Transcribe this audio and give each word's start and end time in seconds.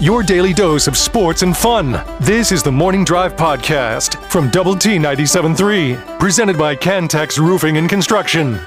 your 0.00 0.22
daily 0.22 0.54
dose 0.54 0.86
of 0.86 0.96
sports 0.96 1.42
and 1.42 1.54
fun. 1.54 2.02
This 2.20 2.52
is 2.52 2.62
the 2.62 2.72
Morning 2.72 3.04
Drive 3.04 3.36
Podcast 3.36 4.16
from 4.30 4.48
Double 4.48 4.74
T 4.74 4.96
97.3, 4.96 6.18
presented 6.18 6.56
by 6.56 6.74
Cantex 6.74 7.38
Roofing 7.38 7.76
and 7.76 7.86
Construction. 7.86 8.58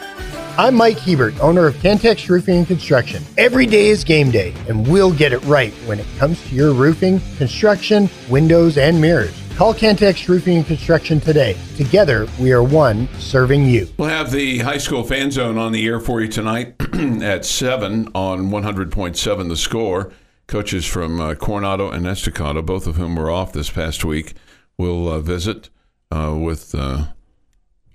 I'm 0.59 0.75
Mike 0.75 0.99
Hebert, 0.99 1.39
owner 1.39 1.65
of 1.65 1.73
Cantex 1.77 2.29
Roofing 2.29 2.57
and 2.59 2.67
Construction. 2.67 3.23
Every 3.39 3.65
day 3.65 3.87
is 3.87 4.03
game 4.03 4.29
day, 4.29 4.53
and 4.69 4.87
we'll 4.87 5.11
get 5.11 5.33
it 5.33 5.43
right 5.45 5.73
when 5.87 5.99
it 5.99 6.05
comes 6.19 6.39
to 6.49 6.55
your 6.55 6.71
roofing, 6.71 7.19
construction, 7.37 8.07
windows, 8.29 8.77
and 8.77 9.01
mirrors. 9.01 9.35
Call 9.55 9.73
Cantex 9.73 10.29
Roofing 10.29 10.57
and 10.57 10.65
Construction 10.67 11.19
today. 11.19 11.57
Together, 11.75 12.27
we 12.39 12.51
are 12.51 12.61
one 12.63 13.07
serving 13.17 13.65
you. 13.65 13.87
We'll 13.97 14.09
have 14.09 14.29
the 14.29 14.59
high 14.59 14.77
school 14.77 15.03
fan 15.03 15.31
zone 15.31 15.57
on 15.57 15.71
the 15.71 15.83
air 15.87 15.99
for 15.99 16.21
you 16.21 16.27
tonight 16.27 16.75
at 17.23 17.45
7 17.45 18.09
on 18.13 18.51
100.7 18.51 19.49
The 19.49 19.57
Score. 19.57 20.11
Coaches 20.53 20.85
from 20.85 21.19
uh, 21.19 21.33
Coronado 21.33 21.89
and 21.89 22.05
Estacado, 22.05 22.61
both 22.61 22.85
of 22.85 22.95
whom 22.95 23.15
were 23.15 23.31
off 23.31 23.53
this 23.53 23.71
past 23.71 24.05
week, 24.05 24.33
will 24.77 25.09
uh, 25.09 25.19
visit 25.19 25.71
uh, 26.11 26.37
with 26.39 26.75
uh, 26.75 27.07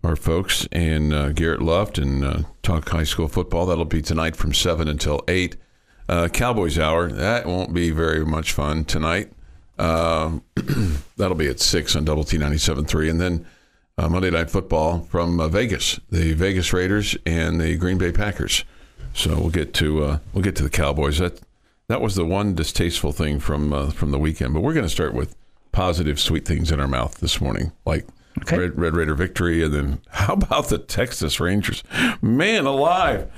our 0.03 0.17
folks 0.17 0.67
and 0.73 1.15
uh, 1.15 1.31
Garrett 1.31 1.63
Luft 1.63 1.99
and 1.99 2.25
uh, 2.25 2.43
talk 2.65 2.89
high 2.89 3.05
school 3.05 3.29
football. 3.29 3.65
That'll 3.65 3.85
be 3.85 4.03
tonight 4.03 4.35
from 4.35 4.53
7 4.53 4.89
until 4.89 5.23
8. 5.29 5.55
Cowboys 6.33 6.81
Hour, 6.81 7.13
that 7.13 7.47
won't 7.47 7.73
be 7.73 7.93
very 7.93 8.27
much 8.27 8.51
fun 8.51 8.85
tonight. 8.85 9.31
that'll 9.79 11.37
be 11.37 11.47
at 11.47 11.61
6 11.61 11.95
on 11.95 12.05
Double 12.05 12.25
T 12.25 12.39
97.3. 12.39 13.09
And 13.09 13.21
then 13.21 13.47
Monday 13.97 14.31
Night 14.31 14.51
Football 14.51 15.03
from 15.03 15.49
Vegas, 15.53 16.01
the 16.11 16.33
Vegas 16.33 16.73
Raiders 16.73 17.17
and 17.25 17.61
the 17.61 17.77
Green 17.77 17.99
Bay 17.99 18.11
Packers. 18.11 18.65
So 19.15 19.39
we'll 19.39 19.51
get 19.51 19.75
to 19.75 20.19
we'll 20.33 20.43
get 20.43 20.57
to 20.57 20.65
the 20.65 20.71
Cowboys. 20.71 21.19
That 21.19 21.41
that 21.89 22.03
was 22.03 22.15
the 22.15 22.25
one 22.25 22.55
distasteful 22.55 23.13
thing 23.13 23.41
from 23.41 23.73
uh, 23.73 23.91
from 23.91 24.11
the 24.11 24.19
weekend. 24.19 24.55
But 24.55 24.61
we're 24.61 24.75
going 24.75 24.87
to 24.87 24.91
start 24.91 25.15
with 25.15 25.35
positive, 25.73 26.21
sweet 26.21 26.45
things 26.45 26.71
in 26.71 26.81
our 26.81 26.89
mouth 26.89 27.19
this 27.19 27.41
morning, 27.41 27.73
like 27.85 28.07
okay. 28.43 28.59
Red, 28.59 28.79
Red 28.79 28.95
Raider 28.95 29.15
victory, 29.15 29.63
and 29.63 29.75
then 29.75 30.01
how 30.11 30.35
about 30.35 30.69
the 30.69 30.79
Texas 30.79 31.41
Rangers? 31.41 31.83
Man 32.23 32.67
alive! 32.67 33.31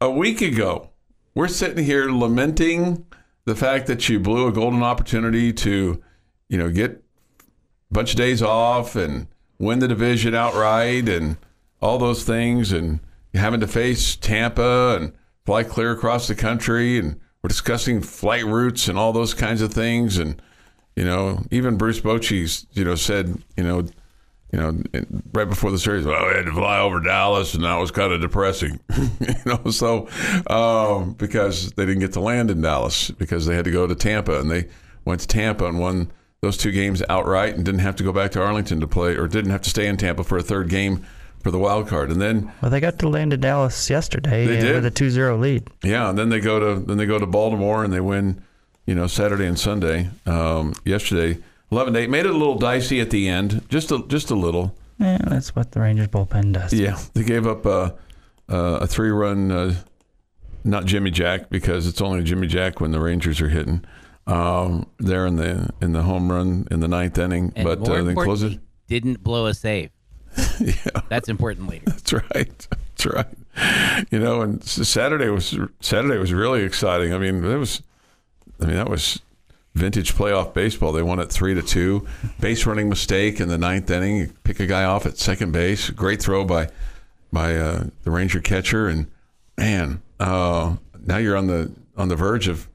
A 0.00 0.10
week 0.10 0.42
ago, 0.42 0.90
we're 1.34 1.48
sitting 1.48 1.84
here 1.84 2.10
lamenting 2.10 3.06
the 3.44 3.54
fact 3.54 3.86
that 3.86 4.08
you 4.08 4.18
blew 4.18 4.48
a 4.48 4.52
golden 4.52 4.82
opportunity 4.82 5.52
to, 5.52 6.02
you 6.48 6.58
know, 6.58 6.68
get 6.68 6.90
a 6.90 7.44
bunch 7.92 8.10
of 8.10 8.16
days 8.16 8.42
off 8.42 8.96
and 8.96 9.28
win 9.58 9.78
the 9.78 9.88
division 9.88 10.34
outright 10.34 11.08
and 11.08 11.36
all 11.80 11.98
those 11.98 12.24
things, 12.24 12.72
and 12.72 12.98
having 13.32 13.60
to 13.60 13.66
face 13.66 14.16
Tampa 14.16 14.96
and 14.98 15.12
fly 15.44 15.62
clear 15.62 15.92
across 15.92 16.26
the 16.26 16.34
country 16.34 16.98
and 16.98 17.20
we're 17.46 17.48
discussing 17.48 18.00
flight 18.00 18.44
routes 18.44 18.88
and 18.88 18.98
all 18.98 19.12
those 19.12 19.32
kinds 19.32 19.62
of 19.62 19.72
things. 19.72 20.18
And, 20.18 20.42
you 20.96 21.04
know, 21.04 21.44
even 21.52 21.76
Bruce 21.76 22.00
Bochy, 22.00 22.66
you 22.72 22.84
know, 22.84 22.96
said, 22.96 23.40
you 23.56 23.62
know, 23.62 23.86
you 24.50 24.58
know, 24.58 24.82
right 25.32 25.48
before 25.48 25.70
the 25.70 25.78
series, 25.78 26.04
well, 26.04 26.24
I 26.24 26.38
had 26.38 26.46
to 26.46 26.52
fly 26.52 26.80
over 26.80 26.98
Dallas, 26.98 27.54
and 27.54 27.62
that 27.62 27.76
was 27.76 27.92
kind 27.92 28.12
of 28.12 28.20
depressing, 28.20 28.80
you 28.96 29.34
know. 29.44 29.70
So, 29.70 30.08
um, 30.48 31.12
because 31.12 31.70
they 31.72 31.86
didn't 31.86 32.00
get 32.00 32.14
to 32.14 32.20
land 32.20 32.50
in 32.50 32.62
Dallas 32.62 33.12
because 33.12 33.46
they 33.46 33.54
had 33.54 33.66
to 33.66 33.70
go 33.70 33.86
to 33.86 33.94
Tampa, 33.94 34.40
and 34.40 34.50
they 34.50 34.66
went 35.04 35.20
to 35.20 35.28
Tampa 35.28 35.66
and 35.66 35.78
won 35.78 36.10
those 36.40 36.56
two 36.56 36.72
games 36.72 37.00
outright, 37.08 37.54
and 37.54 37.64
didn't 37.64 37.80
have 37.80 37.94
to 37.96 38.02
go 38.02 38.12
back 38.12 38.32
to 38.32 38.42
Arlington 38.42 38.80
to 38.80 38.88
play, 38.88 39.14
or 39.14 39.28
didn't 39.28 39.52
have 39.52 39.62
to 39.62 39.70
stay 39.70 39.86
in 39.86 39.96
Tampa 39.96 40.24
for 40.24 40.36
a 40.36 40.42
third 40.42 40.68
game 40.68 41.06
for 41.46 41.52
the 41.52 41.58
wild 41.60 41.86
card. 41.86 42.10
And 42.10 42.20
then 42.20 42.52
well, 42.60 42.72
they 42.72 42.80
got 42.80 42.98
to 42.98 43.08
land 43.08 43.32
in 43.32 43.40
Dallas 43.40 43.88
yesterday 43.88 44.48
with 44.74 44.84
a 44.84 44.90
2-0 44.90 45.38
lead. 45.38 45.70
Yeah, 45.84 46.10
and 46.10 46.18
then 46.18 46.28
they 46.28 46.40
go 46.40 46.58
to 46.58 46.80
then 46.80 46.96
they 46.96 47.06
go 47.06 47.20
to 47.20 47.26
Baltimore 47.26 47.84
and 47.84 47.92
they 47.92 48.00
win, 48.00 48.42
you 48.84 48.96
know, 48.96 49.06
Saturday 49.06 49.46
and 49.46 49.56
Sunday. 49.56 50.10
Um, 50.26 50.74
yesterday, 50.84 51.40
11-8 51.70 52.08
made 52.08 52.26
it 52.26 52.34
a 52.34 52.36
little 52.36 52.58
dicey 52.58 53.00
at 53.00 53.10
the 53.10 53.28
end, 53.28 53.64
just 53.68 53.92
a 53.92 54.04
just 54.08 54.32
a 54.32 54.34
little. 54.34 54.76
Yeah, 54.98 55.18
that's 55.24 55.54
what 55.54 55.70
the 55.70 55.78
Rangers 55.78 56.08
bullpen 56.08 56.52
does. 56.52 56.72
Yeah, 56.72 56.98
they 57.14 57.22
gave 57.22 57.46
up 57.46 57.64
a, 57.64 57.94
a 58.48 58.86
three-run, 58.88 59.52
uh, 59.52 59.74
not 60.64 60.84
Jimmy 60.84 61.12
Jack 61.12 61.48
because 61.48 61.86
it's 61.86 62.00
only 62.00 62.24
Jimmy 62.24 62.48
Jack 62.48 62.80
when 62.80 62.90
the 62.90 62.98
Rangers 62.98 63.40
are 63.40 63.50
hitting. 63.50 63.84
Um, 64.26 64.88
there 64.98 65.26
in 65.26 65.36
the 65.36 65.70
in 65.80 65.92
the 65.92 66.02
home 66.02 66.32
run 66.32 66.66
in 66.72 66.80
the 66.80 66.88
ninth 66.88 67.16
inning, 67.18 67.52
and 67.54 67.64
but 67.64 67.88
uh, 67.88 68.02
then 68.02 68.16
close 68.16 68.42
it. 68.42 68.58
Didn't 68.88 69.22
blow 69.22 69.46
a 69.46 69.54
save. 69.54 69.90
yeah, 70.60 71.02
that's 71.08 71.28
important 71.28 71.68
later. 71.68 71.84
That's 71.86 72.12
right. 72.12 72.68
That's 72.70 73.06
right. 73.06 74.06
You 74.10 74.18
know, 74.18 74.42
and 74.42 74.62
Saturday 74.62 75.28
was 75.28 75.58
Saturday 75.80 76.18
was 76.18 76.32
really 76.32 76.62
exciting. 76.62 77.14
I 77.14 77.18
mean, 77.18 77.44
it 77.44 77.56
was. 77.56 77.82
I 78.60 78.66
mean, 78.66 78.76
that 78.76 78.88
was 78.88 79.20
vintage 79.74 80.14
playoff 80.14 80.54
baseball. 80.54 80.92
They 80.92 81.02
won 81.02 81.18
it 81.18 81.30
three 81.30 81.54
to 81.54 81.62
two. 81.62 82.06
Base 82.40 82.66
running 82.66 82.88
mistake 82.88 83.40
in 83.40 83.48
the 83.48 83.58
ninth 83.58 83.90
inning. 83.90 84.16
You 84.16 84.32
pick 84.44 84.60
a 84.60 84.66
guy 84.66 84.84
off 84.84 85.06
at 85.06 85.18
second 85.18 85.52
base. 85.52 85.90
Great 85.90 86.20
throw 86.20 86.44
by 86.44 86.68
by 87.32 87.54
uh, 87.56 87.84
the 88.02 88.10
Ranger 88.10 88.40
catcher, 88.40 88.88
and 88.88 89.10
man, 89.58 90.02
uh, 90.18 90.76
now 91.04 91.18
you're 91.18 91.36
on 91.36 91.46
the 91.46 91.72
on 91.96 92.08
the 92.08 92.16
verge 92.16 92.48
of, 92.48 92.68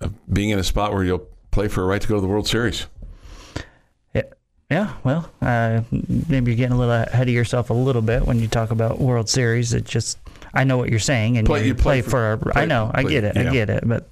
of 0.00 0.12
being 0.32 0.50
in 0.50 0.58
a 0.58 0.64
spot 0.64 0.92
where 0.92 1.04
you'll 1.04 1.26
play 1.50 1.68
for 1.68 1.82
a 1.82 1.86
right 1.86 2.00
to 2.00 2.08
go 2.08 2.16
to 2.16 2.20
the 2.20 2.26
World 2.26 2.48
Series. 2.48 2.86
Yeah, 4.74 4.92
well, 5.04 5.30
uh, 5.40 5.82
maybe 6.28 6.50
you're 6.50 6.56
getting 6.56 6.72
a 6.72 6.78
little 6.78 6.92
ahead 6.92 7.28
of 7.28 7.32
yourself 7.32 7.70
a 7.70 7.74
little 7.74 8.02
bit 8.02 8.26
when 8.26 8.40
you 8.40 8.48
talk 8.48 8.72
about 8.72 8.98
World 8.98 9.28
Series. 9.28 9.72
It 9.72 9.84
just, 9.84 10.18
I 10.52 10.64
know 10.64 10.76
what 10.76 10.90
you're 10.90 10.98
saying, 10.98 11.38
and 11.38 11.46
play, 11.46 11.60
you, 11.60 11.66
you 11.66 11.74
play, 11.76 12.02
play, 12.02 12.10
for. 12.10 12.38
for 12.38 12.50
a, 12.50 12.58
I 12.58 12.64
know, 12.64 12.90
play, 12.92 13.04
I 13.04 13.08
get 13.08 13.22
it, 13.22 13.36
yeah. 13.36 13.50
I 13.50 13.52
get 13.52 13.70
it, 13.70 13.86
but 13.86 14.08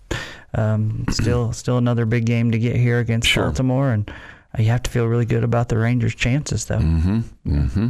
um, 0.55 1.05
still, 1.11 1.53
still 1.53 1.79
another 1.79 2.07
big 2.07 2.27
game 2.27 2.53
to 2.53 2.61
get 2.61 2.77
here 2.77 3.01
against 3.01 3.27
sure. 3.27 3.47
Baltimore, 3.47 3.91
and 3.91 4.09
you 4.57 4.67
have 4.67 4.85
to 4.85 4.91
feel 4.91 5.07
really 5.07 5.25
good 5.25 5.43
about 5.43 5.69
the 5.69 5.79
Rangers' 5.79 6.15
chances, 6.15 6.67
though. 6.67 6.79
Mm-hmm. 6.79 7.21
Mm-hmm. 7.45 7.89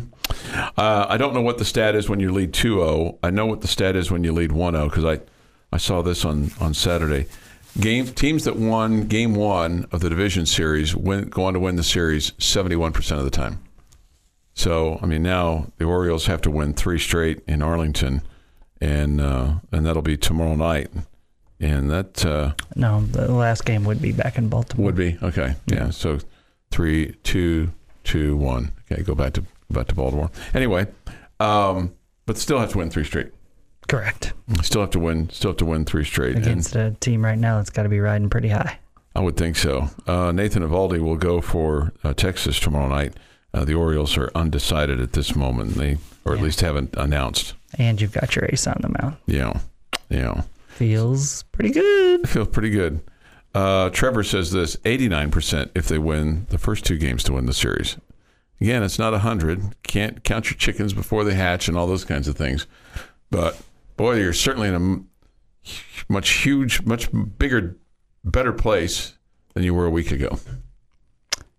Uh, 0.74 1.06
I 1.10 1.18
don't 1.18 1.34
know 1.34 1.42
what 1.42 1.58
the 1.58 1.66
stat 1.66 1.94
is 1.94 2.08
when 2.08 2.20
you 2.20 2.32
lead 2.32 2.52
2-0. 2.52 3.18
I 3.22 3.28
know 3.28 3.44
what 3.44 3.60
the 3.60 3.68
stat 3.68 3.96
is 3.96 4.10
when 4.10 4.24
you 4.24 4.32
lead 4.32 4.48
1-0 4.48 4.88
because 4.88 5.04
I, 5.04 5.20
I 5.70 5.76
saw 5.76 6.00
this 6.00 6.24
on 6.24 6.52
on 6.58 6.72
Saturday. 6.72 7.26
Game 7.80 8.06
teams 8.06 8.44
that 8.44 8.56
won 8.56 9.08
game 9.08 9.34
one 9.34 9.86
of 9.92 10.00
the 10.00 10.10
division 10.10 10.44
series 10.44 10.94
win, 10.94 11.28
go 11.28 11.44
on 11.44 11.54
to 11.54 11.60
win 11.60 11.76
the 11.76 11.82
series 11.82 12.32
71% 12.32 13.18
of 13.18 13.24
the 13.24 13.30
time. 13.30 13.62
So, 14.54 14.98
I 15.02 15.06
mean, 15.06 15.22
now 15.22 15.68
the 15.78 15.84
Orioles 15.84 16.26
have 16.26 16.42
to 16.42 16.50
win 16.50 16.74
three 16.74 16.98
straight 16.98 17.42
in 17.48 17.62
Arlington, 17.62 18.22
and 18.80 19.20
uh, 19.20 19.54
and 19.72 19.86
that'll 19.86 20.02
be 20.02 20.18
tomorrow 20.18 20.54
night. 20.54 20.90
And 21.58 21.90
that 21.90 22.26
uh, 22.26 22.52
no, 22.76 23.00
the 23.00 23.32
last 23.32 23.64
game 23.64 23.84
would 23.84 24.02
be 24.02 24.12
back 24.12 24.36
in 24.36 24.48
Baltimore. 24.48 24.86
Would 24.86 24.96
be 24.96 25.16
okay, 25.22 25.54
yeah. 25.66 25.90
So 25.90 26.18
three, 26.70 27.14
two, 27.22 27.72
two, 28.04 28.36
one. 28.36 28.72
Okay, 28.90 29.02
go 29.02 29.14
back 29.14 29.32
to 29.34 29.44
back 29.70 29.86
to 29.88 29.94
Baltimore. 29.94 30.30
Anyway, 30.52 30.86
um, 31.40 31.94
but 32.26 32.36
still 32.36 32.58
have 32.58 32.72
to 32.72 32.78
win 32.78 32.90
three 32.90 33.04
straight. 33.04 33.32
Correct. 33.88 34.32
Still 34.62 34.80
have 34.80 34.90
to 34.90 34.98
win. 34.98 35.28
Still 35.30 35.50
have 35.50 35.58
to 35.58 35.64
win 35.64 35.84
three 35.84 36.04
straight 36.04 36.36
against 36.36 36.74
and 36.74 36.96
a 36.96 36.98
team 36.98 37.24
right 37.24 37.38
now 37.38 37.58
that's 37.58 37.70
got 37.70 37.82
to 37.82 37.88
be 37.88 38.00
riding 38.00 38.30
pretty 38.30 38.48
high. 38.48 38.78
I 39.14 39.20
would 39.20 39.36
think 39.36 39.56
so. 39.56 39.90
Uh, 40.06 40.32
Nathan 40.32 40.62
Eovaldi 40.62 41.00
will 41.00 41.16
go 41.16 41.40
for 41.42 41.92
uh, 42.02 42.14
Texas 42.14 42.58
tomorrow 42.58 42.88
night. 42.88 43.14
Uh, 43.52 43.64
the 43.66 43.74
Orioles 43.74 44.16
are 44.16 44.30
undecided 44.34 45.00
at 45.00 45.12
this 45.12 45.36
moment. 45.36 45.74
They, 45.74 45.98
or 46.24 46.32
at 46.32 46.38
yeah. 46.38 46.44
least 46.44 46.60
haven't 46.62 46.94
announced. 46.96 47.54
And 47.78 48.00
you've 48.00 48.12
got 48.12 48.34
your 48.34 48.46
ace 48.46 48.66
on 48.66 48.78
the 48.80 48.88
mound. 49.00 49.16
Yeah, 49.26 49.60
yeah. 50.08 50.42
Feels 50.68 51.42
pretty 51.52 51.70
good. 51.70 52.26
Feels 52.28 52.48
pretty 52.48 52.70
good. 52.70 53.00
Uh, 53.54 53.90
Trevor 53.90 54.24
says 54.24 54.52
this: 54.52 54.78
eighty-nine 54.86 55.30
percent 55.30 55.70
if 55.74 55.86
they 55.86 55.98
win 55.98 56.46
the 56.48 56.56
first 56.56 56.86
two 56.86 56.96
games 56.96 57.22
to 57.24 57.34
win 57.34 57.44
the 57.44 57.52
series. 57.52 57.98
Again, 58.62 58.82
it's 58.82 58.98
not 58.98 59.12
hundred. 59.20 59.76
Can't 59.82 60.24
count 60.24 60.48
your 60.48 60.56
chickens 60.56 60.94
before 60.94 61.24
they 61.24 61.34
hatch 61.34 61.68
and 61.68 61.76
all 61.76 61.86
those 61.86 62.06
kinds 62.06 62.28
of 62.28 62.36
things. 62.36 62.66
But 63.30 63.60
boy, 63.96 64.16
you're 64.16 64.32
certainly 64.32 64.68
in 64.68 64.74
a 64.74 66.12
much 66.12 66.30
huge, 66.30 66.82
much 66.82 67.08
bigger, 67.38 67.76
better 68.24 68.52
place 68.52 69.14
than 69.54 69.62
you 69.62 69.74
were 69.74 69.86
a 69.86 69.90
week 69.90 70.10
ago. 70.10 70.38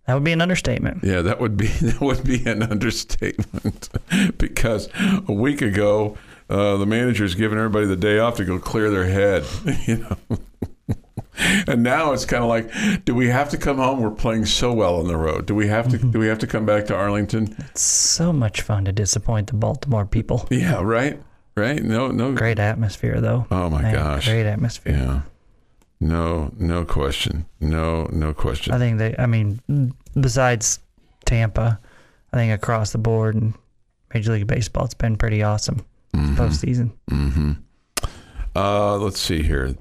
That 0.05 0.15
would 0.15 0.23
be 0.23 0.33
an 0.33 0.41
understatement. 0.41 1.03
Yeah, 1.03 1.21
that 1.21 1.39
would 1.39 1.55
be 1.55 1.67
that 1.81 2.01
would 2.01 2.23
be 2.23 2.43
an 2.45 2.63
understatement 2.63 3.89
because 4.37 4.89
a 5.27 5.33
week 5.33 5.61
ago 5.61 6.17
uh, 6.49 6.77
the 6.77 6.85
manager's 6.85 7.35
giving 7.35 7.57
everybody 7.57 7.85
the 7.85 7.95
day 7.95 8.19
off 8.19 8.35
to 8.37 8.45
go 8.45 8.59
clear 8.59 8.89
their 8.89 9.07
head, 9.07 9.45
you 9.87 9.97
know. 9.97 10.17
and 11.67 11.81
now 11.81 12.11
it's 12.11 12.25
kind 12.25 12.43
of 12.43 12.49
like, 12.49 13.05
do 13.05 13.15
we 13.15 13.27
have 13.27 13.49
to 13.49 13.57
come 13.57 13.77
home? 13.77 14.01
We're 14.01 14.11
playing 14.11 14.45
so 14.45 14.73
well 14.73 14.97
on 14.97 15.07
the 15.07 15.17
road. 15.17 15.45
Do 15.45 15.55
we 15.55 15.67
have 15.67 15.87
to? 15.89 15.97
Mm-hmm. 15.97 16.11
Do 16.11 16.19
we 16.19 16.27
have 16.27 16.39
to 16.39 16.47
come 16.47 16.65
back 16.65 16.85
to 16.87 16.95
Arlington? 16.95 17.55
It's 17.71 17.81
so 17.81 18.33
much 18.33 18.61
fun 18.61 18.85
to 18.85 18.91
disappoint 18.91 19.47
the 19.47 19.53
Baltimore 19.53 20.05
people. 20.05 20.47
Yeah, 20.51 20.81
right 20.81 21.19
right? 21.55 21.81
No, 21.83 22.09
no. 22.09 22.33
Great 22.33 22.59
atmosphere, 22.59 23.21
though. 23.21 23.45
Oh 23.51 23.69
my 23.69 23.81
Man, 23.81 23.93
gosh, 23.93 24.27
great 24.27 24.45
atmosphere. 24.45 24.93
Yeah. 24.93 25.21
No, 25.99 26.51
no 26.57 26.83
question. 26.83 27.45
No, 27.61 28.09
no 28.11 28.33
question. 28.33 28.73
I 28.73 28.77
think 28.77 28.97
they. 28.97 29.15
I 29.17 29.25
mean, 29.25 29.61
besides 30.19 30.79
Tampa, 31.25 31.79
I 32.33 32.37
think 32.37 32.53
across 32.53 32.91
the 32.91 32.97
board 32.97 33.35
in 33.35 33.53
Major 34.13 34.33
League 34.33 34.47
Baseball, 34.47 34.85
it's 34.85 34.93
been 34.93 35.15
pretty 35.15 35.43
awesome 35.43 35.85
mm-hmm. 36.13 36.35
postseason. 36.35 36.91
Mm-hmm. 37.09 37.53
Uh, 38.55 38.97
let's 38.97 39.19
see 39.19 39.43
here. 39.43 39.75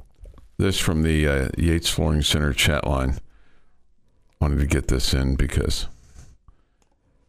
this 0.58 0.78
from 0.78 1.02
the 1.02 1.26
uh, 1.26 1.48
Yates 1.58 1.88
Flooring 1.90 2.22
Center 2.22 2.52
chat 2.52 2.86
line. 2.86 3.18
Wanted 4.40 4.60
to 4.60 4.66
get 4.66 4.88
this 4.88 5.14
in 5.14 5.36
because 5.36 5.86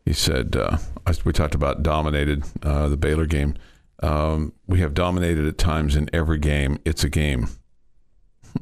he 0.06 0.13
said 0.13 0.56
uh, 0.56 0.78
we 1.25 1.34
talked 1.34 1.56
about 1.56 1.84
dominated 1.84 2.44
uh, 2.63 2.89
the 2.89 2.98
Baylor 2.98 3.25
game. 3.25 3.56
Um, 4.03 4.53
we 4.67 4.79
have 4.81 4.94
dominated 4.94 5.45
at 5.47 5.57
times 5.57 5.95
in 5.95 6.09
every 6.13 6.38
game. 6.39 6.77
It's 6.85 7.03
a 7.03 7.09
game. 7.09 7.47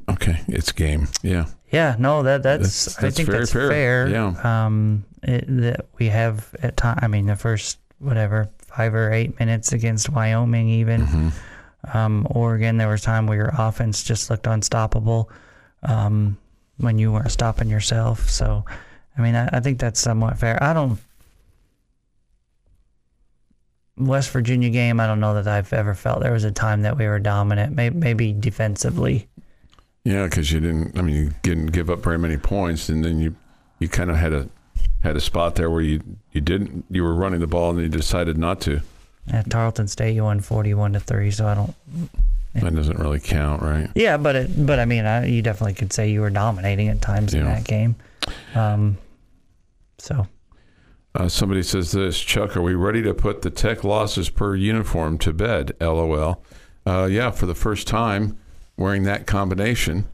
Okay, 0.09 0.41
it's 0.47 0.71
game. 0.71 1.07
Yeah. 1.21 1.45
Yeah, 1.71 1.95
no, 1.99 2.23
that 2.23 2.43
that's, 2.43 2.85
That's- 2.85 2.95
that's 2.95 3.03
I 3.03 3.09
think 3.11 3.27
very 3.27 3.39
that's 3.39 3.51
fair. 3.53 3.69
fair. 3.69 4.07
Yeah. 4.09 4.65
Um, 4.65 5.05
it, 5.23 5.45
that 5.47 5.85
we 5.97 6.07
have 6.07 6.53
at 6.61 6.77
time. 6.77 6.99
I 7.01 7.07
mean, 7.07 7.25
the 7.25 7.35
first 7.35 7.79
whatever 7.99 8.49
five 8.59 8.93
or 8.93 9.11
eight 9.11 9.39
minutes 9.39 9.71
against 9.73 10.09
Wyoming, 10.09 10.69
even 10.69 11.01
Mm-hmm. 11.01 11.97
um, 11.97 12.27
Oregon, 12.29 12.77
there 12.77 12.88
was 12.88 13.01
time 13.01 13.27
where 13.27 13.38
your 13.38 13.51
offense 13.57 14.03
just 14.03 14.29
looked 14.29 14.47
unstoppable 14.47 15.29
um, 15.83 16.38
when 16.77 16.97
you 16.97 17.11
weren't 17.11 17.31
stopping 17.31 17.69
yourself. 17.69 18.29
So, 18.29 18.65
I 19.17 19.21
mean, 19.21 19.35
I, 19.35 19.49
I 19.53 19.59
think 19.59 19.79
that's 19.79 19.99
somewhat 19.99 20.38
fair. 20.38 20.61
I 20.63 20.73
don't. 20.73 20.99
West 24.06 24.30
Virginia 24.31 24.69
game, 24.69 25.00
I 25.00 25.07
don't 25.07 25.19
know 25.19 25.36
that 25.36 25.48
I've 25.48 25.71
ever 25.74 25.94
felt 25.94 26.21
there 26.21 26.33
was 26.33 26.44
a 26.44 26.51
time 26.51 26.81
that 26.81 26.98
we 26.98 27.07
were 27.07 27.19
dominant. 27.19 27.75
Maybe, 27.75 27.95
maybe 27.95 28.33
defensively. 28.33 29.27
Yeah, 30.03 30.25
because 30.25 30.51
you 30.51 30.59
didn't. 30.59 30.98
I 30.98 31.01
mean, 31.01 31.15
you 31.15 31.33
didn't 31.44 31.68
give 31.68 31.89
up 31.89 32.03
very 32.03 32.18
many 32.18 32.38
points, 32.38 32.89
and 32.89 33.06
then 33.06 33.19
you 33.19 33.36
you 33.80 33.88
kind 33.88 34.09
of 34.09 34.18
had 34.18 34.33
a 34.33 34.50
had 35.01 35.15
a 35.15 35.21
spot 35.21 35.56
there 35.56 35.69
where 35.69 35.81
you 35.81 36.01
you 36.31 36.42
didn't. 36.42 36.86
You 36.89 37.03
were 37.03 37.13
running 37.13 37.39
the 37.39 37.48
ball, 37.48 37.71
and 37.71 37.80
you 37.80 37.88
decided 37.88 38.38
not 38.38 38.62
to. 38.62 38.81
At 39.31 39.50
Tarleton 39.50 39.88
State, 39.88 40.15
you 40.15 40.24
won 40.24 40.39
forty-one 40.39 40.94
to 40.94 41.00
three. 41.00 41.30
So 41.30 41.48
I 41.48 41.53
don't. 41.53 41.75
That 42.56 42.75
doesn't 42.75 43.00
really 43.00 43.19
count, 43.19 43.62
right? 43.62 43.89
Yeah, 43.95 44.18
but 44.18 44.36
it, 44.36 44.65
but 44.65 44.80
I 44.80 44.86
mean, 44.86 45.06
I, 45.06 45.25
you 45.25 45.42
definitely 45.42 45.75
could 45.75 45.94
say 45.94 46.09
you 46.09 46.21
were 46.21 46.30
dominating 46.30 46.89
at 46.89 47.01
times 47.01 47.33
in 47.33 47.45
that 47.45 47.63
game. 47.63 47.95
Um, 48.56 48.98
so 50.00 50.27
Uh, 51.13 51.28
somebody 51.28 51.62
says 51.62 51.92
this, 51.92 52.19
Chuck. 52.19 52.56
Are 52.56 52.62
we 52.62 52.74
ready 52.74 53.02
to 53.02 53.13
put 53.13 53.42
the 53.42 53.50
Tech 53.50 53.84
losses 53.84 54.30
per 54.30 54.56
uniform 54.56 55.18
to 55.19 55.34
bed? 55.34 55.74
LOL. 55.81 56.44
Uh, 56.86 57.08
yeah, 57.12 57.31
for 57.31 57.46
the 57.46 57.56
first 57.56 57.86
time, 57.88 58.38
wearing 58.78 59.04
that 59.04 59.28
combination, 59.28 60.06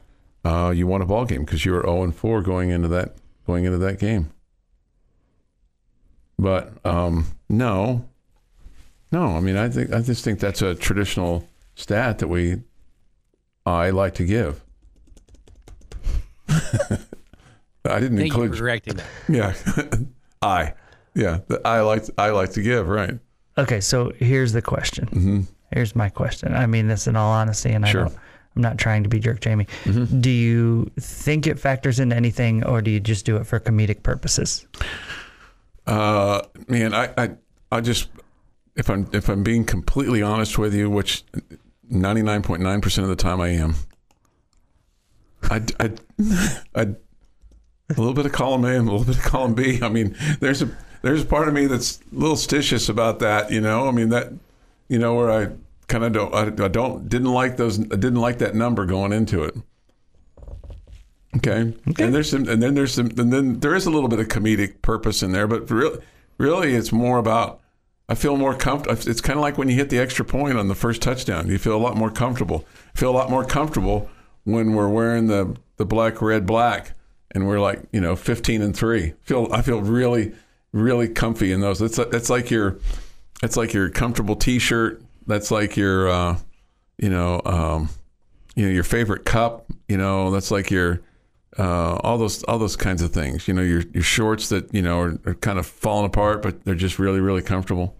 uh, 0.44 0.72
you 0.74 0.86
won 0.86 1.00
a 1.00 1.06
ball 1.06 1.24
game 1.24 1.44
because 1.44 1.64
you 1.64 1.72
were 1.72 1.82
zero 1.82 2.02
and 2.02 2.14
four 2.14 2.42
going 2.42 2.70
into 2.70 2.88
that 2.88 3.14
going 3.46 3.64
into 3.64 3.78
that 3.78 3.98
game. 3.98 4.30
But 6.38 6.72
um, 6.84 7.26
no, 7.48 8.08
no. 9.10 9.36
I 9.36 9.40
mean, 9.40 9.56
I 9.56 9.68
think 9.68 9.92
I 9.92 10.00
just 10.00 10.24
think 10.24 10.40
that's 10.40 10.62
a 10.62 10.74
traditional 10.74 11.48
stat 11.74 12.18
that 12.18 12.28
we 12.28 12.62
I 13.64 13.90
like 13.90 14.14
to 14.14 14.24
give. 14.24 14.62
I 16.48 18.00
didn't 18.00 18.18
Thank 18.18 18.32
you 18.34 18.42
include 18.42 18.52
for 18.52 18.58
correcting 18.58 18.96
that. 18.96 19.06
yeah, 19.28 19.54
I. 20.42 20.74
Yeah, 21.14 21.40
I 21.64 21.80
like 21.80 22.04
I 22.18 22.30
like 22.30 22.52
to 22.52 22.62
give 22.62 22.88
right. 22.88 23.18
okay, 23.56 23.80
so 23.80 24.12
here's 24.16 24.52
the 24.52 24.62
question. 24.62 25.06
hmm 25.08 25.40
Here's 25.72 25.94
my 25.94 26.08
question. 26.08 26.54
I 26.54 26.66
mean 26.66 26.88
this 26.88 27.06
in 27.06 27.14
all 27.16 27.30
honesty, 27.30 27.70
and 27.72 27.84
I 27.84 27.92
don't, 27.92 28.14
I'm 28.56 28.62
not 28.62 28.78
trying 28.78 29.02
to 29.02 29.08
be 29.10 29.18
jerk, 29.20 29.40
Jamie. 29.40 29.66
Do 30.20 30.30
you 30.30 30.90
think 30.98 31.46
it 31.46 31.58
factors 31.58 32.00
into 32.00 32.16
anything, 32.16 32.64
or 32.64 32.80
do 32.80 32.90
you 32.90 33.00
just 33.00 33.26
do 33.26 33.36
it 33.36 33.46
for 33.46 33.60
comedic 33.60 34.02
purposes? 34.02 34.66
Uh, 35.86 36.40
man, 36.68 36.94
I, 36.94 37.12
I 37.18 37.30
I 37.70 37.80
just 37.82 38.08
if 38.76 38.88
I'm 38.88 39.08
if 39.12 39.28
I'm 39.28 39.42
being 39.42 39.64
completely 39.64 40.22
honest 40.22 40.56
with 40.58 40.72
you, 40.74 40.88
which 40.88 41.24
ninety 41.90 42.22
nine 42.22 42.42
point 42.42 42.62
nine 42.62 42.80
percent 42.80 43.02
of 43.04 43.10
the 43.10 43.16
time 43.22 43.40
I 43.40 43.48
am. 43.48 43.74
I 45.50 45.62
I 45.80 45.90
I 46.74 46.82
a 46.82 47.96
little 47.96 48.14
bit 48.14 48.26
of 48.26 48.32
column 48.32 48.64
A 48.64 48.68
and 48.68 48.88
a 48.88 48.92
little 48.92 49.04
bit 49.06 49.16
of 49.18 49.22
column 49.22 49.54
B. 49.54 49.80
I 49.82 49.88
mean, 49.88 50.16
there's 50.40 50.62
a 50.62 50.70
there's 51.02 51.22
a 51.22 51.26
part 51.26 51.48
of 51.48 51.54
me 51.54 51.66
that's 51.66 52.00
a 52.12 52.16
little 52.16 52.36
stitious 52.36 52.88
about 52.88 53.18
that. 53.20 53.50
You 53.50 53.60
know, 53.60 53.88
I 53.88 53.92
mean 53.92 54.08
that 54.10 54.32
you 54.88 54.98
know 54.98 55.14
where 55.14 55.30
I 55.30 55.52
kind 55.86 56.04
of 56.04 56.12
don't 56.12 56.34
I, 56.34 56.64
I 56.64 56.68
don't 56.68 57.08
didn't 57.08 57.32
like 57.32 57.56
those 57.56 57.78
I 57.78 57.96
didn't 57.96 58.16
like 58.16 58.38
that 58.38 58.54
number 58.54 58.86
going 58.86 59.12
into 59.12 59.44
it. 59.44 59.56
Okay. 61.36 61.74
And 61.98 62.14
there's 62.14 62.30
some, 62.30 62.48
and 62.48 62.62
then 62.62 62.74
there's 62.74 62.94
some, 62.94 63.06
and 63.18 63.32
then 63.32 63.60
there 63.60 63.74
is 63.74 63.86
a 63.86 63.90
little 63.90 64.08
bit 64.08 64.18
of 64.18 64.28
comedic 64.28 64.80
purpose 64.82 65.22
in 65.22 65.32
there, 65.32 65.46
but 65.46 65.70
really, 65.70 66.00
really, 66.38 66.74
it's 66.74 66.92
more 66.92 67.18
about. 67.18 67.60
I 68.10 68.14
feel 68.14 68.38
more 68.38 68.54
comfortable. 68.54 68.98
It's 69.06 69.20
kind 69.20 69.38
of 69.38 69.42
like 69.42 69.58
when 69.58 69.68
you 69.68 69.74
hit 69.74 69.90
the 69.90 69.98
extra 69.98 70.24
point 70.24 70.56
on 70.56 70.68
the 70.68 70.74
first 70.74 71.02
touchdown. 71.02 71.48
You 71.48 71.58
feel 71.58 71.76
a 71.76 71.78
lot 71.78 71.94
more 71.94 72.10
comfortable. 72.10 72.64
Feel 72.94 73.10
a 73.10 73.12
lot 73.12 73.28
more 73.28 73.44
comfortable 73.44 74.08
when 74.44 74.72
we're 74.74 74.88
wearing 74.88 75.26
the 75.26 75.54
the 75.76 75.84
black, 75.84 76.22
red, 76.22 76.46
black, 76.46 76.92
and 77.32 77.46
we're 77.46 77.60
like 77.60 77.82
you 77.92 78.00
know 78.00 78.16
15 78.16 78.62
and 78.62 78.74
three. 78.74 79.12
Feel 79.24 79.48
I 79.52 79.60
feel 79.60 79.82
really, 79.82 80.32
really 80.72 81.08
comfy 81.08 81.52
in 81.52 81.60
those. 81.60 81.80
It's 81.82 81.98
it's 81.98 82.30
like 82.30 82.50
your, 82.50 82.78
it's 83.42 83.56
like 83.56 83.72
your 83.72 83.90
comfortable 83.90 84.36
T-shirt. 84.36 85.02
That's 85.26 85.50
like 85.50 85.76
your, 85.76 86.08
uh, 86.08 86.38
you 86.96 87.10
know, 87.10 87.42
um, 87.44 87.90
you 88.58 88.66
know 88.66 88.72
your 88.72 88.84
favorite 88.84 89.24
cup. 89.24 89.66
You 89.88 89.96
know 89.96 90.32
that's 90.32 90.50
like 90.50 90.70
your 90.70 91.00
uh, 91.58 91.94
all 91.96 92.18
those 92.18 92.42
all 92.44 92.58
those 92.58 92.74
kinds 92.74 93.02
of 93.02 93.12
things. 93.12 93.46
You 93.46 93.54
know, 93.54 93.62
your 93.62 93.82
your 93.94 94.02
shorts 94.02 94.48
that 94.48 94.74
you 94.74 94.82
know 94.82 95.00
are, 95.00 95.18
are 95.26 95.34
kind 95.34 95.58
of 95.58 95.66
falling 95.66 96.06
apart, 96.06 96.42
but 96.42 96.64
they're 96.64 96.74
just 96.74 96.98
really 96.98 97.20
really 97.20 97.42
comfortable. 97.42 97.96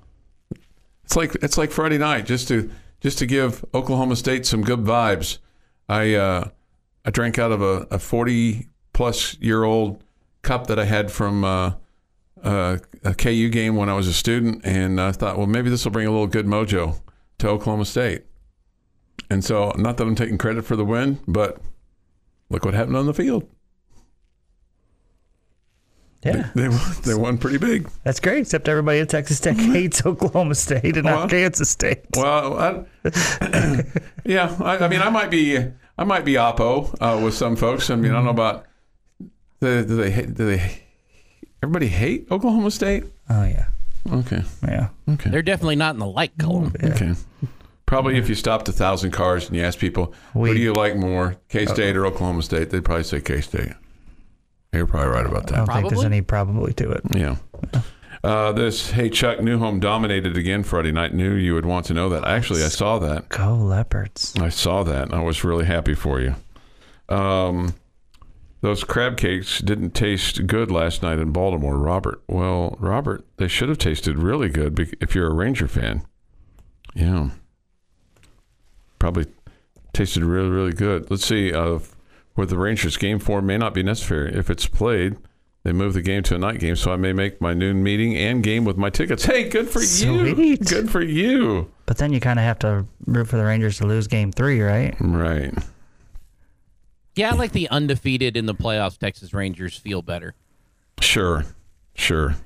It's 1.04 1.14
like 1.16 1.36
it's 1.36 1.56
like 1.56 1.70
Friday 1.70 1.98
night 1.98 2.26
just 2.26 2.48
to 2.48 2.70
just 3.00 3.18
to 3.18 3.26
give 3.26 3.64
Oklahoma 3.72 4.16
State 4.16 4.46
some 4.46 4.62
good 4.62 4.80
vibes. 4.80 5.38
I 5.88 6.14
uh, 6.14 6.48
I 7.04 7.10
drank 7.10 7.38
out 7.38 7.52
of 7.52 7.62
a, 7.62 7.86
a 7.92 7.98
forty 8.00 8.66
plus 8.92 9.38
year 9.38 9.62
old 9.62 10.02
cup 10.42 10.66
that 10.66 10.78
I 10.80 10.84
had 10.84 11.12
from 11.12 11.44
uh, 12.42 12.78
a 13.04 13.14
KU 13.14 13.48
game 13.48 13.76
when 13.76 13.88
I 13.88 13.94
was 13.94 14.06
a 14.08 14.12
student, 14.12 14.64
and 14.64 15.00
I 15.00 15.12
thought, 15.12 15.36
well, 15.38 15.46
maybe 15.46 15.70
this 15.70 15.84
will 15.84 15.92
bring 15.92 16.06
a 16.06 16.10
little 16.10 16.26
good 16.26 16.46
mojo 16.46 17.00
to 17.38 17.48
Oklahoma 17.48 17.84
State. 17.84 18.24
And 19.30 19.44
so, 19.44 19.72
not 19.76 19.96
that 19.96 20.06
I'm 20.06 20.14
taking 20.14 20.38
credit 20.38 20.64
for 20.64 20.76
the 20.76 20.84
win, 20.84 21.20
but 21.26 21.60
look 22.50 22.64
what 22.64 22.74
happened 22.74 22.96
on 22.96 23.06
the 23.06 23.14
field. 23.14 23.48
Yeah, 26.24 26.50
They 26.54 26.68
won, 26.68 26.80
they 27.04 27.14
won 27.14 27.38
pretty 27.38 27.58
big. 27.58 27.88
that's 28.02 28.18
great. 28.18 28.40
Except 28.40 28.68
everybody 28.68 28.98
at 28.98 29.08
Texas 29.08 29.38
Tech 29.38 29.56
hates 29.58 30.04
Oklahoma 30.04 30.56
State 30.56 30.96
and 30.96 31.04
Well, 31.04 31.20
not 31.20 31.30
Kansas 31.30 31.70
State. 31.70 32.00
Well, 32.16 32.58
I, 32.58 32.84
yeah, 34.24 34.56
I, 34.60 34.78
I 34.78 34.88
mean, 34.88 35.00
I 35.00 35.10
might 35.10 35.30
be, 35.30 35.58
I 35.96 36.04
might 36.04 36.24
be 36.24 36.32
oppo 36.34 36.92
uh, 37.00 37.22
with 37.22 37.34
some 37.34 37.54
folks. 37.54 37.88
I 37.88 37.94
mean, 37.94 38.10
I 38.10 38.14
don't 38.14 38.24
know 38.24 38.30
about 38.30 38.66
do, 39.60 39.84
do 39.84 39.96
they, 39.96 40.10
do 40.26 40.46
they, 40.56 40.82
everybody 41.62 41.88
hate 41.88 42.26
Oklahoma 42.30 42.70
State? 42.70 43.04
Oh 43.30 43.44
yeah, 43.44 43.66
Okay, 44.10 44.42
yeah. 44.62 44.88
okay, 45.10 45.30
They're 45.30 45.42
definitely 45.42 45.76
not 45.76 45.94
in 45.94 46.00
the 46.00 46.06
like 46.06 46.36
column. 46.38 46.72
okay. 46.82 47.14
Probably 47.86 48.18
if 48.18 48.28
you 48.28 48.34
stopped 48.34 48.68
a 48.68 48.72
thousand 48.72 49.12
cars 49.12 49.46
and 49.48 49.56
you 49.56 49.62
asked 49.62 49.78
people, 49.78 50.12
We- 50.34 50.50
who 50.50 50.54
do 50.56 50.60
you 50.60 50.72
like 50.74 50.94
more, 50.96 51.36
K 51.48 51.64
State 51.66 51.96
or 51.96 52.04
Oklahoma 52.06 52.42
State? 52.42 52.70
They'd 52.70 52.84
probably 52.84 53.04
say 53.04 53.20
K 53.20 53.40
State. 53.40 53.72
You're 54.72 54.86
probably 54.86 55.08
right 55.08 55.24
about 55.26 55.46
that. 55.46 55.54
I 55.54 55.64
don't 55.64 55.74
think 55.74 55.88
there's 55.88 56.04
any 56.04 56.20
probably 56.20 56.74
to 56.74 56.90
it. 56.90 57.00
Yeah. 57.14 57.36
Uh, 58.22 58.52
this 58.52 58.90
hey 58.90 59.08
Chuck 59.08 59.40
New 59.40 59.58
Home 59.58 59.80
dominated 59.80 60.36
again 60.36 60.64
Friday 60.64 60.92
night. 60.92 61.14
Knew 61.14 61.32
you 61.34 61.54
would 61.54 61.64
want 61.64 61.86
to 61.86 61.94
know 61.94 62.08
that. 62.10 62.24
Actually, 62.26 62.62
I 62.64 62.68
saw 62.68 62.98
that. 62.98 63.28
Go 63.30 63.54
Leopards. 63.54 64.34
I 64.38 64.48
saw 64.50 64.82
that. 64.82 65.04
and 65.04 65.14
I 65.14 65.22
was 65.22 65.42
really 65.44 65.64
happy 65.64 65.94
for 65.94 66.20
you. 66.20 66.34
Um, 67.08 67.74
those 68.60 68.84
crab 68.84 69.16
cakes 69.16 69.60
didn't 69.60 69.90
taste 69.92 70.46
good 70.46 70.70
last 70.70 71.02
night 71.02 71.18
in 71.18 71.32
Baltimore, 71.32 71.78
Robert. 71.78 72.22
Well, 72.28 72.76
Robert, 72.80 73.24
they 73.36 73.48
should 73.48 73.68
have 73.68 73.78
tasted 73.78 74.18
really 74.18 74.48
good 74.48 74.96
if 75.00 75.14
you're 75.14 75.30
a 75.30 75.34
Ranger 75.34 75.68
fan. 75.68 76.02
Yeah. 76.94 77.30
Probably 78.98 79.26
tasted 79.92 80.24
really, 80.24 80.48
really 80.48 80.72
good. 80.72 81.10
Let's 81.10 81.26
see. 81.26 81.52
Uh, 81.52 81.78
where 82.34 82.46
the 82.46 82.56
Rangers 82.56 82.96
game 82.96 83.18
form 83.18 83.46
may 83.46 83.58
not 83.58 83.74
be 83.74 83.82
necessary. 83.82 84.32
If 84.32 84.48
it's 84.48 84.66
played, 84.66 85.16
they 85.64 85.72
move 85.72 85.94
the 85.94 86.02
game 86.02 86.22
to 86.22 86.36
a 86.36 86.38
night 86.38 86.60
game, 86.60 86.76
so 86.76 86.92
I 86.92 86.96
may 86.96 87.12
make 87.12 87.40
my 87.40 87.52
noon 87.52 87.82
meeting 87.82 88.16
and 88.16 88.44
game 88.44 88.64
with 88.64 88.76
my 88.76 88.90
tickets. 88.90 89.24
Hey, 89.24 89.48
good 89.48 89.68
for 89.68 89.82
you. 89.82 90.56
Good 90.56 90.88
for 90.88 91.02
you. 91.02 91.68
But 91.86 91.98
then 91.98 92.12
you 92.12 92.20
kind 92.20 92.38
of 92.38 92.44
have 92.44 92.60
to 92.60 92.86
root 93.06 93.26
for 93.26 93.36
the 93.38 93.44
Rangers 93.44 93.78
to 93.78 93.86
lose 93.86 94.06
Game 94.06 94.30
Three, 94.30 94.60
right? 94.60 94.94
Right. 95.00 95.52
Yeah, 97.18 97.32
I 97.32 97.34
like 97.34 97.50
the 97.50 97.68
undefeated 97.68 98.36
in 98.36 98.46
the 98.46 98.54
playoffs 98.54 98.96
Texas 98.96 99.34
Rangers 99.34 99.76
feel 99.76 100.02
better. 100.02 100.34
Sure, 101.00 101.44
sure. 101.94 102.36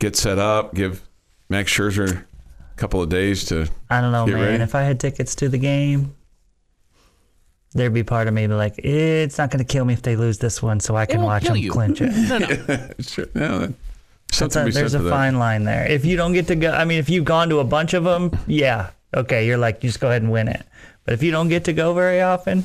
Get 0.00 0.16
set 0.16 0.38
up. 0.40 0.74
Give 0.74 1.00
Max 1.48 1.70
Scherzer 1.72 2.24
a 2.24 2.76
couple 2.76 3.00
of 3.00 3.08
days 3.08 3.44
to. 3.46 3.68
I 3.90 4.00
don't 4.00 4.10
know, 4.10 4.26
Get 4.26 4.34
man. 4.34 4.42
ready. 4.42 4.62
If 4.64 4.74
I 4.74 4.82
had 4.82 4.98
tickets 4.98 5.36
to 5.36 5.48
the 5.48 5.58
game, 5.58 6.16
there'd 7.74 7.94
be 7.94 8.02
part 8.02 8.26
of 8.26 8.34
me 8.34 8.44
be 8.48 8.54
like, 8.54 8.74
it's 8.78 9.38
not 9.38 9.50
going 9.52 9.64
to 9.64 9.72
kill 9.72 9.84
me 9.84 9.94
if 9.94 10.02
they 10.02 10.16
lose 10.16 10.38
this 10.38 10.60
one, 10.60 10.80
so 10.80 10.96
I 10.96 11.06
can 11.06 11.18
won't 11.18 11.26
watch 11.28 11.44
them 11.44 11.56
you. 11.56 11.70
clinch 11.70 12.00
it. 12.00 12.10
No, 12.28 12.38
no. 12.38 12.90
sure, 13.00 13.26
no, 13.34 13.58
that- 13.60 13.74
That's 14.26 14.38
something 14.38 14.62
a, 14.62 14.64
to 14.64 14.66
be 14.66 14.72
said 14.72 14.80
there's 14.80 14.94
a 14.94 14.98
for 14.98 15.04
that. 15.04 15.10
fine 15.10 15.38
line 15.38 15.62
there. 15.62 15.86
If 15.86 16.04
you 16.04 16.16
don't 16.16 16.32
get 16.32 16.48
to 16.48 16.56
go, 16.56 16.72
I 16.72 16.84
mean, 16.84 16.98
if 16.98 17.08
you've 17.08 17.24
gone 17.24 17.48
to 17.50 17.60
a 17.60 17.64
bunch 17.64 17.94
of 17.94 18.02
them, 18.02 18.36
yeah, 18.48 18.90
okay, 19.14 19.46
you're 19.46 19.58
like, 19.58 19.84
you 19.84 19.90
just 19.90 20.00
go 20.00 20.08
ahead 20.08 20.22
and 20.22 20.32
win 20.32 20.48
it. 20.48 20.66
But 21.04 21.14
if 21.14 21.22
you 21.22 21.30
don't 21.30 21.48
get 21.48 21.64
to 21.66 21.72
go 21.72 21.94
very 21.94 22.20
often, 22.20 22.64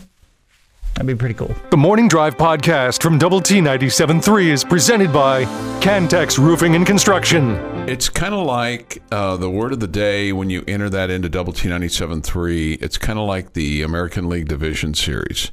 That'd 0.97 1.05
be 1.05 1.13
pretty 1.13 1.35
cool. 1.35 1.53
The 1.69 1.77
Morning 1.77 2.07
Drive 2.07 2.37
podcast 2.37 3.03
from 3.03 3.19
Double 3.19 3.39
T 3.39 3.59
97.3 3.59 4.47
is 4.47 4.63
presented 4.63 5.13
by 5.13 5.43
Cantex 5.79 6.39
Roofing 6.39 6.73
and 6.73 6.87
Construction. 6.87 7.51
It's 7.87 8.09
kind 8.09 8.33
of 8.33 8.47
like 8.47 9.03
uh, 9.11 9.37
the 9.37 9.47
word 9.47 9.73
of 9.73 9.79
the 9.79 9.87
day 9.87 10.33
when 10.33 10.49
you 10.49 10.63
enter 10.67 10.89
that 10.89 11.11
into 11.11 11.29
Double 11.29 11.53
T 11.53 11.69
97.3. 11.69 12.81
It's 12.81 12.97
kind 12.97 13.19
of 13.19 13.27
like 13.27 13.53
the 13.53 13.83
American 13.83 14.27
League 14.27 14.47
Division 14.47 14.95
Series 14.95 15.51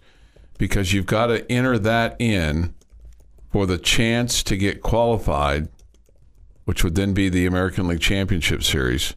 because 0.56 0.94
you've 0.94 1.04
got 1.04 1.26
to 1.26 1.52
enter 1.52 1.78
that 1.78 2.16
in 2.18 2.72
for 3.52 3.66
the 3.66 3.76
chance 3.76 4.42
to 4.44 4.56
get 4.56 4.80
qualified, 4.80 5.68
which 6.64 6.82
would 6.82 6.94
then 6.94 7.12
be 7.12 7.28
the 7.28 7.44
American 7.44 7.86
League 7.86 8.00
Championship 8.00 8.62
Series, 8.62 9.14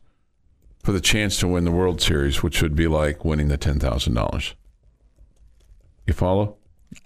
for 0.84 0.92
the 0.92 1.00
chance 1.00 1.40
to 1.40 1.48
win 1.48 1.64
the 1.64 1.72
World 1.72 2.02
Series, 2.02 2.44
which 2.44 2.62
would 2.62 2.76
be 2.76 2.88
like 2.88 3.24
winning 3.24 3.48
the 3.48 3.58
$10,000. 3.58 4.56
You 6.08 6.14
follow? 6.14 6.58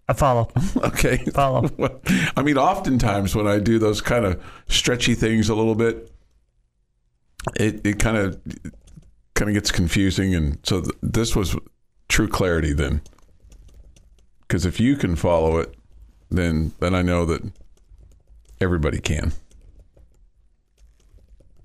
I 0.07 0.13
follow. 0.13 0.49
Okay. 0.83 1.17
Follow. 1.33 1.69
I 2.37 2.41
mean, 2.43 2.57
oftentimes 2.57 3.35
when 3.35 3.47
I 3.47 3.59
do 3.59 3.79
those 3.79 3.99
kind 4.01 4.25
of 4.25 4.41
stretchy 4.67 5.15
things 5.15 5.49
a 5.49 5.55
little 5.55 5.75
bit, 5.75 6.11
it, 7.55 7.85
it 7.85 7.99
kind 7.99 8.17
of 8.17 8.39
kind 9.33 9.49
of 9.49 9.53
gets 9.55 9.71
confusing, 9.71 10.35
and 10.35 10.59
so 10.63 10.81
th- 10.81 10.95
this 11.01 11.35
was 11.35 11.55
true 12.09 12.27
clarity 12.27 12.73
then. 12.73 13.01
Because 14.41 14.65
if 14.65 14.79
you 14.79 14.95
can 14.95 15.15
follow 15.15 15.57
it, 15.57 15.73
then 16.29 16.73
then 16.79 16.93
I 16.93 17.01
know 17.01 17.25
that 17.25 17.41
everybody 18.59 18.99
can. 18.99 19.33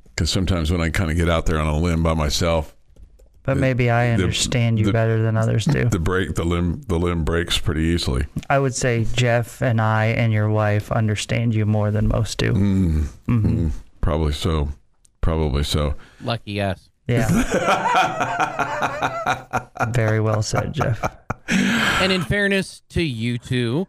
Because 0.04 0.30
sometimes 0.30 0.70
when 0.70 0.80
I 0.80 0.88
kind 0.88 1.10
of 1.10 1.16
get 1.16 1.28
out 1.28 1.46
there 1.46 1.58
on 1.58 1.66
a 1.66 1.76
limb 1.76 2.02
by 2.02 2.14
myself, 2.14 2.75
But 3.46 3.56
maybe 3.58 3.88
I 3.90 4.10
understand 4.10 4.78
you 4.78 4.86
the- 4.86 4.92
better 4.92 5.22
than 5.22 5.36
others 5.36 5.64
do. 5.66 5.84
the 5.88 5.98
break 6.00 6.34
the 6.34 6.44
limb 6.44 6.82
the 6.88 6.98
limb 6.98 7.24
breaks 7.24 7.58
pretty 7.58 7.82
easily. 7.82 8.26
I 8.50 8.58
would 8.58 8.74
say 8.74 9.06
Jeff 9.14 9.62
and 9.62 9.80
I 9.80 10.06
and 10.06 10.32
your 10.32 10.48
wife 10.50 10.90
understand 10.92 11.54
you 11.54 11.64
more 11.64 11.90
than 11.92 12.08
most 12.08 12.38
do. 12.38 12.52
Mm, 12.52 13.70
Probably 14.00 14.32
so. 14.32 14.70
Probably 15.20 15.62
so. 15.64 15.94
Lucky 16.22 16.60
us. 16.60 16.88
Yeah. 17.08 17.28
Very 19.90 20.20
well 20.20 20.42
said, 20.42 20.72
Jeff. 20.72 21.00
And 21.48 22.10
in 22.12 22.22
fairness 22.22 22.82
to 22.90 23.02
you 23.02 23.38
two, 23.38 23.86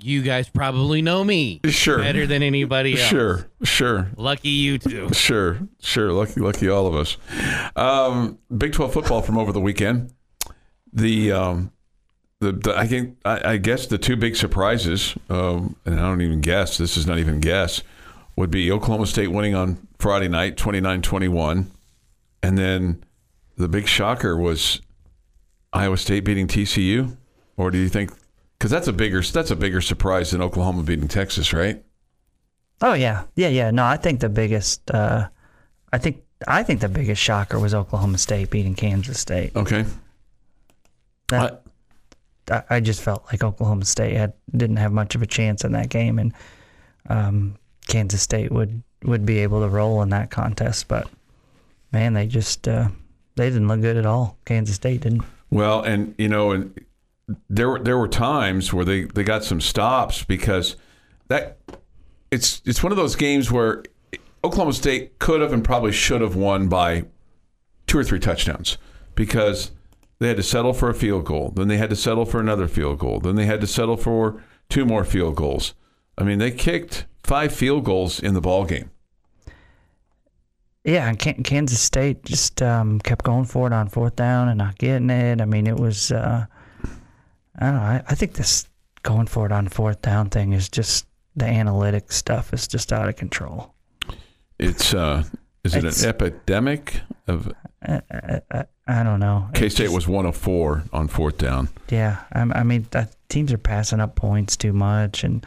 you 0.00 0.22
guys 0.22 0.48
probably 0.48 1.02
know 1.02 1.22
me 1.24 1.60
Sure. 1.68 1.98
better 1.98 2.26
than 2.26 2.42
anybody 2.42 2.92
else. 3.00 3.08
Sure, 3.08 3.48
sure, 3.62 4.10
Lucky 4.16 4.48
you 4.50 4.78
two. 4.78 5.08
sure, 5.12 5.58
sure. 5.80 6.12
Lucky, 6.12 6.40
lucky 6.40 6.68
all 6.68 6.86
of 6.86 6.94
us. 6.94 7.16
Um, 7.76 8.38
Big 8.56 8.72
Twelve 8.72 8.92
football 8.92 9.22
from 9.22 9.38
over 9.38 9.52
the 9.52 9.60
weekend. 9.60 10.12
The 10.92 11.32
um, 11.32 11.72
the, 12.40 12.52
the 12.52 12.74
I 12.76 12.86
think 12.86 13.16
I, 13.24 13.52
I 13.52 13.56
guess 13.56 13.86
the 13.86 13.98
two 13.98 14.16
big 14.16 14.36
surprises, 14.36 15.14
um, 15.28 15.76
and 15.84 15.94
I 15.98 16.02
don't 16.08 16.22
even 16.22 16.40
guess. 16.40 16.78
This 16.78 16.96
is 16.96 17.06
not 17.06 17.18
even 17.18 17.40
guess. 17.40 17.82
Would 18.36 18.50
be 18.50 18.70
Oklahoma 18.70 19.06
State 19.06 19.28
winning 19.32 19.54
on 19.56 19.88
Friday 19.98 20.28
night, 20.28 20.56
29-21. 20.56 21.66
and 22.44 22.56
then 22.56 23.02
the 23.56 23.68
big 23.68 23.88
shocker 23.88 24.36
was 24.36 24.80
Iowa 25.72 25.96
State 25.96 26.20
beating 26.24 26.46
TCU. 26.46 27.16
Or 27.56 27.72
do 27.72 27.78
you 27.78 27.88
think? 27.88 28.12
Because 28.58 28.70
that's 28.70 28.88
a 28.88 28.92
bigger 28.92 29.22
that's 29.22 29.50
a 29.50 29.56
bigger 29.56 29.80
surprise 29.80 30.32
than 30.32 30.42
Oklahoma 30.42 30.82
beating 30.82 31.08
Texas, 31.08 31.52
right? 31.52 31.82
Oh 32.80 32.94
yeah, 32.94 33.24
yeah, 33.36 33.48
yeah. 33.48 33.70
No, 33.70 33.84
I 33.84 33.96
think 33.96 34.20
the 34.20 34.28
biggest, 34.28 34.90
uh, 34.90 35.28
I 35.92 35.98
think, 35.98 36.22
I 36.46 36.62
think 36.62 36.80
the 36.80 36.88
biggest 36.88 37.20
shocker 37.20 37.58
was 37.58 37.74
Oklahoma 37.74 38.18
State 38.18 38.50
beating 38.50 38.74
Kansas 38.74 39.18
State. 39.18 39.54
Okay. 39.56 39.84
That, 41.28 41.62
I, 42.50 42.62
I 42.70 42.80
just 42.80 43.02
felt 43.02 43.24
like 43.30 43.42
Oklahoma 43.42 43.84
State 43.84 44.16
had 44.16 44.32
didn't 44.56 44.76
have 44.76 44.92
much 44.92 45.14
of 45.14 45.22
a 45.22 45.26
chance 45.26 45.64
in 45.64 45.72
that 45.72 45.88
game, 45.88 46.18
and 46.18 46.32
um, 47.08 47.56
Kansas 47.86 48.22
State 48.22 48.50
would 48.52 48.82
would 49.04 49.26
be 49.26 49.38
able 49.38 49.60
to 49.60 49.68
roll 49.68 50.02
in 50.02 50.10
that 50.10 50.30
contest. 50.30 50.88
But 50.88 51.08
man, 51.92 52.14
they 52.14 52.26
just 52.26 52.66
uh, 52.68 52.88
they 53.36 53.50
didn't 53.50 53.68
look 53.68 53.80
good 53.80 53.96
at 53.96 54.06
all. 54.06 54.36
Kansas 54.44 54.76
State 54.76 55.02
didn't. 55.02 55.24
Well, 55.50 55.82
and 55.82 56.14
you 56.18 56.28
know, 56.28 56.52
and 56.52 56.78
there 57.48 57.68
were 57.68 57.78
there 57.78 57.98
were 57.98 58.08
times 58.08 58.72
where 58.72 58.84
they, 58.84 59.04
they 59.04 59.22
got 59.22 59.44
some 59.44 59.60
stops 59.60 60.24
because 60.24 60.76
that 61.28 61.58
it's 62.30 62.62
it's 62.64 62.82
one 62.82 62.92
of 62.92 62.96
those 62.96 63.16
games 63.16 63.50
where 63.50 63.82
Oklahoma 64.44 64.72
State 64.72 65.18
could 65.18 65.40
have 65.40 65.52
and 65.52 65.64
probably 65.64 65.92
should 65.92 66.20
have 66.20 66.36
won 66.36 66.68
by 66.68 67.04
two 67.86 67.98
or 67.98 68.04
three 68.04 68.20
touchdowns 68.20 68.78
because 69.14 69.72
they 70.18 70.28
had 70.28 70.36
to 70.36 70.42
settle 70.42 70.72
for 70.72 70.88
a 70.88 70.94
field 70.94 71.24
goal, 71.24 71.52
then 71.54 71.68
they 71.68 71.76
had 71.76 71.90
to 71.90 71.96
settle 71.96 72.24
for 72.24 72.40
another 72.40 72.68
field 72.68 72.98
goal, 72.98 73.20
then 73.20 73.36
they 73.36 73.46
had 73.46 73.60
to 73.60 73.66
settle 73.66 73.96
for 73.96 74.42
two 74.68 74.84
more 74.84 75.04
field 75.04 75.36
goals. 75.36 75.74
I 76.16 76.24
mean, 76.24 76.38
they 76.38 76.50
kicked 76.50 77.06
five 77.22 77.54
field 77.54 77.84
goals 77.84 78.20
in 78.20 78.34
the 78.34 78.40
ball 78.40 78.64
game. 78.64 78.90
Yeah, 80.84 81.08
and 81.08 81.18
Kansas 81.18 81.80
State 81.80 82.24
just 82.24 82.62
um, 82.62 82.98
kept 83.00 83.24
going 83.24 83.44
for 83.44 83.66
it 83.66 83.72
on 83.72 83.88
fourth 83.88 84.16
down 84.16 84.48
and 84.48 84.58
not 84.58 84.78
getting 84.78 85.10
it. 85.10 85.40
I 85.40 85.44
mean, 85.44 85.66
it 85.66 85.76
was 85.76 86.10
uh, 86.10 86.46
I 87.58 87.66
don't 87.66 87.74
know. 87.76 87.80
I, 87.82 88.02
I 88.08 88.14
think 88.14 88.34
this 88.34 88.66
going 89.02 89.26
for 89.26 89.46
it 89.46 89.52
on 89.52 89.68
fourth 89.68 90.00
down 90.02 90.30
thing 90.30 90.52
is 90.52 90.68
just 90.68 91.06
the 91.36 91.44
analytic 91.46 92.10
stuff 92.12 92.52
is 92.52 92.66
just 92.68 92.92
out 92.92 93.08
of 93.08 93.16
control. 93.16 93.74
It's 94.58 94.94
uh, 94.94 95.24
is 95.64 95.74
it 95.74 95.78
It's- 95.78 96.02
an 96.02 96.08
epidemic 96.08 97.00
of 97.26 97.52
I, 97.82 98.00
I, 98.10 98.40
I, 98.50 98.64
I 98.88 99.02
don't 99.02 99.20
know. 99.20 99.48
It 99.50 99.54
K 99.58 99.68
State 99.68 99.84
just- 99.84 99.94
was 99.94 100.08
one 100.08 100.26
of 100.26 100.36
four 100.36 100.82
on 100.92 101.08
fourth 101.08 101.38
down. 101.38 101.68
Yeah, 101.90 102.18
I, 102.32 102.40
I 102.40 102.62
mean, 102.64 102.86
uh, 102.94 103.04
teams 103.28 103.52
are 103.52 103.58
passing 103.58 104.00
up 104.00 104.14
points 104.16 104.56
too 104.56 104.72
much, 104.72 105.22
and 105.24 105.46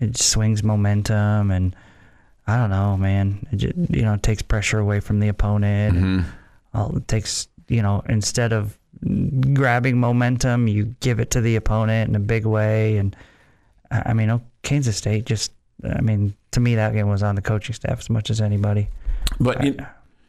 it 0.00 0.16
swings 0.16 0.62
momentum, 0.64 1.50
and 1.50 1.74
I 2.46 2.56
don't 2.56 2.70
know, 2.70 2.96
man. 2.96 3.46
It 3.52 3.56
just, 3.56 3.74
you 3.90 4.02
know, 4.02 4.14
it 4.14 4.22
takes 4.22 4.42
pressure 4.42 4.78
away 4.78 5.00
from 5.00 5.20
the 5.20 5.28
opponent. 5.28 5.96
and 5.98 6.24
all- 6.74 6.96
it 6.96 7.06
takes, 7.08 7.48
you 7.68 7.82
know, 7.82 8.02
instead 8.08 8.52
of 8.52 8.77
grabbing 9.54 9.98
momentum, 9.98 10.68
you 10.68 10.94
give 11.00 11.20
it 11.20 11.30
to 11.32 11.40
the 11.40 11.56
opponent 11.56 12.08
in 12.08 12.16
a 12.16 12.20
big 12.20 12.44
way, 12.44 12.96
and 12.96 13.16
I 13.90 14.12
mean, 14.12 14.30
oh, 14.30 14.42
Kansas 14.62 14.96
State 14.96 15.24
just, 15.24 15.52
I 15.84 16.00
mean, 16.00 16.34
to 16.52 16.60
me, 16.60 16.74
that 16.74 16.92
game 16.92 17.08
was 17.08 17.22
on 17.22 17.34
the 17.34 17.42
coaching 17.42 17.74
staff 17.74 17.98
as 17.98 18.10
much 18.10 18.30
as 18.30 18.40
anybody. 18.40 18.88
But 19.40 19.62
you, 19.64 19.76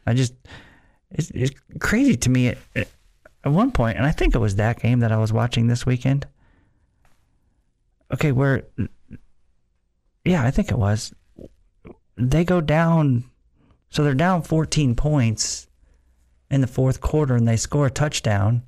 I 0.06 0.14
just 0.14 0.34
it's, 1.10 1.30
it's 1.30 1.52
crazy 1.78 2.16
to 2.16 2.30
me 2.30 2.48
at, 2.48 2.58
at 2.74 2.88
one 3.52 3.72
point, 3.72 3.96
and 3.96 4.06
I 4.06 4.12
think 4.12 4.34
it 4.34 4.38
was 4.38 4.56
that 4.56 4.80
game 4.80 5.00
that 5.00 5.12
I 5.12 5.18
was 5.18 5.32
watching 5.32 5.66
this 5.66 5.84
weekend. 5.84 6.26
Okay, 8.12 8.32
where 8.32 8.62
yeah, 10.24 10.44
I 10.44 10.50
think 10.50 10.70
it 10.70 10.78
was. 10.78 11.12
They 12.16 12.44
go 12.44 12.60
down, 12.60 13.24
so 13.88 14.04
they're 14.04 14.14
down 14.14 14.42
14 14.42 14.94
points 14.94 15.68
in 16.50 16.60
the 16.60 16.66
fourth 16.66 17.00
quarter, 17.00 17.36
and 17.36 17.46
they 17.46 17.56
score 17.56 17.86
a 17.86 17.90
touchdown. 17.90 18.62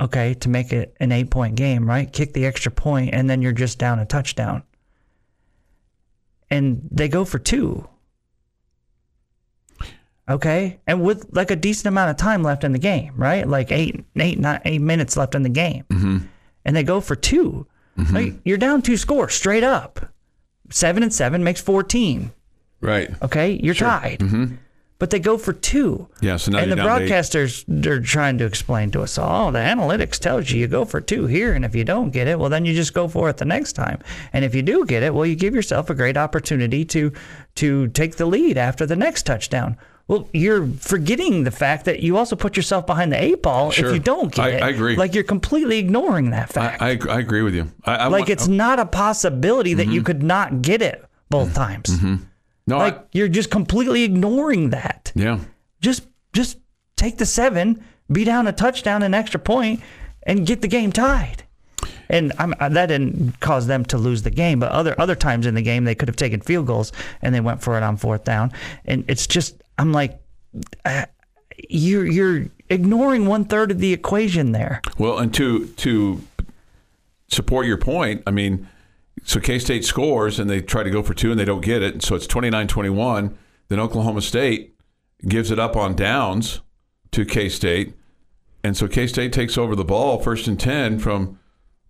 Okay, 0.00 0.34
to 0.34 0.48
make 0.48 0.72
it 0.72 0.96
an 0.98 1.12
eight 1.12 1.30
point 1.30 1.54
game, 1.54 1.88
right? 1.88 2.12
Kick 2.12 2.32
the 2.32 2.46
extra 2.46 2.72
point, 2.72 3.14
and 3.14 3.30
then 3.30 3.42
you're 3.42 3.52
just 3.52 3.78
down 3.78 3.98
a 3.98 4.06
touchdown. 4.06 4.64
And 6.50 6.88
they 6.90 7.08
go 7.08 7.24
for 7.24 7.38
two. 7.38 7.88
Okay, 10.28 10.80
and 10.86 11.02
with 11.02 11.26
like 11.32 11.50
a 11.50 11.56
decent 11.56 11.86
amount 11.86 12.10
of 12.10 12.16
time 12.16 12.42
left 12.42 12.64
in 12.64 12.72
the 12.72 12.78
game, 12.78 13.12
right? 13.16 13.46
Like 13.46 13.70
eight, 13.70 14.04
eight, 14.16 14.38
nine, 14.38 14.60
eight 14.64 14.80
minutes 14.80 15.16
left 15.16 15.34
in 15.34 15.42
the 15.42 15.50
game, 15.50 15.84
mm-hmm. 15.90 16.18
and 16.64 16.76
they 16.76 16.82
go 16.82 17.00
for 17.00 17.14
2 17.14 17.66
mm-hmm. 17.98 18.14
Like, 18.14 18.34
you're 18.44 18.56
down 18.56 18.80
two 18.80 18.96
scores 18.96 19.34
straight 19.34 19.64
up. 19.64 20.12
Seven 20.70 21.02
and 21.02 21.12
seven 21.12 21.44
makes 21.44 21.60
fourteen. 21.60 22.32
right. 22.80 23.10
Okay, 23.22 23.60
you're 23.62 23.74
tied, 23.74 24.20
mm-hmm. 24.20 24.54
But 25.04 25.10
they 25.10 25.18
go 25.20 25.36
for 25.36 25.52
two. 25.52 26.08
Yeah, 26.22 26.38
so 26.38 26.50
now 26.50 26.60
and 26.60 26.72
the 26.72 26.76
you're 26.76 26.84
down 26.86 27.00
to 27.00 27.04
eight. 27.04 27.10
broadcasters 27.10 27.62
they're 27.68 28.00
trying 28.00 28.38
to 28.38 28.46
explain 28.46 28.90
to 28.92 29.02
us 29.02 29.18
all. 29.18 29.48
Oh, 29.48 29.50
the 29.50 29.58
analytics 29.58 30.18
tells 30.18 30.50
you 30.50 30.58
you 30.60 30.66
go 30.66 30.86
for 30.86 30.98
two 31.02 31.26
here, 31.26 31.52
and 31.52 31.62
if 31.62 31.74
you 31.74 31.84
don't 31.84 32.08
get 32.10 32.26
it, 32.26 32.38
well, 32.38 32.48
then 32.48 32.64
you 32.64 32.72
just 32.72 32.94
go 32.94 33.06
for 33.06 33.28
it 33.28 33.36
the 33.36 33.44
next 33.44 33.74
time. 33.74 33.98
And 34.32 34.46
if 34.46 34.54
you 34.54 34.62
do 34.62 34.86
get 34.86 35.02
it, 35.02 35.12
well, 35.12 35.26
you 35.26 35.36
give 35.36 35.54
yourself 35.54 35.90
a 35.90 35.94
great 35.94 36.16
opportunity 36.16 36.86
to 36.86 37.12
to 37.56 37.88
take 37.88 38.16
the 38.16 38.24
lead 38.24 38.56
after 38.56 38.86
the 38.86 38.96
next 38.96 39.26
touchdown. 39.26 39.76
Well, 40.08 40.26
you're 40.32 40.66
forgetting 40.66 41.44
the 41.44 41.50
fact 41.50 41.84
that 41.84 42.00
you 42.00 42.16
also 42.16 42.34
put 42.34 42.56
yourself 42.56 42.86
behind 42.86 43.12
the 43.12 43.22
eight 43.22 43.42
ball 43.42 43.70
Sure. 43.72 43.88
if 43.88 43.92
you 43.94 44.00
don't 44.00 44.34
get 44.34 44.44
I- 44.46 44.48
it. 44.52 44.62
I 44.62 44.68
agree. 44.70 44.96
Like 44.96 45.12
you're 45.14 45.24
completely 45.24 45.76
ignoring 45.78 46.30
that 46.30 46.50
fact. 46.50 46.80
I, 46.80 46.92
I, 46.92 46.98
I 47.16 47.18
agree 47.20 47.42
with 47.42 47.54
you. 47.54 47.70
Like 47.86 48.10
want- 48.10 48.30
it's 48.30 48.48
not 48.48 48.78
a 48.78 48.86
possibility 48.86 49.74
that 49.74 49.82
Mm-hmm. 49.84 49.92
you 49.92 50.02
could 50.02 50.22
not 50.22 50.62
get 50.62 50.80
it 50.80 51.04
both 51.28 51.52
times. 51.54 51.90
No, 52.66 52.78
Like 52.78 52.98
I, 52.98 53.02
you're 53.12 53.28
just 53.28 53.50
completely 53.50 54.04
ignoring 54.04 54.70
that 54.70 55.12
yeah. 55.14 55.38
just 55.80 56.06
just 56.32 56.58
take 56.96 57.18
the 57.18 57.26
seven, 57.26 57.84
be 58.10 58.24
down 58.24 58.46
a 58.46 58.52
touchdown, 58.52 59.02
an 59.02 59.14
extra 59.14 59.40
point, 59.40 59.80
and 60.24 60.46
get 60.46 60.62
the 60.62 60.68
game 60.68 60.92
tied. 60.92 61.44
And 62.08 62.32
I'm, 62.38 62.54
uh, 62.60 62.68
that 62.70 62.86
didn't 62.86 63.40
cause 63.40 63.66
them 63.66 63.84
to 63.86 63.98
lose 63.98 64.22
the 64.22 64.30
game, 64.30 64.60
but 64.60 64.72
other 64.72 64.98
other 64.98 65.14
times 65.14 65.46
in 65.46 65.54
the 65.54 65.62
game 65.62 65.84
they 65.84 65.94
could 65.94 66.08
have 66.08 66.16
taken 66.16 66.40
field 66.40 66.66
goals 66.66 66.92
and 67.22 67.34
they 67.34 67.40
went 67.40 67.62
for 67.62 67.76
it 67.76 67.82
on 67.82 67.96
fourth 67.96 68.24
down. 68.24 68.52
And 68.84 69.04
it's 69.08 69.26
just 69.26 69.62
I'm 69.78 69.92
like, 69.92 70.20
uh, 70.84 71.06
you're 71.68 72.06
you're 72.06 72.46
ignoring 72.68 73.26
one 73.26 73.44
third 73.44 73.70
of 73.70 73.78
the 73.78 73.92
equation 73.92 74.52
there. 74.52 74.80
Well, 74.98 75.18
and 75.18 75.32
to 75.34 75.66
to 75.66 76.22
support 77.28 77.66
your 77.66 77.78
point, 77.78 78.22
I 78.26 78.30
mean, 78.30 78.68
so 79.24 79.40
K 79.40 79.58
State 79.58 79.84
scores 79.84 80.38
and 80.38 80.48
they 80.48 80.60
try 80.60 80.82
to 80.82 80.90
go 80.90 81.02
for 81.02 81.14
two 81.14 81.30
and 81.30 81.40
they 81.40 81.44
don't 81.44 81.64
get 81.64 81.82
it. 81.82 82.02
So 82.02 82.14
it's 82.14 82.26
29 82.26 82.68
21. 82.68 83.36
Then 83.68 83.80
Oklahoma 83.80 84.20
State 84.20 84.76
gives 85.26 85.50
it 85.50 85.58
up 85.58 85.76
on 85.76 85.96
downs 85.96 86.60
to 87.12 87.24
K 87.24 87.48
State. 87.48 87.94
And 88.62 88.76
so 88.76 88.86
K 88.86 89.06
State 89.06 89.32
takes 89.32 89.58
over 89.58 89.74
the 89.74 89.84
ball 89.84 90.20
first 90.20 90.46
and 90.46 90.60
10 90.60 90.98
from 90.98 91.38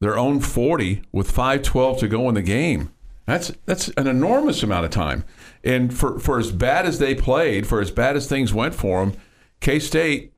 their 0.00 0.16
own 0.16 0.40
40 0.40 1.02
with 1.12 1.32
5:12 1.32 1.98
to 2.00 2.08
go 2.08 2.28
in 2.28 2.34
the 2.34 2.42
game. 2.42 2.90
That's 3.26 3.52
that's 3.64 3.88
an 3.96 4.06
enormous 4.06 4.62
amount 4.62 4.84
of 4.84 4.90
time. 4.90 5.24
And 5.64 5.92
for 5.92 6.18
for 6.18 6.38
as 6.38 6.52
bad 6.52 6.86
as 6.86 6.98
they 6.98 7.14
played, 7.14 7.66
for 7.66 7.80
as 7.80 7.90
bad 7.90 8.16
as 8.16 8.28
things 8.28 8.52
went 8.52 8.74
for 8.74 9.04
them, 9.04 9.16
K 9.60 9.78
State 9.78 10.32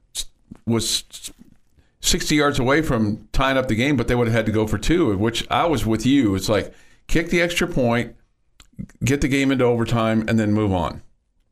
was 0.67 1.05
60 2.01 2.37
yards 2.37 2.59
away 2.59 2.83
from 2.83 3.29
tying 3.33 3.57
up 3.57 3.67
the 3.67 3.75
game, 3.75 3.97
but 3.97 4.07
they 4.07 4.15
would 4.15 4.29
have 4.29 4.37
had 4.37 4.47
to 4.47 4.53
go 4.53 4.67
for 4.67 4.79
two, 4.79 5.17
which 5.17 5.47
I 5.51 5.67
was 5.67 5.85
with 5.85 6.07
you. 6.07 6.37
It's 6.37 6.49
like 6.49 6.73
kick 7.07 7.31
the 7.31 7.41
extra 7.41 7.67
point, 7.67 8.15
get 9.05 9.21
the 9.21 9.29
game 9.29 9.51
into 9.51 9.65
overtime, 9.65 10.25
and 10.29 10.39
then 10.39 10.53
move 10.53 10.73
on. 10.73 11.03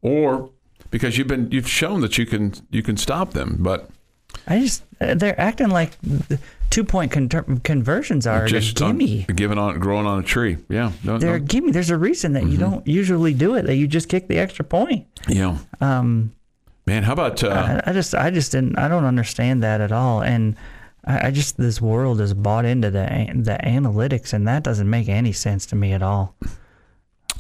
Or 0.03 0.51
because 0.91 1.17
you've 1.19 1.29
been 1.29 1.51
you've 1.51 1.69
shown 1.69 2.01
that 2.03 2.19
you 2.19 2.27
can 2.27 2.55
you 2.71 2.83
can 2.83 2.97
stop 2.97 3.33
them, 3.33 3.57
but 3.61 3.89
I 4.47 4.61
just 4.61 4.83
they're 4.99 5.39
acting 5.41 5.69
like 5.71 5.93
two 6.71 6.85
point 6.85 7.13
con- 7.13 7.29
conversions 7.65 8.27
are 8.27 8.45
a 8.45 8.49
just 8.49 8.81
on- 8.83 8.99
gimme. 8.99 9.27
giving 9.35 9.59
on 9.59 9.79
growing 9.79 10.07
on 10.07 10.19
a 10.19 10.23
tree. 10.23 10.59
Yeah, 10.69 10.93
no, 11.03 11.19
They're 11.19 11.39
no. 11.39 11.45
gimme. 11.45 11.71
There's 11.73 11.91
a 11.91 11.97
reason 11.97 12.33
that 12.35 12.45
you 12.47 12.59
don't 12.59 12.87
usually 12.87 13.33
do 13.33 13.55
it. 13.55 13.63
That 13.67 13.77
you 13.77 13.87
just 13.87 14.09
kick 14.09 14.29
the 14.29 14.39
extra 14.39 14.65
point. 14.65 15.07
yeah. 15.29 15.59
Um, 15.81 16.33
Man, 16.87 17.03
how 17.05 17.15
about 17.15 17.43
uh, 17.43 17.81
I, 17.87 17.91
I 17.91 17.93
just 17.95 18.15
I 18.15 18.29
just 18.31 18.53
didn't 18.53 18.77
I 18.79 18.89
don't 18.89 19.07
understand 19.07 19.63
that 19.63 19.81
at 19.81 19.91
all 19.91 20.21
and 20.23 20.55
I, 21.07 21.29
I 21.29 21.31
just 21.31 21.57
this 21.57 21.81
world 21.81 22.21
is 22.21 22.35
bought 22.35 22.65
into 22.65 22.91
the 22.91 23.07
the 23.35 23.59
analytics 23.63 24.33
and 24.33 24.47
that 24.49 24.63
doesn't 24.63 24.89
make 24.89 25.09
any 25.09 25.33
sense 25.33 25.67
to 25.67 25.77
me 25.77 25.93
at 25.93 26.03
all. 26.03 26.35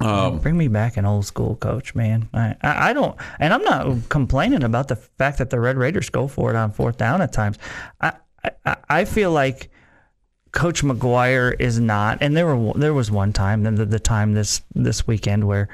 um, 0.00 0.38
Bring 0.38 0.56
me 0.56 0.68
back 0.68 0.96
an 0.96 1.04
old 1.04 1.26
school 1.26 1.56
coach, 1.56 1.94
man. 1.94 2.28
I, 2.34 2.56
I, 2.62 2.90
I 2.90 2.92
don't 2.92 3.16
and 3.38 3.54
I'm 3.54 3.62
not 3.62 4.08
complaining 4.08 4.64
about 4.64 4.88
the 4.88 4.96
fact 4.96 5.38
that 5.38 5.50
the 5.50 5.60
Red 5.60 5.76
Raiders 5.76 6.10
go 6.10 6.28
for 6.28 6.50
it 6.50 6.56
on 6.56 6.72
fourth 6.72 6.96
down 6.98 7.22
at 7.22 7.32
times. 7.32 7.58
I 8.00 8.12
I, 8.64 8.76
I 8.88 9.04
feel 9.04 9.30
like 9.30 9.70
Coach 10.52 10.84
McGuire 10.84 11.58
is 11.58 11.80
not, 11.80 12.18
and 12.20 12.36
there 12.36 12.46
were 12.54 12.72
there 12.74 12.94
was 12.94 13.10
one 13.10 13.32
time, 13.32 13.64
the, 13.64 13.84
the 13.84 13.98
time 13.98 14.34
this 14.34 14.62
this 14.74 15.06
weekend 15.06 15.46
where 15.48 15.68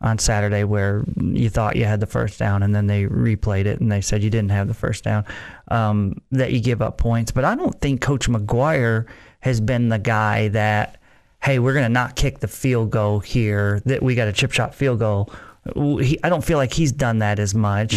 on 0.00 0.18
Saturday 0.18 0.64
where 0.64 1.04
you 1.16 1.48
thought 1.48 1.76
you 1.76 1.84
had 1.84 2.00
the 2.00 2.06
first 2.06 2.38
down, 2.38 2.62
and 2.62 2.74
then 2.74 2.86
they 2.86 3.04
replayed 3.04 3.66
it 3.66 3.80
and 3.80 3.92
they 3.92 4.00
said 4.00 4.22
you 4.22 4.30
didn't 4.30 4.50
have 4.50 4.66
the 4.66 4.74
first 4.74 5.04
down, 5.04 5.24
um, 5.68 6.20
that 6.32 6.52
you 6.52 6.60
give 6.60 6.82
up 6.82 6.98
points. 6.98 7.32
But 7.32 7.44
I 7.44 7.54
don't 7.54 7.78
think 7.80 8.00
Coach 8.00 8.28
McGuire 8.28 9.06
has 9.40 9.60
been 9.60 9.88
the 9.88 9.98
guy 9.98 10.48
that, 10.48 11.00
hey, 11.42 11.58
we're 11.58 11.74
gonna 11.74 11.88
not 11.88 12.16
kick 12.16 12.40
the 12.40 12.48
field 12.48 12.90
goal 12.90 13.20
here, 13.20 13.80
that 13.86 14.02
we 14.02 14.14
got 14.14 14.28
a 14.28 14.32
chip 14.32 14.52
shot 14.52 14.74
field 14.74 14.98
goal. 14.98 15.30
He, 15.74 16.18
I 16.22 16.28
don't 16.28 16.44
feel 16.44 16.58
like 16.58 16.72
he's 16.72 16.92
done 16.92 17.20
that 17.20 17.38
as 17.38 17.54
much. 17.54 17.94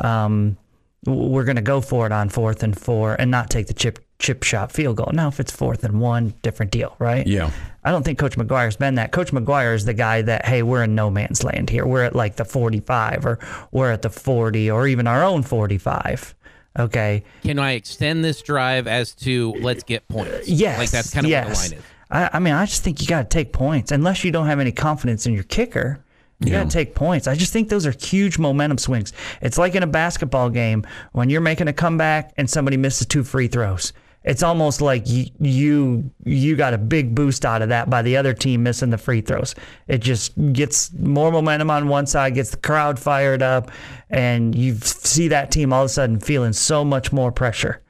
Um, 0.00 0.56
we're 1.04 1.44
going 1.44 1.56
to 1.56 1.62
go 1.62 1.80
for 1.80 2.06
it 2.06 2.12
on 2.12 2.28
fourth 2.28 2.62
and 2.62 2.78
four 2.78 3.16
and 3.18 3.30
not 3.30 3.50
take 3.50 3.66
the 3.66 3.74
chip 3.74 3.98
chip 4.18 4.44
shot 4.44 4.70
field 4.70 4.96
goal. 4.96 5.10
Now, 5.12 5.28
if 5.28 5.40
it's 5.40 5.50
fourth 5.50 5.82
and 5.82 6.00
one, 6.00 6.32
different 6.42 6.70
deal, 6.70 6.94
right? 7.00 7.26
yeah, 7.26 7.50
I 7.82 7.90
don't 7.90 8.04
think 8.04 8.18
Coach 8.20 8.36
McGuire's 8.36 8.76
been 8.76 8.94
that. 8.94 9.10
Coach 9.10 9.32
McGuire 9.32 9.74
is 9.74 9.84
the 9.84 9.94
guy 9.94 10.22
that, 10.22 10.46
hey, 10.46 10.62
we're 10.62 10.84
in 10.84 10.94
no 10.94 11.10
man's 11.10 11.42
land 11.42 11.70
here. 11.70 11.84
We're 11.84 12.04
at 12.04 12.14
like 12.14 12.36
the 12.36 12.44
45 12.44 13.26
or 13.26 13.40
we're 13.72 13.90
at 13.90 14.02
the 14.02 14.10
40 14.10 14.70
or 14.70 14.86
even 14.86 15.08
our 15.08 15.24
own 15.24 15.42
45. 15.42 16.36
Okay. 16.78 17.22
Can 17.42 17.58
I 17.58 17.72
extend 17.72 18.24
this 18.24 18.40
drive 18.42 18.86
as 18.86 19.14
to 19.16 19.52
let's 19.60 19.82
get 19.82 20.06
points? 20.08 20.32
Uh, 20.32 20.42
yes. 20.46 20.78
Like 20.78 20.90
that's 20.90 21.12
kind 21.12 21.26
of 21.26 21.30
yes. 21.30 21.68
the 21.68 21.74
line 21.74 21.78
is. 21.80 21.86
I, 22.10 22.30
I 22.34 22.38
mean, 22.38 22.54
I 22.54 22.64
just 22.66 22.82
think 22.82 23.00
you 23.00 23.06
got 23.06 23.30
to 23.30 23.34
take 23.34 23.52
points 23.52 23.92
unless 23.92 24.24
you 24.24 24.30
don't 24.30 24.46
have 24.46 24.60
any 24.60 24.72
confidence 24.72 25.26
in 25.26 25.34
your 25.34 25.44
kicker. 25.44 26.02
You 26.40 26.50
Yeah. 26.52 26.62
got 26.62 26.70
to 26.70 26.76
take 26.76 26.94
points. 26.94 27.26
I 27.28 27.34
just 27.34 27.52
think 27.52 27.68
those 27.68 27.86
are 27.86 27.92
huge 27.92 28.38
momentum 28.38 28.78
swings. 28.78 29.12
It's 29.42 29.58
like 29.58 29.74
in 29.74 29.82
a 29.82 29.86
basketball 29.86 30.50
game 30.50 30.84
when 31.12 31.30
you're 31.30 31.40
making 31.40 31.68
a 31.68 31.72
comeback 31.72 32.32
and 32.36 32.48
somebody 32.50 32.76
misses 32.76 33.06
two 33.06 33.22
free 33.22 33.48
throws. 33.48 33.92
It's 34.24 34.42
almost 34.42 34.80
like 34.80 35.08
you 35.08 35.26
you, 35.40 36.10
you 36.24 36.56
got 36.56 36.74
a 36.74 36.78
big 36.78 37.14
boost 37.14 37.44
out 37.44 37.62
of 37.62 37.70
that 37.70 37.90
by 37.90 38.02
the 38.02 38.16
other 38.16 38.34
team 38.34 38.62
missing 38.62 38.90
the 38.90 38.98
free 38.98 39.20
throws. 39.20 39.54
It 39.88 39.98
just 39.98 40.32
gets 40.52 40.92
more 40.92 41.32
momentum 41.32 41.70
on 41.70 41.88
one 41.88 42.06
side, 42.06 42.34
gets 42.34 42.50
the 42.50 42.56
crowd 42.58 42.98
fired 42.98 43.42
up, 43.42 43.70
and 44.10 44.54
you 44.54 44.76
see 44.76 45.28
that 45.28 45.50
team 45.50 45.72
all 45.72 45.82
of 45.82 45.86
a 45.86 45.88
sudden 45.88 46.20
feeling 46.20 46.52
so 46.52 46.84
much 46.84 47.12
more 47.12 47.32
pressure. 47.32 47.80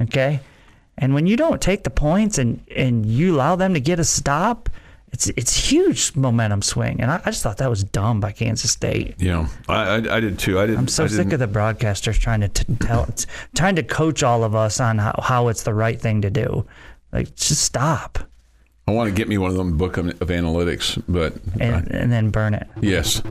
Okay? 0.00 0.40
And 0.96 1.14
when 1.14 1.26
you 1.26 1.36
don't 1.36 1.60
take 1.60 1.82
the 1.82 1.90
points 1.90 2.38
and, 2.38 2.62
and 2.74 3.06
you 3.06 3.34
allow 3.34 3.56
them 3.56 3.74
to 3.74 3.80
get 3.80 3.98
a 3.98 4.04
stop, 4.04 4.68
it's 5.12 5.28
it's 5.30 5.56
huge 5.56 6.14
momentum 6.16 6.62
swing. 6.62 7.00
And 7.00 7.10
I, 7.10 7.16
I 7.24 7.30
just 7.30 7.42
thought 7.42 7.56
that 7.58 7.70
was 7.70 7.82
dumb 7.84 8.20
by 8.20 8.32
Kansas 8.32 8.70
State. 8.70 9.14
yeah. 9.18 9.48
I, 9.68 9.74
I, 9.96 10.16
I 10.16 10.20
did 10.20 10.38
too. 10.38 10.58
I 10.58 10.66
didn't. 10.66 10.78
I'm 10.78 10.88
so 10.88 11.04
I 11.04 11.06
sick 11.08 11.28
didn't- 11.28 11.34
of 11.34 11.52
the 11.52 11.58
broadcasters 11.58 12.18
trying 12.18 12.40
to 12.40 12.48
t- 12.48 12.64
tell, 12.80 13.06
t- 13.06 13.26
trying 13.56 13.76
to 13.76 13.82
coach 13.82 14.22
all 14.22 14.44
of 14.44 14.54
us 14.54 14.80
on 14.80 14.98
how, 14.98 15.18
how 15.22 15.48
it's 15.48 15.62
the 15.64 15.74
right 15.74 16.00
thing 16.00 16.22
to 16.22 16.30
do. 16.30 16.64
Like, 17.12 17.34
just 17.34 17.62
stop 17.62 18.18
I 18.88 18.92
want 18.92 19.08
to 19.08 19.14
get 19.14 19.28
me 19.28 19.38
one 19.38 19.50
of 19.52 19.56
them 19.56 19.76
book 19.76 19.98
of, 19.98 20.06
of 20.08 20.28
analytics, 20.28 21.00
but 21.08 21.34
and, 21.60 21.88
and 21.92 22.10
then 22.10 22.30
burn 22.30 22.54
it. 22.54 22.66
yes. 22.80 23.22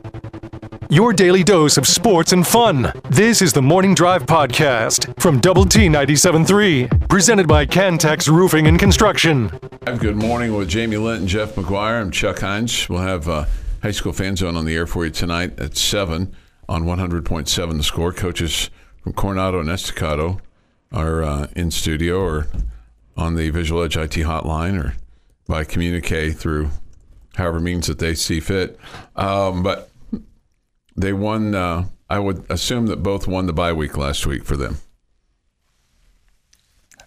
Your 0.88 1.12
daily 1.12 1.44
dose 1.44 1.76
of 1.76 1.86
sports 1.86 2.32
and 2.32 2.46
fun. 2.46 2.92
This 3.10 3.42
is 3.42 3.52
the 3.52 3.60
Morning 3.62 3.94
Drive 3.94 4.24
Podcast 4.26 5.20
from 5.20 5.38
Double 5.38 5.64
T 5.66 5.86
97.3, 5.86 7.08
presented 7.08 7.46
by 7.46 7.64
Cantex 7.66 8.26
Roofing 8.28 8.66
and 8.66 8.78
Construction. 8.78 9.50
Good 9.82 10.16
morning 10.16 10.54
with 10.54 10.68
Jamie 10.68 10.98
Lent 10.98 11.20
and 11.20 11.28
Jeff 11.28 11.54
McGuire. 11.54 12.02
I'm 12.02 12.10
Chuck 12.10 12.40
Heinz. 12.40 12.86
We'll 12.86 13.00
have 13.00 13.26
uh, 13.26 13.46
High 13.82 13.92
School 13.92 14.12
Fan 14.12 14.36
Zone 14.36 14.54
on 14.54 14.66
the 14.66 14.74
air 14.74 14.86
for 14.86 15.06
you 15.06 15.10
tonight 15.10 15.58
at 15.58 15.74
7 15.74 16.36
on 16.68 16.84
100.7 16.84 17.76
The 17.78 17.82
Score. 17.82 18.12
Coaches 18.12 18.68
from 19.02 19.14
Coronado 19.14 19.58
and 19.58 19.70
Estacado 19.70 20.38
are 20.92 21.22
uh, 21.22 21.46
in 21.56 21.70
studio 21.70 22.20
or 22.20 22.46
on 23.16 23.36
the 23.36 23.48
Visual 23.48 23.82
Edge 23.82 23.96
IT 23.96 24.12
hotline 24.12 24.78
or 24.78 24.96
by 25.46 25.64
communique 25.64 26.32
through 26.32 26.68
however 27.36 27.58
means 27.58 27.86
that 27.86 27.98
they 27.98 28.14
see 28.14 28.38
fit. 28.38 28.78
Um, 29.16 29.62
but 29.62 29.90
they 30.94 31.14
won, 31.14 31.54
uh, 31.54 31.86
I 32.10 32.18
would 32.18 32.44
assume 32.50 32.88
that 32.88 33.02
both 33.02 33.26
won 33.26 33.46
the 33.46 33.54
bye 33.54 33.72
week 33.72 33.96
last 33.96 34.26
week 34.26 34.44
for 34.44 34.58
them. 34.58 34.76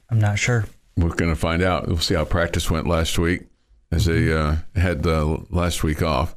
I'm 0.10 0.20
not 0.20 0.40
sure. 0.40 0.66
We're 0.98 1.10
going 1.16 1.34
to 1.34 1.40
find 1.40 1.62
out. 1.64 1.88
We'll 1.88 1.98
see 1.98 2.16
how 2.16 2.26
practice 2.26 2.70
went 2.70 2.88
last 2.88 3.18
week 3.18 3.44
as 3.92 4.06
they 4.06 4.32
uh, 4.32 4.58
had 4.76 5.06
uh, 5.08 5.38
last 5.50 5.84
week 5.84 6.02
off. 6.02 6.36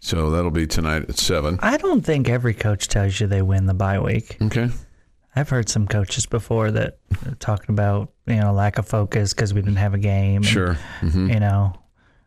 So 0.00 0.30
that'll 0.30 0.52
be 0.52 0.66
tonight 0.66 1.08
at 1.08 1.18
7. 1.18 1.58
I 1.60 1.76
don't 1.76 2.02
think 2.02 2.28
every 2.28 2.54
coach 2.54 2.86
tells 2.88 3.18
you 3.18 3.26
they 3.26 3.42
win 3.42 3.66
the 3.66 3.74
bye 3.74 3.98
week. 3.98 4.36
Okay. 4.40 4.68
I've 5.34 5.48
heard 5.48 5.68
some 5.68 5.86
coaches 5.88 6.26
before 6.26 6.70
that 6.72 6.98
are 7.26 7.34
talking 7.36 7.70
about 7.70 8.12
you 8.26 8.36
know 8.36 8.52
lack 8.52 8.78
of 8.78 8.86
focus 8.88 9.34
because 9.34 9.52
we 9.54 9.60
didn't 9.60 9.76
have 9.76 9.94
a 9.94 9.98
game. 9.98 10.36
and, 10.36 10.46
Sure. 10.46 10.74
hmm 11.00 11.28
You 11.30 11.40
know, 11.40 11.74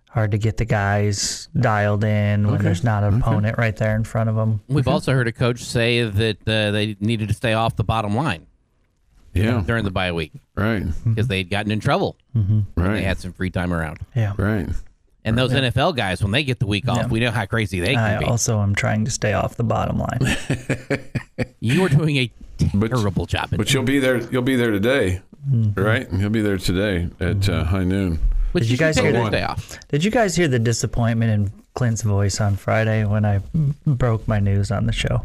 hard 0.09 0.31
to 0.31 0.37
get 0.37 0.57
the 0.57 0.65
guys 0.65 1.47
dialed 1.59 2.03
in 2.03 2.45
when 2.45 2.55
Okay. 2.55 2.63
there's 2.63 2.83
not 2.83 3.03
an 3.03 3.19
opponent 3.21 3.57
right 3.57 3.75
there 3.75 3.95
in 3.95 4.03
front 4.03 4.29
of 4.29 4.35
them. 4.35 4.61
We've 4.67 4.87
also 4.87 5.13
heard 5.13 5.27
a 5.27 5.31
coach 5.31 5.63
say 5.63 6.03
that 6.03 6.37
uh, 6.47 6.71
they 6.71 6.95
needed 6.99 7.29
to 7.29 7.33
stay 7.33 7.53
off 7.53 7.75
the 7.77 7.83
bottom 7.85 8.15
line 8.15 8.45
Yeah. 9.33 9.63
during 9.65 9.83
the 9.85 9.91
bye 9.91 10.11
week 10.11 10.31
Right. 10.55 10.83
because 11.05 11.27
they'd 11.27 11.49
gotten 11.49 11.71
in 11.71 11.79
trouble. 11.79 12.17
Right. 12.33 12.95
They 12.95 13.01
had 13.03 13.17
some 13.19 13.33
free 13.33 13.49
time 13.49 13.73
around. 13.73 13.99
Yeah. 14.15 14.33
right. 14.37 14.67
And 15.23 15.37
those 15.37 15.51
NFL 15.53 15.95
guys, 15.95 16.23
when 16.23 16.31
they 16.31 16.43
get 16.43 16.57
the 16.59 16.65
week 16.65 16.87
off, 16.87 16.97
Yeah. 16.97 17.07
we 17.07 17.19
know 17.19 17.29
how 17.31 17.45
crazy 17.45 17.79
they 17.79 17.91
I 17.95 18.11
can 18.13 18.19
be. 18.21 18.25
also 18.25 18.59
am 18.59 18.73
trying 18.73 19.05
to 19.05 19.11
stay 19.11 19.33
off 19.33 19.55
the 19.55 19.63
bottom 19.63 19.99
line. 19.99 20.19
You 21.59 21.85
are 21.85 21.89
doing 21.89 22.17
a 22.17 22.31
But- 22.73 22.89
terrible 22.89 23.25
job. 23.25 23.49
at 23.51 23.57
But 23.57 23.73
you'll 23.73 23.83
be 23.83 23.99
there. 23.99 24.17
You'll 24.31 24.41
be 24.41 24.55
there 24.55 24.71
today, 24.71 25.21
right? 25.75 26.07
You'll 26.11 26.29
be 26.31 26.41
there 26.41 26.57
today 26.57 27.09
at 27.19 27.47
uh, 27.49 27.63
high 27.65 27.83
noon. 27.83 28.19
But 28.53 28.63
Did 28.63 28.71
you 28.71 28.77
guys 28.77 28.97
hear 28.97 29.11
take 29.11 29.31
that? 29.31 29.49
Off? 29.49 29.79
Did 29.89 30.03
you 30.03 30.11
guys 30.11 30.35
hear 30.35 30.47
the 30.47 30.59
disappointment 30.59 31.31
in 31.31 31.51
Clint's 31.73 32.01
voice 32.01 32.41
on 32.41 32.55
Friday 32.57 33.05
when 33.05 33.25
I 33.25 33.41
broke 33.87 34.27
my 34.27 34.39
news 34.39 34.71
on 34.71 34.87
the 34.87 34.91
show? 34.91 35.23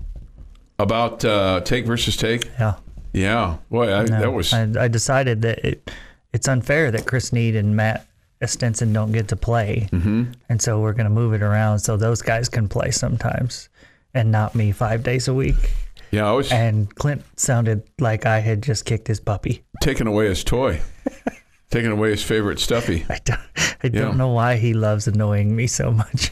About 0.78 1.24
uh, 1.24 1.60
take 1.62 1.86
versus 1.86 2.16
take. 2.16 2.44
Yeah. 2.58 2.74
Yeah. 3.16 3.56
Boy, 3.70 3.92
I, 3.92 4.04
No, 4.04 4.20
that 4.20 4.32
was. 4.32 4.52
I, 4.52 4.68
I 4.78 4.88
decided 4.88 5.42
that 5.42 5.58
it, 5.64 5.90
it's 6.32 6.46
unfair 6.48 6.90
that 6.90 7.06
Chris 7.06 7.28
Sneed 7.28 7.56
and 7.56 7.74
Matt 7.74 8.06
Estenson 8.42 8.92
don't 8.92 9.12
get 9.12 9.28
to 9.28 9.36
play, 9.36 9.88
mm-hmm. 9.90 10.24
and 10.50 10.60
so 10.60 10.80
we're 10.80 10.92
going 10.92 11.04
to 11.06 11.10
move 11.10 11.32
it 11.32 11.42
around 11.42 11.78
so 11.78 11.96
those 11.96 12.20
guys 12.20 12.48
can 12.50 12.68
play 12.68 12.90
sometimes, 12.90 13.70
and 14.12 14.30
not 14.30 14.54
me 14.54 14.70
five 14.72 15.02
days 15.02 15.26
a 15.28 15.34
week. 15.34 15.72
yeah. 16.10 16.28
I 16.28 16.32
was 16.32 16.52
And 16.52 16.94
Clint 16.94 17.24
sounded 17.36 17.82
like 17.98 18.26
I 18.26 18.40
had 18.40 18.62
just 18.62 18.84
kicked 18.84 19.08
his 19.08 19.18
puppy. 19.20 19.64
taking 19.80 20.06
away 20.06 20.26
his 20.28 20.44
toy, 20.44 20.82
taking 21.70 21.90
away 21.90 22.10
his 22.10 22.22
favorite 22.22 22.58
stuffy. 22.60 23.06
I 23.08 23.18
don't, 23.24 23.40
I 23.56 23.74
Yeah. 23.84 24.00
don't 24.02 24.18
know 24.18 24.28
why 24.32 24.56
he 24.56 24.74
loves 24.74 25.08
annoying 25.08 25.56
me 25.56 25.66
so 25.66 25.90
much. 25.90 26.30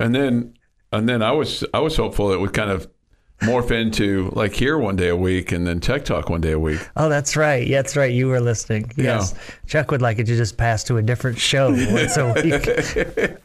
and 0.00 0.14
then 0.14 0.54
and 0.92 1.06
then 1.06 1.22
I 1.22 1.32
was 1.32 1.62
I 1.74 1.80
was 1.80 1.96
hopeful 1.96 2.28
that 2.28 2.40
would 2.40 2.54
kind 2.54 2.70
of 2.70 2.88
morph 3.44 3.70
into 3.70 4.30
like 4.34 4.52
here 4.52 4.78
one 4.78 4.96
day 4.96 5.08
a 5.08 5.16
week 5.16 5.52
and 5.52 5.66
then 5.66 5.80
Tech 5.80 6.04
Talk 6.04 6.28
one 6.28 6.40
day 6.40 6.52
a 6.52 6.58
week. 6.58 6.80
Oh, 6.96 7.08
that's 7.08 7.36
right. 7.36 7.66
Yeah, 7.66 7.82
that's 7.82 7.96
right. 7.96 8.12
You 8.12 8.28
were 8.28 8.40
listening. 8.40 8.90
Yeah. 8.96 9.24
Chuck 9.66 9.90
would 9.90 10.02
like 10.02 10.18
it 10.18 10.26
to 10.26 10.36
just 10.36 10.56
pass 10.56 10.84
to 10.84 10.96
a 10.96 11.02
different 11.02 11.38
show 11.38 11.70
once 11.70 12.16
a 12.16 12.32
week. 12.42 13.38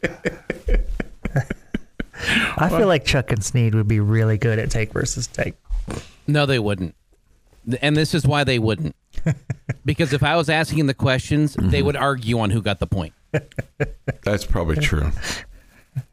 I 2.56 2.68
feel 2.68 2.86
like 2.86 3.04
Chuck 3.04 3.32
and 3.32 3.42
Sneed 3.42 3.74
would 3.74 3.88
be 3.88 4.00
really 4.00 4.36
good 4.38 4.58
at 4.58 4.70
take 4.70 4.92
versus 4.92 5.26
take. 5.26 5.54
No, 6.26 6.46
they 6.46 6.58
wouldn't. 6.58 6.94
And 7.80 7.96
this 7.96 8.14
is 8.14 8.26
why 8.26 8.44
they 8.44 8.58
wouldn't. 8.58 8.94
because 9.84 10.12
if 10.12 10.22
I 10.22 10.36
was 10.36 10.48
asking 10.48 10.86
the 10.86 10.94
questions, 10.94 11.56
they 11.58 11.82
would 11.82 11.96
argue 11.96 12.38
on 12.38 12.50
who 12.50 12.62
got 12.62 12.78
the 12.78 12.86
point. 12.86 13.14
That's 14.22 14.44
probably 14.44 14.76
true. 14.76 15.10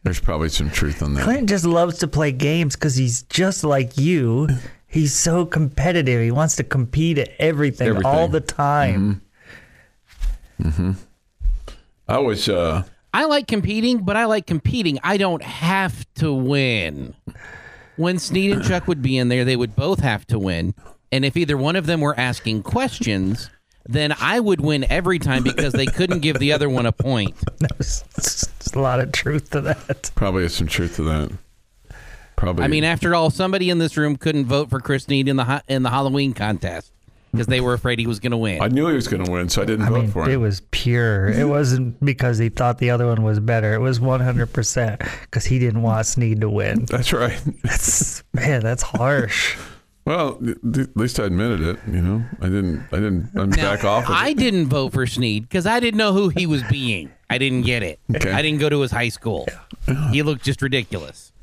There's 0.04 0.20
probably 0.20 0.50
some 0.50 0.70
truth 0.70 1.02
on 1.04 1.14
that. 1.14 1.24
Clint 1.24 1.50
just 1.50 1.66
loves 1.66 2.00
to 2.00 2.08
play 2.08 2.32
games 2.32 2.76
because 2.76 2.96
he's 2.96 3.24
just 3.24 3.64
like 3.64 3.98
you. 3.98 4.48
He's 4.88 5.14
so 5.14 5.46
competitive. 5.46 6.22
He 6.22 6.32
wants 6.32 6.56
to 6.56 6.64
compete 6.64 7.18
at 7.18 7.30
everything, 7.40 7.90
Everything. 7.90 8.06
all 8.06 8.28
the 8.28 8.42
time. 8.42 9.22
Mm-hmm. 10.62 10.92
I 12.08 12.18
was 12.20 12.48
uh 12.50 12.84
I 13.14 13.26
like 13.26 13.48
competing, 13.48 14.00
but 14.04 14.16
I 14.16 14.26
like 14.26 14.48
competing. 14.48 15.00
I 15.04 15.18
don't 15.18 15.42
have 15.44 16.06
to 16.16 16.34
win. 16.34 17.16
When 17.96 18.20
Sneed 18.20 18.52
and 18.52 18.64
Chuck 18.64 18.88
would 18.88 19.02
be 19.02 19.18
in 19.18 19.28
there, 19.30 19.44
they 19.44 19.56
would 19.56 19.76
both 19.76 20.00
have 20.02 20.26
to 20.28 20.38
win. 20.40 20.76
And 21.12 21.26
if 21.26 21.36
either 21.36 21.58
one 21.58 21.76
of 21.76 21.86
them 21.86 22.02
were 22.02 22.18
asking 22.20 22.64
questions, 22.64 23.50
then 23.86 24.14
I 24.20 24.40
would 24.40 24.62
win 24.62 24.86
every 24.90 25.20
time 25.20 25.44
because 25.44 25.74
they 25.74 25.86
couldn't 25.86 26.20
give 26.20 26.38
the 26.38 26.52
other 26.54 26.70
one 26.70 26.86
a 26.86 26.92
point. 26.92 27.36
There's, 28.78 28.94
there's 28.94 28.96
a 28.96 29.00
lot 29.00 29.00
of 29.00 29.12
truth 29.12 29.50
to 29.52 29.62
that. 29.62 30.12
probably 30.16 30.44
has 30.44 30.54
some 30.54 30.68
truth 30.68 30.96
to 30.98 31.04
that. 31.04 31.32
Probably 32.36 32.64
I 32.64 32.68
mean, 32.68 32.84
after 32.84 33.16
all, 33.16 33.30
somebody 33.32 33.70
in 33.70 33.80
this 33.80 33.98
room 33.98 34.16
couldn't 34.16 34.46
vote 34.46 34.70
for 34.70 34.80
Chris 34.80 35.06
Sneed 35.06 35.28
in 35.28 35.38
the 35.38 35.46
ha- 35.46 35.64
in 35.68 35.82
the 35.84 35.90
Halloween 35.90 36.34
contest 36.34 36.92
because 37.32 37.48
they 37.48 37.62
were 37.62 37.74
afraid 37.74 38.00
he 38.00 38.08
was 38.08 38.20
going 38.20 38.32
to 38.32 38.38
win. 38.38 38.62
I 38.62 38.68
knew 38.68 38.88
he 38.88 38.94
was 38.96 39.08
gonna 39.08 39.30
win, 39.30 39.50
so 39.50 39.62
I 39.62 39.66
didn't 39.66 39.86
I 39.86 39.90
vote 39.90 40.02
mean, 40.02 40.12
for 40.12 40.26
him. 40.26 40.32
it 40.32 40.38
was 40.38 40.62
pure. 40.72 41.30
It 41.30 41.46
wasn't 41.50 42.04
because 42.04 42.38
he 42.38 42.50
thought 42.50 42.78
the 42.78 42.90
other 42.92 43.08
one 43.08 43.24
was 43.24 43.40
better. 43.40 43.74
It 43.74 43.80
was 43.80 44.00
100% 44.00 45.10
because 45.22 45.46
he 45.46 45.60
didn't 45.60 45.82
want 45.82 46.06
Sneed 46.06 46.42
to 46.42 46.50
win. 46.50 46.86
That's 46.86 47.12
right. 47.14 47.40
That's, 47.64 48.24
man, 48.34 48.62
that's 48.62 48.84
harsh. 48.84 49.58
Well, 50.08 50.36
th- 50.38 50.58
th- 50.74 50.88
at 50.88 50.96
least 50.96 51.20
I 51.20 51.26
admitted 51.26 51.60
it. 51.60 51.78
You 51.86 52.02
know, 52.02 52.24
I 52.40 52.46
didn't. 52.46 52.80
I 52.94 52.96
didn't. 52.96 53.30
I'm 53.36 53.50
Now, 53.50 53.76
back 53.76 53.84
off. 53.84 54.06
Of 54.06 54.12
I 54.12 54.30
it. 54.30 54.38
didn't 54.38 54.68
vote 54.68 54.94
for 54.94 55.06
Sneed 55.06 55.44
because 55.44 55.66
I 55.68 55.82
didn't 55.82 55.98
know 55.98 56.14
who 56.14 56.30
he 56.30 56.46
was 56.48 56.64
being. 56.64 57.12
I 57.30 57.38
didn't 57.38 57.64
get 57.64 57.84
it. 57.84 58.00
Okay. 58.16 58.32
I 58.32 58.42
didn't 58.42 58.60
go 58.62 58.70
to 58.70 58.80
his 58.80 58.90
high 58.92 59.10
school. 59.10 59.46
He 60.12 60.24
looked 60.24 60.46
just 60.46 60.62
ridiculous. 60.62 61.34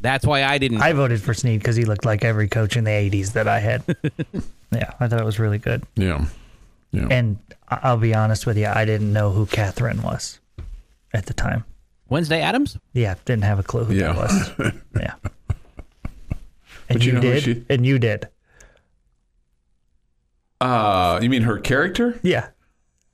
That's 0.00 0.26
why 0.26 0.42
I 0.42 0.58
didn't. 0.58 0.82
I 0.82 0.92
voted 0.92 1.22
for 1.22 1.34
Sneed 1.34 1.60
because 1.60 1.76
he 1.76 1.84
looked 1.84 2.04
like 2.04 2.24
every 2.24 2.48
coach 2.48 2.76
in 2.76 2.82
the 2.82 2.90
80s 2.90 3.34
that 3.34 3.46
I 3.46 3.60
had. 3.60 3.84
yeah, 4.72 4.94
I 4.98 5.06
thought 5.06 5.20
it 5.20 5.24
was 5.24 5.38
really 5.38 5.58
good. 5.58 5.84
Yeah. 5.94 6.26
Yeah. 6.90 7.06
And 7.12 7.38
I- 7.68 7.78
I'll 7.84 7.96
be 7.96 8.12
honest 8.12 8.44
with 8.44 8.58
you, 8.58 8.66
I 8.66 8.84
didn't 8.84 9.12
know 9.12 9.30
who 9.30 9.46
Catherine 9.46 10.02
was 10.02 10.40
at 11.14 11.26
the 11.26 11.34
time. 11.34 11.64
Wednesday 12.08 12.40
Addams. 12.42 12.76
Yeah, 12.92 13.14
didn't 13.24 13.44
have 13.44 13.60
a 13.60 13.62
clue 13.62 13.84
who 13.84 13.94
Yeah. 13.94 14.12
that 14.12 14.16
was. 14.58 14.72
Yeah. 15.00 15.14
And 16.92 16.98
But 17.00 17.06
you 17.06 17.12
you, 17.12 17.12
know 17.14 17.20
did, 17.20 17.42
she- 17.42 17.64
and 17.70 17.86
you 17.86 17.98
did. 17.98 18.28
uh, 20.60 21.18
you 21.22 21.28
mean 21.30 21.42
her 21.42 21.58
character? 21.58 22.18
Yeah, 22.22 22.48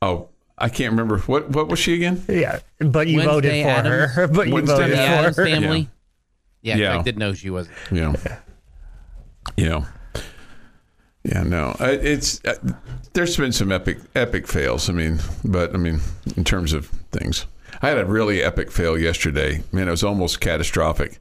Oh, 0.03 0.29
I 0.57 0.69
can't 0.69 0.91
remember. 0.93 1.19
What 1.21 1.51
What 1.51 1.69
was 1.69 1.79
she 1.79 1.95
again? 1.95 2.23
yeah. 2.29 2.61
But 2.79 3.07
you 3.09 3.19
Wednesday 3.19 3.33
voted 3.33 3.63
for 3.65 3.69
Addams. 3.71 4.15
her. 4.15 4.29
But 4.33 4.49
you 4.49 4.55
Wednesday 4.55 4.75
voted 4.77 4.93
The 4.93 5.01
Addams 5.03 5.37
for 5.37 5.43
her. 5.43 5.47
family. 5.49 5.89
Yeah, 6.63 6.77
Yeah. 6.77 6.99
I 6.99 7.03
didn't 7.03 7.19
know 7.19 7.33
she 7.35 7.51
was. 7.51 7.69
Yeah. 7.91 8.15
Yeah. 9.57 9.85
Yeah. 11.25 11.43
No, 11.43 11.75
it's 11.81 12.45
uh, 12.45 12.55
there's 13.13 13.37
been 13.37 13.53
some 13.53 13.73
epic 13.73 13.99
epic 14.15 14.47
fails. 14.47 14.89
I 14.89 14.93
mean, 14.93 15.19
but 15.45 15.75
I 15.75 15.79
mean, 15.79 16.01
in 16.37 16.45
terms 16.45 16.73
of 16.73 16.87
things, 17.13 17.47
I 17.83 17.89
had 17.89 17.99
a 17.99 18.05
really 18.07 18.43
epic 18.43 18.71
fail 18.71 18.97
yesterday. 18.99 19.63
Man, 19.73 19.89
it 19.89 19.91
was 19.91 20.05
almost 20.05 20.41
catastrophic. 20.41 21.19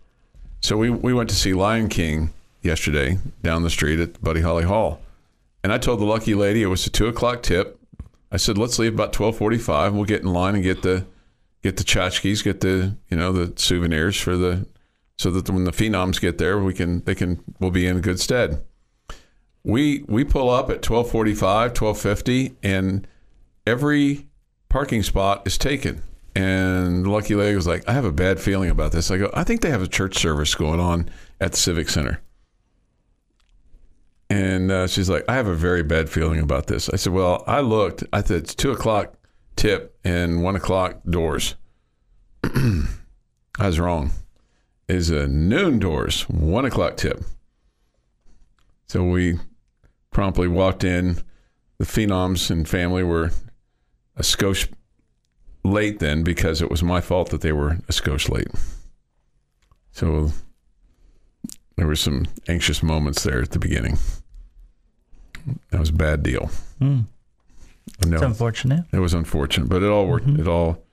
So 0.62 0.78
we 0.78 0.90
we 0.90 1.14
went 1.14 1.30
to 1.30 1.36
see 1.36 1.54
Lion 1.54 1.88
King 1.90 2.32
yesterday 2.62 3.18
down 3.44 3.64
the 3.64 3.70
street 3.70 4.00
at 4.00 4.22
Buddy 4.22 4.42
Holly 4.42 4.64
Hall, 4.64 5.02
and 5.64 5.74
I 5.74 5.78
told 5.78 6.00
the 6.00 6.06
lucky 6.06 6.36
lady 6.36 6.64
it 6.64 6.68
was 6.68 6.86
a 6.86 6.90
two 6.90 7.08
o'clock 7.08 7.44
tip. 7.44 7.80
I 8.32 8.38
said, 8.38 8.58
let's 8.58 8.78
leave 8.80 8.94
about 8.94 9.14
twelve 9.14 9.38
forty 9.38 9.58
five. 9.58 9.94
We'll 9.94 10.06
get 10.06 10.22
in 10.22 10.34
line 10.34 10.56
and 10.56 10.64
get 10.64 10.82
the 10.82 11.06
get 11.64 11.78
the 11.78 11.84
tchotchkes, 11.84 12.44
get 12.44 12.62
the 12.62 12.96
you 13.10 13.18
know 13.18 13.32
the 13.32 13.60
souvenirs 13.60 14.20
for 14.20 14.38
the 14.38 14.66
so 15.18 15.32
that 15.32 15.50
when 15.50 15.64
the 15.64 15.72
phenoms 15.72 16.22
get 16.22 16.38
there, 16.38 16.60
we 16.60 16.74
can 16.74 17.04
they 17.04 17.16
can 17.16 17.44
we'll 17.60 17.72
be 17.72 17.88
in 17.88 18.02
good 18.02 18.20
stead. 18.20 18.64
We 19.64 20.04
we 20.08 20.24
pull 20.24 20.50
up 20.50 20.70
at 20.70 20.82
12:45, 20.82 21.74
12:50 21.74 22.56
and 22.64 23.08
every 23.66 24.28
parking 24.70 25.04
spot 25.04 25.46
is 25.46 25.58
taken. 25.58 26.04
And 26.36 27.06
the 27.06 27.10
lucky 27.10 27.34
lady 27.34 27.56
was 27.56 27.66
like, 27.66 27.84
"I 27.90 27.94
have 27.94 28.06
a 28.06 28.12
bad 28.12 28.40
feeling 28.40 28.70
about 28.70 28.92
this." 28.92 29.10
I 29.10 29.18
go, 29.18 29.32
"I 29.34 29.44
think 29.44 29.62
they 29.62 29.72
have 29.72 29.82
a 29.82 29.88
church 29.88 30.18
service 30.20 30.54
going 30.54 30.80
on 30.80 31.10
at 31.42 31.54
the 31.54 31.58
Civic 31.58 31.90
Center." 31.90 32.22
And 34.30 34.72
uh, 34.72 34.88
she's 34.88 35.10
like, 35.10 35.24
"I 35.30 35.36
have 35.36 35.48
a 35.48 35.56
very 35.56 35.84
bad 35.84 36.10
feeling 36.10 36.40
about 36.40 36.68
this." 36.68 36.90
I 36.90 36.98
said, 36.98 37.14
"Well, 37.14 37.44
I 37.48 37.62
looked. 37.62 38.04
I 38.12 38.22
said 38.22 38.38
it's 38.44 38.56
two 38.56 38.72
o'clock 38.72 39.16
tip 39.56 39.98
and 40.04 40.44
one 40.44 40.56
o'clock 40.56 41.00
doors." 41.10 41.56
I 42.44 42.88
was 43.60 43.80
wrong 43.80 44.12
is 44.88 45.10
a 45.10 45.28
noon 45.28 45.80
doors, 45.80 46.22
one 46.30 46.66
o'clock 46.66 46.98
tip. 46.98 47.22
So 48.88 49.04
we 49.04 49.38
promptly 50.12 50.48
walked 50.48 50.84
in. 50.84 51.18
The 51.78 51.86
Phenoms 51.86 52.50
and 52.50 52.68
family 52.68 53.04
were 53.04 53.32
a 54.16 54.24
skosh 54.24 54.72
late 55.64 56.00
then 56.00 56.24
because 56.24 56.62
it 56.62 56.72
was 56.72 56.82
my 56.82 57.02
fault 57.02 57.30
that 57.30 57.42
they 57.42 57.52
were 57.52 57.72
a 57.72 57.92
skosh 57.92 58.30
late. 58.30 58.48
So 59.92 60.32
there 61.76 61.86
were 61.86 61.96
some 61.96 62.26
anxious 62.48 62.82
moments 62.82 63.24
there 63.24 63.42
at 63.42 63.52
the 63.52 63.60
beginning. 63.60 63.98
That 65.72 65.80
was 65.80 65.90
a 65.90 65.94
bad 65.94 66.24
deal. 66.24 66.50
Hmm. 66.80 67.02
No, 68.06 68.16
It's 68.18 68.24
unfortunate. 68.24 68.86
it 68.92 69.00
was 69.00 69.14
unfortunate, 69.14 69.70
but 69.70 69.82
it 69.82 69.90
all 69.90 70.08
worked. 70.08 70.28
It 70.28 70.48
all 70.48 70.84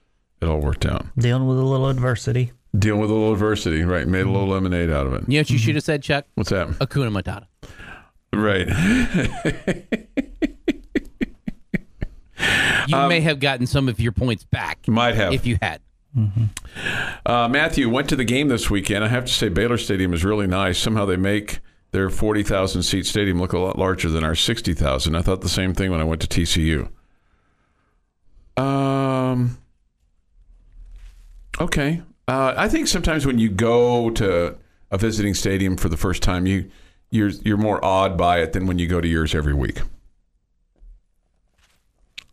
it 0.40 0.46
all 0.46 0.60
worked 0.60 0.86
out. 0.86 1.06
Dealing 1.18 1.46
with 1.46 1.58
a 1.58 1.62
little 1.62 1.88
adversity. 1.88 2.52
Dealing 2.78 3.00
with 3.00 3.10
a 3.10 3.14
little 3.14 3.32
adversity, 3.32 3.82
right? 3.84 4.06
Made 4.06 4.26
a 4.26 4.30
little 4.30 4.48
lemonade 4.48 4.90
out 4.90 5.06
of 5.06 5.14
it. 5.14 5.22
You 5.28 5.34
know 5.34 5.40
what 5.40 5.50
you 5.50 5.58
should 5.58 5.74
have 5.76 5.84
said, 5.84 6.02
Chuck? 6.02 6.26
What's 6.34 6.50
that? 6.50 6.68
Hakuna 6.68 7.10
Matata. 7.10 7.46
Right. 8.32 8.68
You 12.86 12.96
Um, 12.98 13.08
may 13.08 13.20
have 13.20 13.40
gotten 13.40 13.66
some 13.66 13.88
of 13.88 13.98
your 13.98 14.12
points 14.12 14.44
back 14.44 14.86
Might 14.86 15.14
have. 15.14 15.32
if 15.32 15.46
you 15.46 15.56
had. 15.62 15.80
Uh, 17.24 17.48
Matthew 17.48 17.88
went 17.88 18.08
to 18.10 18.16
the 18.16 18.24
game 18.24 18.48
this 18.48 18.68
weekend. 18.68 19.02
I 19.02 19.08
have 19.08 19.24
to 19.24 19.32
say, 19.32 19.48
Baylor 19.48 19.78
Stadium 19.78 20.12
is 20.12 20.22
really 20.24 20.46
nice. 20.46 20.78
Somehow 20.78 21.06
they 21.06 21.16
make 21.16 21.60
their 21.94 22.10
40,000 22.10 22.82
seat 22.82 23.06
stadium 23.06 23.40
look 23.40 23.52
a 23.52 23.58
lot 23.58 23.78
larger 23.78 24.10
than 24.10 24.24
our 24.24 24.34
60,000. 24.34 25.14
I 25.14 25.22
thought 25.22 25.42
the 25.42 25.48
same 25.48 25.74
thing 25.74 25.92
when 25.92 26.00
I 26.00 26.04
went 26.04 26.20
to 26.22 26.26
TCU. 26.26 26.88
Um, 28.60 29.56
okay. 31.60 32.02
Uh, 32.26 32.52
I 32.56 32.68
think 32.68 32.88
sometimes 32.88 33.24
when 33.24 33.38
you 33.38 33.48
go 33.48 34.10
to 34.10 34.56
a 34.90 34.98
visiting 34.98 35.34
stadium 35.34 35.76
for 35.76 35.88
the 35.88 35.96
first 35.96 36.20
time, 36.20 36.46
you 36.46 36.68
you're 37.10 37.28
you're 37.28 37.56
more 37.56 37.82
awed 37.84 38.16
by 38.18 38.40
it 38.40 38.54
than 38.54 38.66
when 38.66 38.80
you 38.80 38.88
go 38.88 39.00
to 39.00 39.06
yours 39.06 39.32
every 39.32 39.54
week. 39.54 39.80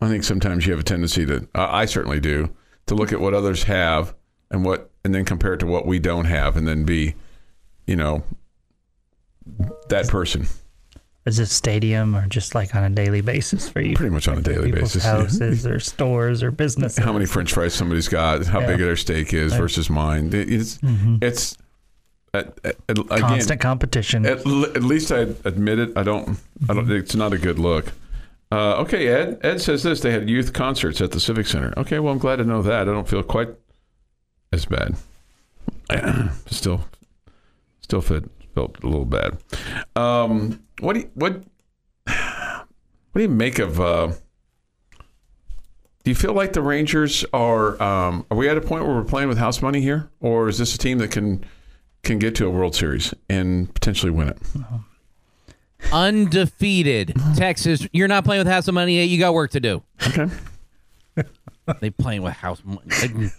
I 0.02 0.08
think 0.08 0.24
sometimes 0.24 0.66
you 0.66 0.74
have 0.74 0.80
a 0.80 0.84
tendency 0.84 1.24
to. 1.28 1.48
Uh, 1.54 1.68
I 1.70 1.86
certainly 1.86 2.20
do 2.20 2.50
to 2.88 2.96
look 2.96 3.14
at 3.14 3.22
what 3.22 3.36
others 3.36 3.64
have 3.64 4.16
and 4.50 4.66
what, 4.66 4.90
and 5.06 5.14
then 5.14 5.24
compare 5.24 5.54
it 5.54 5.60
to 5.60 5.68
what 5.68 5.86
we 5.86 6.00
don't 6.00 6.26
have, 6.26 6.58
and 6.58 6.68
then 6.68 6.84
be, 6.84 7.14
you 7.86 7.96
know, 7.96 8.24
that 9.90 10.08
person. 10.08 10.48
Is 11.26 11.38
it 11.38 11.48
stadium 11.48 12.16
or 12.16 12.26
just 12.28 12.56
like 12.56 12.74
on 12.74 12.84
a 12.84 12.90
daily 12.90 13.22
basis 13.22 13.70
for 13.70 13.80
you? 13.80 13.96
Pretty 13.96 14.10
much 14.12 14.28
on 14.28 14.34
a 14.34 14.38
Like 14.38 14.48
at 14.48 14.54
daily 14.54 14.72
basis, 14.72 15.04
yeah. 15.04 15.12
Houses 15.18 15.68
or 15.68 15.80
stores 15.80 16.42
or 16.42 16.50
businesses. 16.50 17.04
How 17.04 17.14
many 17.14 17.28
French 17.28 17.54
fries 17.54 17.76
somebody's 17.76 18.08
got, 18.08 18.44
how 18.48 18.60
Yeah. 18.62 18.68
big 18.68 18.80
their 18.80 18.96
steak 18.96 19.32
is 19.34 19.54
versus 19.54 19.88
mine. 19.90 20.34
It- 20.34 20.52
It's 20.52 20.80
it's 21.22 21.58
at, 22.34 22.58
at, 22.64 22.76
at- 22.90 22.98
again. 22.98 23.20
Constant 23.20 23.62
competition. 23.62 24.26
At, 24.26 24.46
l- 24.48 24.66
at 24.66 24.82
least 24.84 25.12
I 25.12 25.20
admit 25.46 25.78
it. 25.80 25.96
I 25.96 26.02
don't. 26.04 26.40
I 26.68 26.74
don't. 26.74 26.90
It's 26.92 27.14
not 27.16 27.34
a 27.34 27.38
good 27.38 27.60
look. 27.60 27.92
Uh, 28.52 28.78
okay, 28.78 29.08
Ed. 29.08 29.40
Ed 29.44 29.62
says 29.62 29.84
this. 29.84 30.02
They 30.02 30.12
had 30.12 30.28
youth 30.30 30.54
concerts 30.54 31.02
at 31.02 31.12
the 31.12 31.20
Civic 31.20 31.46
Center. 31.46 31.72
Okay, 31.78 32.00
well, 32.00 32.12
I'm 32.14 32.20
glad 32.20 32.38
to 32.38 32.44
know 32.46 32.62
that. 32.64 32.82
I 32.82 32.92
don't 32.92 33.08
feel 33.08 33.22
quite 33.22 33.50
as 34.52 34.66
bad. 34.66 34.96
still, 36.48 36.82
still 37.82 38.02
fit, 38.02 38.30
felt 38.54 38.84
a 38.84 38.88
little 38.88 39.06
bad. 39.06 39.38
Um, 39.96 40.64
what 40.80 40.94
do 40.94 41.00
you, 41.02 41.10
what 41.14 41.44
what 42.06 42.66
do 43.16 43.22
you 43.22 43.30
make 43.30 43.60
of? 43.60 43.80
Uh, 43.80 44.14
do 46.04 46.10
you 46.10 46.16
feel 46.16 46.34
like 46.34 46.54
the 46.54 46.62
Rangers 46.62 47.26
are? 47.34 47.82
Um, 47.82 48.26
are 48.32 48.38
we 48.38 48.50
at 48.50 48.58
a 48.58 48.62
point 48.62 48.86
where 48.86 48.96
we're 48.96 49.04
playing 49.04 49.30
with 49.30 49.38
house 49.38 49.62
money 49.62 49.82
here, 49.82 50.10
or 50.20 50.50
is 50.50 50.58
this 50.58 50.76
a 50.76 50.78
team 50.78 50.98
that 51.00 51.12
can? 51.12 51.46
can 52.04 52.20
get 52.20 52.36
to 52.36 52.48
a 52.48 52.50
World 52.50 52.76
Series 52.76 53.14
and 53.30 53.72
potentially 53.74 54.12
win 54.12 54.30
it. 54.30 54.38
Undefeated. 55.92 57.14
Texas, 57.36 57.88
you're 57.92 58.08
not 58.08 58.26
playing 58.26 58.40
with 58.40 58.48
house 58.48 58.68
of 58.68 58.74
money. 58.74 59.04
You 59.06 59.20
got 59.20 59.34
work 59.34 59.52
to 59.52 59.60
do. 59.60 59.84
Okay. 60.08 60.28
They 61.80 61.90
playing 61.90 62.24
with 62.24 62.34
house 62.34 62.62
money. 62.66 62.82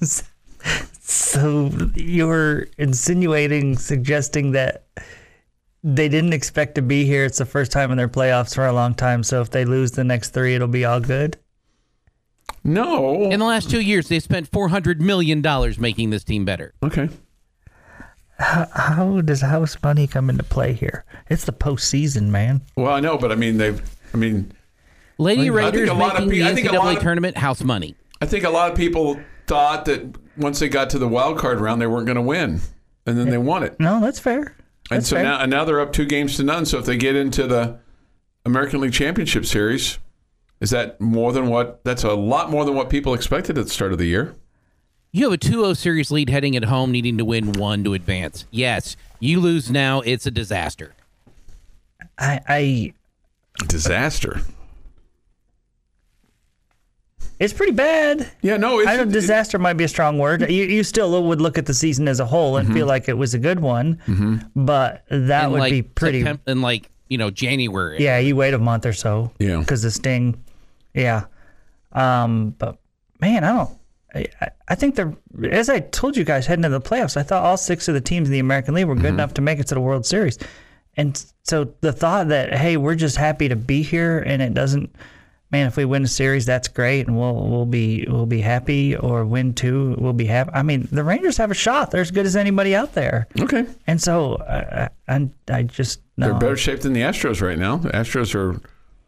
So 1.04 1.70
you're 1.96 2.68
insinuating, 2.78 3.76
suggesting 3.76 4.52
that 4.52 4.84
they 5.82 6.08
didn't 6.08 6.32
expect 6.32 6.76
to 6.76 6.82
be 6.82 7.04
here. 7.04 7.24
It's 7.24 7.38
the 7.38 7.44
first 7.44 7.72
time 7.72 7.90
in 7.90 7.98
their 7.98 8.08
playoffs 8.08 8.54
for 8.54 8.64
a 8.66 8.72
long 8.72 8.94
time. 8.94 9.24
So 9.24 9.40
if 9.40 9.50
they 9.50 9.64
lose 9.64 9.90
the 9.92 10.04
next 10.04 10.30
three, 10.30 10.54
it'll 10.54 10.68
be 10.68 10.84
all 10.84 11.00
good. 11.00 11.36
No. 12.62 13.24
In 13.30 13.40
the 13.40 13.46
last 13.46 13.68
two 13.68 13.80
years, 13.80 14.08
they 14.08 14.20
spent 14.20 14.46
four 14.52 14.68
hundred 14.68 15.00
million 15.00 15.42
dollars 15.42 15.78
making 15.78 16.10
this 16.10 16.22
team 16.22 16.44
better. 16.44 16.72
okay. 16.82 17.08
How 18.38 19.20
does 19.20 19.40
house 19.40 19.76
money 19.84 20.06
come 20.08 20.28
into 20.28 20.42
play 20.42 20.72
here? 20.72 21.04
It's 21.30 21.44
the 21.44 21.52
postseason, 21.52 22.28
man. 22.28 22.62
Well, 22.76 22.92
I 22.92 22.98
know, 23.00 23.16
but 23.16 23.30
I 23.30 23.36
mean, 23.36 23.56
they've. 23.58 23.80
I 24.14 24.16
mean, 24.16 24.52
Lady 25.18 25.42
I 25.42 25.44
think 25.44 25.54
Raiders 25.56 25.88
a 25.90 25.94
lot 25.94 26.16
of 26.20 26.26
making 26.28 26.42
pe- 26.42 26.46
I 26.46 26.50
the 26.50 26.54
think 26.62 26.72
a 26.72 26.76
lot 26.76 26.86
NCAA 26.86 26.96
of- 26.96 27.02
tournament 27.02 27.36
house 27.38 27.62
money. 27.62 27.94
I 28.20 28.26
think 28.26 28.44
a 28.44 28.50
lot 28.50 28.70
of 28.70 28.76
people 28.76 29.20
thought 29.46 29.84
that 29.84 30.16
once 30.36 30.58
they 30.58 30.68
got 30.68 30.90
to 30.90 30.98
the 30.98 31.08
wild 31.08 31.38
card 31.38 31.60
round, 31.60 31.80
they 31.80 31.86
weren't 31.86 32.06
going 32.06 32.16
to 32.16 32.22
win, 32.22 32.60
and 33.06 33.18
then 33.18 33.30
they 33.30 33.38
won 33.38 33.62
it. 33.62 33.78
No, 33.78 34.00
that's 34.00 34.18
fair. 34.18 34.56
And 34.90 34.98
That's 35.00 35.08
so 35.08 35.16
fair. 35.16 35.24
now, 35.24 35.40
and 35.40 35.50
now 35.50 35.64
they're 35.64 35.80
up 35.80 35.92
two 35.92 36.04
games 36.06 36.36
to 36.36 36.42
none. 36.42 36.66
So 36.66 36.78
if 36.78 36.84
they 36.86 36.96
get 36.96 37.16
into 37.16 37.46
the 37.46 37.78
American 38.44 38.80
League 38.80 38.92
Championship 38.92 39.46
Series, 39.46 39.98
is 40.60 40.70
that 40.70 41.00
more 41.00 41.32
than 41.32 41.48
what? 41.48 41.82
That's 41.84 42.04
a 42.04 42.12
lot 42.14 42.50
more 42.50 42.64
than 42.64 42.74
what 42.74 42.90
people 42.90 43.14
expected 43.14 43.56
at 43.58 43.64
the 43.64 43.70
start 43.70 43.92
of 43.92 43.98
the 43.98 44.06
year. 44.06 44.34
You 45.12 45.24
have 45.24 45.32
a 45.34 45.38
2-0 45.38 45.76
series 45.76 46.10
lead 46.10 46.30
heading 46.30 46.56
at 46.56 46.64
home, 46.64 46.90
needing 46.90 47.18
to 47.18 47.24
win 47.24 47.52
one 47.52 47.84
to 47.84 47.92
advance. 47.94 48.46
Yes, 48.50 48.96
you 49.20 49.40
lose 49.40 49.70
now, 49.70 50.00
it's 50.00 50.24
a 50.26 50.30
disaster. 50.30 50.94
I, 52.18 52.40
I 52.48 52.92
Disaster. 53.66 54.40
It's 57.42 57.52
pretty 57.52 57.72
bad. 57.72 58.30
Yeah, 58.40 58.56
no, 58.56 58.78
it's 58.78 58.88
I 58.88 58.96
know 58.96 59.02
it- 59.02 59.10
disaster 59.10 59.58
might 59.58 59.72
be 59.72 59.84
a 59.84 59.88
strong 59.88 60.18
word. 60.18 60.42
Mm-hmm. 60.42 60.52
You, 60.52 60.64
you 60.64 60.84
still 60.84 61.22
would 61.24 61.40
look 61.40 61.58
at 61.58 61.66
the 61.66 61.74
season 61.74 62.06
as 62.06 62.20
a 62.20 62.24
whole 62.24 62.56
and 62.56 62.66
mm-hmm. 62.66 62.76
feel 62.76 62.86
like 62.86 63.08
it 63.08 63.18
was 63.18 63.34
a 63.34 63.38
good 63.38 63.58
one, 63.58 63.96
mm-hmm. 64.06 64.36
but 64.54 65.04
that 65.10 65.46
in 65.46 65.50
would 65.50 65.58
like 65.60 65.72
be 65.72 65.82
pretty. 65.82 66.22
Septem- 66.22 66.40
in 66.46 66.62
like 66.62 66.88
you 67.08 67.18
know 67.18 67.30
January. 67.30 68.02
Yeah, 68.02 68.18
you 68.18 68.36
wait 68.36 68.54
a 68.54 68.58
month 68.58 68.86
or 68.86 68.92
so. 68.92 69.32
Yeah. 69.40 69.58
Because 69.58 69.82
the 69.82 69.90
sting. 69.90 70.42
Yeah. 70.94 71.24
Um, 71.90 72.50
but 72.58 72.78
man, 73.20 73.42
I 73.42 73.52
don't. 73.52 73.70
I, 74.14 74.50
I 74.68 74.74
think 74.76 74.94
the 74.94 75.16
as 75.50 75.68
I 75.68 75.80
told 75.80 76.16
you 76.16 76.24
guys 76.24 76.46
heading 76.46 76.64
into 76.64 76.78
the 76.78 76.84
playoffs, 76.84 77.16
I 77.16 77.24
thought 77.24 77.42
all 77.42 77.56
six 77.56 77.88
of 77.88 77.94
the 77.94 78.00
teams 78.00 78.28
in 78.28 78.32
the 78.32 78.38
American 78.38 78.74
League 78.74 78.86
were 78.86 78.94
good 78.94 79.06
enough 79.06 79.34
to 79.34 79.42
make 79.42 79.58
it 79.58 79.66
to 79.68 79.74
the 79.74 79.80
World 79.80 80.06
Series, 80.06 80.38
and 80.96 81.24
so 81.42 81.72
the 81.80 81.92
thought 81.92 82.28
that 82.28 82.54
hey, 82.54 82.76
we're 82.76 82.94
just 82.94 83.16
happy 83.16 83.48
to 83.48 83.56
be 83.56 83.82
here, 83.82 84.20
and 84.20 84.40
it 84.40 84.54
doesn't. 84.54 84.94
Man, 85.52 85.66
if 85.66 85.76
we 85.76 85.84
win 85.84 86.02
a 86.02 86.08
series, 86.08 86.46
that's 86.46 86.66
great, 86.66 87.06
and 87.06 87.18
we'll 87.18 87.46
we'll 87.46 87.66
be 87.66 88.06
we'll 88.08 88.24
be 88.24 88.40
happy, 88.40 88.96
or 88.96 89.26
win 89.26 89.52
two, 89.52 89.94
we'll 89.98 90.14
be 90.14 90.24
happy. 90.24 90.50
I 90.54 90.62
mean, 90.62 90.88
the 90.90 91.04
Rangers 91.04 91.36
have 91.36 91.50
a 91.50 91.54
shot; 91.54 91.90
they're 91.90 92.00
as 92.00 92.10
good 92.10 92.24
as 92.24 92.36
anybody 92.36 92.74
out 92.74 92.94
there, 92.94 93.28
okay. 93.38 93.66
and 93.86 94.00
so 94.00 94.36
uh, 94.36 94.88
I 95.08 95.28
I 95.50 95.62
just 95.64 96.00
no. 96.16 96.28
They're 96.28 96.38
better 96.38 96.56
shape 96.56 96.80
than 96.80 96.94
the 96.94 97.02
Astros 97.02 97.42
right 97.42 97.58
now. 97.58 97.76
The 97.76 97.90
Astros 97.90 98.34
are 98.34 98.58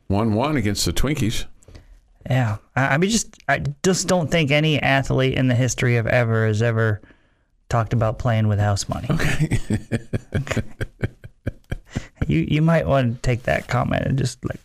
one-one 0.09 0.57
against 0.57 0.85
the 0.85 0.93
Twinkies. 0.93 1.47
Yeah, 2.29 2.59
I, 2.77 2.89
I 2.89 2.99
mean, 2.99 3.09
just 3.09 3.39
I 3.49 3.63
just 3.83 4.07
don't 4.07 4.31
think 4.31 4.51
any 4.51 4.79
athlete 4.81 5.39
in 5.39 5.49
the 5.49 5.55
history 5.55 5.97
of 5.97 6.07
ever 6.07 6.47
has 6.47 6.61
ever 6.61 7.01
talked 7.71 7.95
about 7.95 8.19
playing 8.19 8.49
with 8.49 8.59
house 8.59 8.87
money. 8.87 9.09
Okay. 9.11 9.59
you 12.27 12.47
you 12.49 12.61
might 12.61 12.87
want 12.87 13.15
to 13.15 13.23
take 13.23 13.45
that 13.45 13.67
comment 13.69 14.05
and 14.05 14.19
just 14.19 14.45
like 14.45 14.61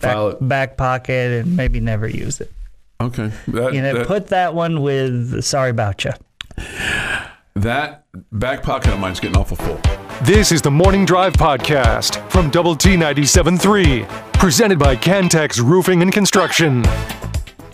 back, 0.00 0.16
it. 0.16 0.48
back 0.48 0.76
pocket 0.76 1.44
and 1.44 1.56
maybe 1.56 1.80
never 1.80 2.08
use 2.08 2.40
it. 2.40 2.52
Okay. 3.00 3.30
That, 3.48 3.74
You 3.74 3.82
know, 3.82 3.94
that, 3.94 4.06
put 4.06 4.28
that 4.28 4.54
one 4.54 4.80
with 4.82 5.42
"Sorry 5.44 5.70
about 5.70 6.04
you." 6.04 6.12
that 7.54 8.04
back 8.32 8.62
pocket 8.62 8.92
of 8.92 9.00
mine's 9.00 9.20
getting 9.20 9.36
awful 9.36 9.56
full. 9.56 9.80
This 10.22 10.50
is 10.52 10.62
the 10.62 10.70
Morning 10.70 11.04
Drive 11.04 11.34
Podcast 11.34 12.30
from 12.30 12.50
Double 12.50 12.74
T 12.74 12.96
97.3, 12.96 14.08
presented 14.34 14.78
by 14.78 14.96
Cantex 14.96 15.60
Roofing 15.60 16.00
and 16.02 16.12
Construction. 16.12 16.82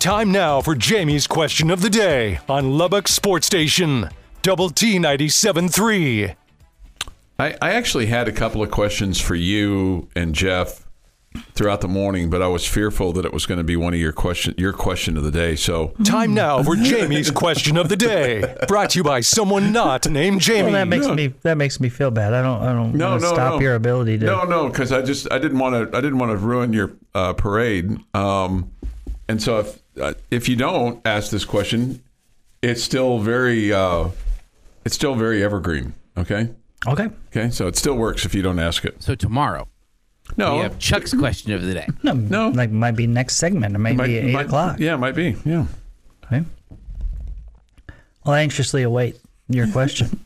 Time 0.01 0.33
now 0.33 0.61
for 0.61 0.75
Jamie's 0.75 1.29
question 1.29 1.71
of 1.71 1.81
the 1.81 1.91
day 1.91 2.41
on 2.49 2.77
Lubbock 2.77 3.07
Sports 3.07 3.47
Station, 3.47 4.09
Double 4.43 4.71
T 4.71 4.99
97.3. 4.99 6.35
I, 7.39 7.57
I 7.63 7.71
actually 7.73 8.07
had 8.07 8.27
a 8.27 8.33
couple 8.33 8.63
of 8.63 8.71
questions 8.73 9.21
for 9.21 9.37
you 9.37 10.09
and 10.17 10.35
Jeff 10.35 10.87
throughout 11.55 11.81
the 11.81 11.88
morning, 11.88 12.31
but 12.31 12.42
I 12.42 12.49
was 12.49 12.66
fearful 12.66 13.12
that 13.12 13.25
it 13.25 13.33
was 13.33 13.47
going 13.47 13.59
to 13.59 13.64
be 13.64 13.77
one 13.77 13.95
of 13.95 14.01
your 14.01 14.12
question 14.12 14.55
your 14.57 14.73
question 14.73 15.16
of 15.16 15.25
the 15.25 15.31
day. 15.31 15.57
So 15.57 15.88
Time 16.05 16.35
now 16.35 16.62
for 16.62 16.77
Jamie's 16.77 17.31
question 17.31 17.77
of 17.77 17.88
the 17.88 17.97
day, 17.97 18.57
brought 18.68 18.90
to 18.90 18.99
you 18.99 19.05
by 19.05 19.21
someone 19.21 19.73
not 19.73 20.09
named 20.09 20.40
Jamie. 20.40 20.64
Well, 20.64 20.73
that 20.73 20.88
makes 20.88 21.09
me 21.09 21.29
that 21.42 21.57
makes 21.57 21.81
me 21.81 21.88
feel 21.88 22.11
bad. 22.11 22.35
I 22.35 22.42
don't 22.42 22.62
I 22.62 22.73
don't 22.73 22.95
no, 22.95 23.18
no, 23.18 23.33
stop 23.33 23.55
no. 23.55 23.61
your 23.61 23.75
ability 23.75 24.18
to. 24.18 24.27
No, 24.27 24.45
no, 24.45 24.68
because 24.68 24.92
I 24.92 25.03
just 25.03 25.31
I 25.33 25.38
didn't 25.38 25.59
want 25.59 25.90
to 25.90 25.97
I 25.97 26.01
didn't 26.01 26.18
want 26.18 26.33
to 26.33 26.37
ruin 26.37 26.73
your 26.73 26.92
uh, 27.14 27.33
parade. 27.35 27.99
Um, 28.14 28.73
and 29.29 29.42
so 29.42 29.61
if 29.61 29.79
uh, 30.01 30.14
if 30.31 30.49
you 30.49 30.57
don't 30.57 31.01
ask 31.07 31.31
this 31.31 31.45
question, 31.45 32.03
it's 32.62 32.83
still 32.83 33.18
very 33.18 33.73
uh, 33.73 34.09
it's 34.85 34.95
still 34.95 35.14
very 35.14 35.42
evergreen. 35.42 35.95
Okay. 36.16 36.51
Okay. 36.87 37.09
Okay. 37.29 37.51
So 37.51 37.68
it 37.68 37.77
still 37.77 37.95
works 37.95 38.25
if 38.25 38.35
you 38.35 38.42
don't 38.42 38.59
ask 38.59 38.85
it. 38.85 39.03
So 39.03 39.14
tomorrow 39.14 39.68
No. 40.37 40.57
we 40.57 40.62
have 40.62 40.79
Chuck's 40.79 41.12
question 41.14 41.53
of 41.53 41.62
the 41.62 41.75
day. 41.75 41.87
No, 42.03 42.12
No. 42.14 42.49
like 42.49 42.71
might 42.71 42.92
be 42.97 43.07
next 43.07 43.37
segment 43.37 43.77
or 43.77 43.79
maybe 43.79 43.97
might- 43.99 44.11
at 44.11 44.25
eight 44.25 44.33
might- 44.33 44.47
o'clock. 44.47 44.79
Yeah, 44.81 44.95
it 44.95 44.99
might 44.99 45.14
be. 45.14 45.37
Yeah. 45.45 45.66
Okay. 46.25 46.45
I'll 48.25 48.35
anxiously 48.35 48.83
await 48.83 49.18
your 49.49 49.66
question. 49.71 50.21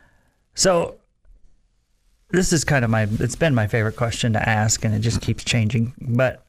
so, 0.54 0.96
this 2.30 2.52
is 2.52 2.62
kind 2.64 2.84
of 2.84 2.90
my, 2.90 3.08
it's 3.20 3.36
been 3.36 3.54
my 3.54 3.66
favorite 3.66 3.96
question 3.96 4.34
to 4.34 4.48
ask, 4.48 4.84
and 4.84 4.94
it 4.94 4.98
just 5.00 5.20
keeps 5.22 5.44
changing. 5.44 5.94
But 6.00 6.44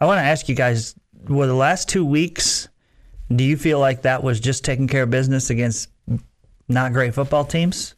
I 0.00 0.06
want 0.06 0.18
to 0.18 0.22
ask 0.22 0.48
you 0.48 0.54
guys 0.54 0.94
were 1.28 1.46
the 1.46 1.54
last 1.54 1.88
two 1.88 2.04
weeks, 2.04 2.68
do 3.34 3.44
you 3.44 3.56
feel 3.58 3.78
like 3.78 4.02
that 4.02 4.22
was 4.22 4.40
just 4.40 4.64
taking 4.64 4.88
care 4.88 5.02
of 5.02 5.10
business 5.10 5.50
against 5.50 5.90
not 6.68 6.94
great 6.94 7.14
football 7.14 7.44
teams? 7.44 7.94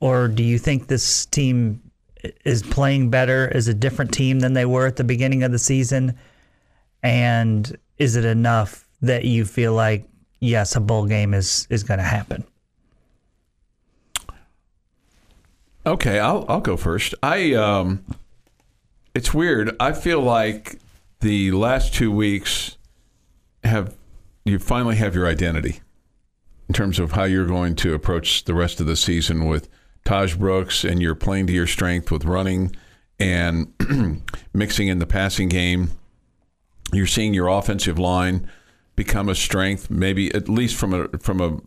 Or 0.00 0.28
do 0.28 0.42
you 0.42 0.58
think 0.58 0.88
this 0.88 1.24
team 1.26 1.80
is 2.44 2.62
playing 2.62 3.10
better 3.10 3.50
as 3.54 3.68
a 3.68 3.74
different 3.74 4.12
team 4.12 4.40
than 4.40 4.52
they 4.52 4.64
were 4.64 4.86
at 4.86 4.96
the 4.96 5.04
beginning 5.04 5.42
of 5.42 5.52
the 5.52 5.58
season? 5.58 6.16
And 7.02 7.76
is 7.98 8.16
it 8.16 8.24
enough 8.24 8.86
that 9.00 9.24
you 9.24 9.44
feel 9.44 9.74
like 9.74 10.08
yes, 10.40 10.76
a 10.76 10.80
bowl 10.80 11.06
game 11.06 11.34
is 11.34 11.66
is 11.70 11.82
going 11.82 11.98
to 11.98 12.04
happen? 12.04 12.44
Okay, 15.84 16.18
I'll 16.18 16.44
I'll 16.48 16.60
go 16.60 16.76
first. 16.76 17.14
I 17.22 17.54
um, 17.54 18.04
it's 19.14 19.34
weird. 19.34 19.74
I 19.80 19.92
feel 19.92 20.20
like 20.20 20.78
the 21.20 21.52
last 21.52 21.94
two 21.94 22.10
weeks 22.10 22.76
have 23.64 23.96
you 24.44 24.58
finally 24.58 24.96
have 24.96 25.14
your 25.14 25.26
identity 25.26 25.80
in 26.68 26.74
terms 26.74 26.98
of 26.98 27.12
how 27.12 27.24
you're 27.24 27.46
going 27.46 27.76
to 27.76 27.94
approach 27.94 28.44
the 28.44 28.54
rest 28.54 28.80
of 28.80 28.86
the 28.86 28.96
season 28.96 29.46
with 29.46 29.68
Tahj 30.04 30.38
Brooks, 30.38 30.84
and 30.84 31.00
you're 31.00 31.14
playing 31.14 31.46
to 31.48 31.52
your 31.52 31.66
strength 31.66 32.10
with 32.10 32.24
running 32.24 32.74
and 33.18 33.72
mixing 34.52 34.88
in 34.88 34.98
the 34.98 35.06
passing 35.06 35.48
game. 35.48 35.90
You're 36.92 37.06
seeing 37.06 37.34
your 37.34 37.48
offensive 37.48 37.98
line 37.98 38.48
become 38.96 39.28
a 39.28 39.34
strength, 39.34 39.90
maybe 39.90 40.32
at 40.34 40.48
least 40.48 40.76
from 40.76 40.92
a 40.92 41.08
from 41.18 41.40
a 41.40 41.58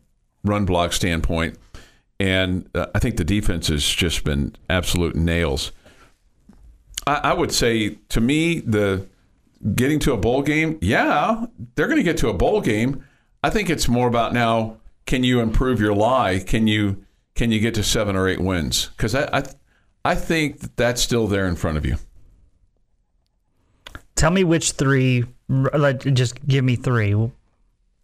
run 0.44 0.66
block 0.66 0.94
standpoint. 0.94 1.58
And 2.20 2.70
uh, 2.76 2.88
I 2.94 3.00
think 3.00 3.18
the 3.18 3.24
defense 3.24 3.68
has 3.68 3.86
just 3.86 4.24
been 4.24 4.56
absolute 4.70 5.16
nails. 5.16 5.72
I, 7.08 7.16
I 7.16 7.34
would 7.34 7.52
say 7.52 7.98
to 8.10 8.22
me, 8.22 8.60
the 8.60 9.08
getting 9.74 10.00
to 10.00 10.14
a 10.14 10.18
bowl 10.18 10.42
game, 10.42 10.78
yeah, 10.82 11.46
they're 11.76 11.88
going 11.88 11.98
to 11.98 12.04
get 12.04 12.18
to 12.18 12.30
a 12.30 12.34
bowl 12.34 12.62
game. 12.62 13.04
I 13.44 13.50
think 13.50 13.70
it's 13.70 13.88
more 13.88 14.08
about 14.08 14.34
now. 14.34 14.78
Can 15.06 15.24
you 15.24 15.40
improve 15.40 15.80
your 15.80 15.94
lie? 15.94 16.40
Can 16.40 16.68
you 16.68 17.05
can 17.36 17.52
you 17.52 17.60
get 17.60 17.76
to 17.76 17.84
seven 17.84 18.16
or 18.16 18.28
eight 18.28 18.40
wins? 18.40 18.88
Because 18.98 19.14
I, 19.14 19.30
I 19.32 19.44
I 20.04 20.16
think 20.16 20.60
that 20.60 20.78
that's 20.78 21.02
still 21.02 21.28
there 21.28 21.48
in 21.48 21.56
front 21.56 21.78
of 21.78 21.86
you. 21.86 21.98
Tell 24.16 24.32
me 24.32 24.44
which 24.44 24.72
three. 24.72 25.26
Like, 25.48 26.00
just 26.00 26.46
give 26.48 26.64
me 26.64 26.76
three. 26.76 27.14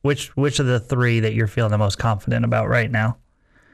Which 0.02 0.36
which 0.36 0.60
of 0.60 0.66
the 0.66 0.80
three 0.80 1.20
that 1.22 1.34
you're 1.34 1.48
feeling 1.48 1.72
the 1.72 1.78
most 1.78 1.98
confident 1.98 2.44
about 2.44 2.68
right 2.68 2.92
now? 2.92 3.18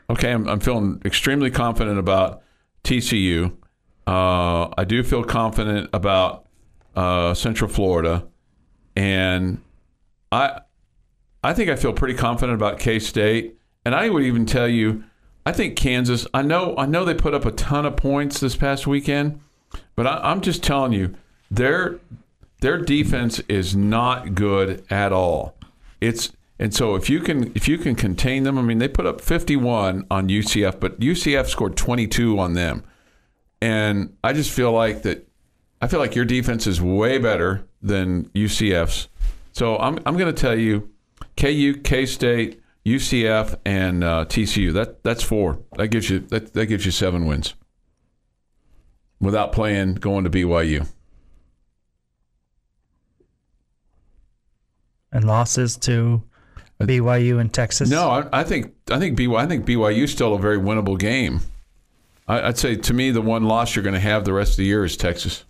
Okay, 0.09 0.31
I'm, 0.31 0.47
I'm 0.47 0.59
feeling 0.59 1.01
extremely 1.03 1.51
confident 1.51 1.99
about 1.99 2.43
TCU. 2.83 3.55
Uh, 4.05 4.69
I 4.77 4.85
do 4.85 5.03
feel 5.03 5.23
confident 5.23 5.89
about 5.91 6.45
uh, 6.95 7.33
Central 7.33 7.69
Florida, 7.69 8.27
and 8.95 9.61
I 10.31 10.61
I 11.43 11.53
think 11.53 11.69
I 11.69 11.75
feel 11.75 11.93
pretty 11.93 12.13
confident 12.13 12.55
about 12.55 12.79
K 12.79 12.99
State. 12.99 13.55
And 13.85 13.95
I 13.95 14.09
would 14.09 14.23
even 14.23 14.45
tell 14.45 14.67
you, 14.67 15.03
I 15.47 15.53
think 15.53 15.77
Kansas. 15.77 16.27
I 16.33 16.41
know. 16.41 16.75
I 16.77 16.85
know 16.85 17.05
they 17.05 17.13
put 17.13 17.33
up 17.33 17.45
a 17.45 17.51
ton 17.51 17.85
of 17.85 17.95
points 17.95 18.41
this 18.41 18.57
past 18.57 18.85
weekend, 18.85 19.39
but 19.95 20.05
I, 20.05 20.17
I'm 20.17 20.41
just 20.41 20.61
telling 20.61 20.91
you, 20.91 21.15
their 21.49 22.01
their 22.59 22.77
defense 22.77 23.39
is 23.47 23.73
not 23.73 24.35
good 24.35 24.83
at 24.89 25.13
all. 25.13 25.55
It's 26.01 26.33
and 26.59 26.73
so 26.73 26.95
if 26.95 27.09
you 27.09 27.21
can 27.21 27.53
if 27.55 27.65
you 27.65 27.77
can 27.77 27.95
contain 27.95 28.43
them, 28.43 28.57
I 28.57 28.61
mean 28.61 28.79
they 28.79 28.89
put 28.89 29.05
up 29.05 29.21
51 29.21 30.07
on 30.11 30.27
UCF, 30.27 30.81
but 30.81 30.99
UCF 30.99 31.47
scored 31.47 31.77
22 31.77 32.37
on 32.37 32.51
them, 32.51 32.83
and 33.61 34.17
I 34.25 34.33
just 34.33 34.51
feel 34.51 34.73
like 34.73 35.03
that. 35.03 35.29
I 35.81 35.87
feel 35.87 36.01
like 36.01 36.13
your 36.13 36.25
defense 36.25 36.67
is 36.67 36.81
way 36.81 37.19
better 37.19 37.65
than 37.81 38.25
UCF's. 38.31 39.07
So 39.53 39.77
I'm 39.77 39.97
I'm 40.05 40.17
going 40.17 40.35
to 40.35 40.41
tell 40.41 40.59
you, 40.59 40.89
KU, 41.37 41.75
K 41.85 42.05
State, 42.05 42.61
UCF, 42.87 43.59
and 43.65 44.03
uh, 44.03 44.25
TCU. 44.25 44.71
That 44.73 45.03
that's 45.03 45.23
four. 45.23 45.59
That 45.75 45.89
gives 45.89 46.09
you 46.09 46.19
that, 46.19 46.53
that 46.53 46.67
gives 46.67 46.85
you 46.85 46.91
seven 46.91 47.25
wins 47.25 47.53
without 49.19 49.51
playing 49.51 49.95
going 49.95 50.23
to 50.23 50.29
BYU. 50.29 50.87
And 55.11 55.25
losses 55.25 55.77
to 55.77 56.23
BYU 56.79 57.39
and 57.39 57.53
Texas. 57.53 57.89
No, 57.89 58.09
I, 58.09 58.41
I 58.41 58.43
think 58.43 58.73
I 58.89 58.99
think 58.99 59.17
BYU 59.17 59.37
I 59.37 59.47
think 59.47 59.65
BYU 59.65 60.03
is 60.03 60.11
still 60.11 60.33
a 60.33 60.39
very 60.39 60.57
winnable 60.57 60.97
game. 60.97 61.41
I, 62.27 62.49
I'd 62.49 62.57
say 62.57 62.75
to 62.75 62.93
me 62.93 63.11
the 63.11 63.21
one 63.21 63.43
loss 63.43 63.75
you're 63.75 63.83
going 63.83 63.95
to 63.95 63.99
have 63.99 64.23
the 64.23 64.33
rest 64.33 64.51
of 64.51 64.57
the 64.57 64.65
year 64.65 64.85
is 64.85 64.95
Texas. 64.95 65.43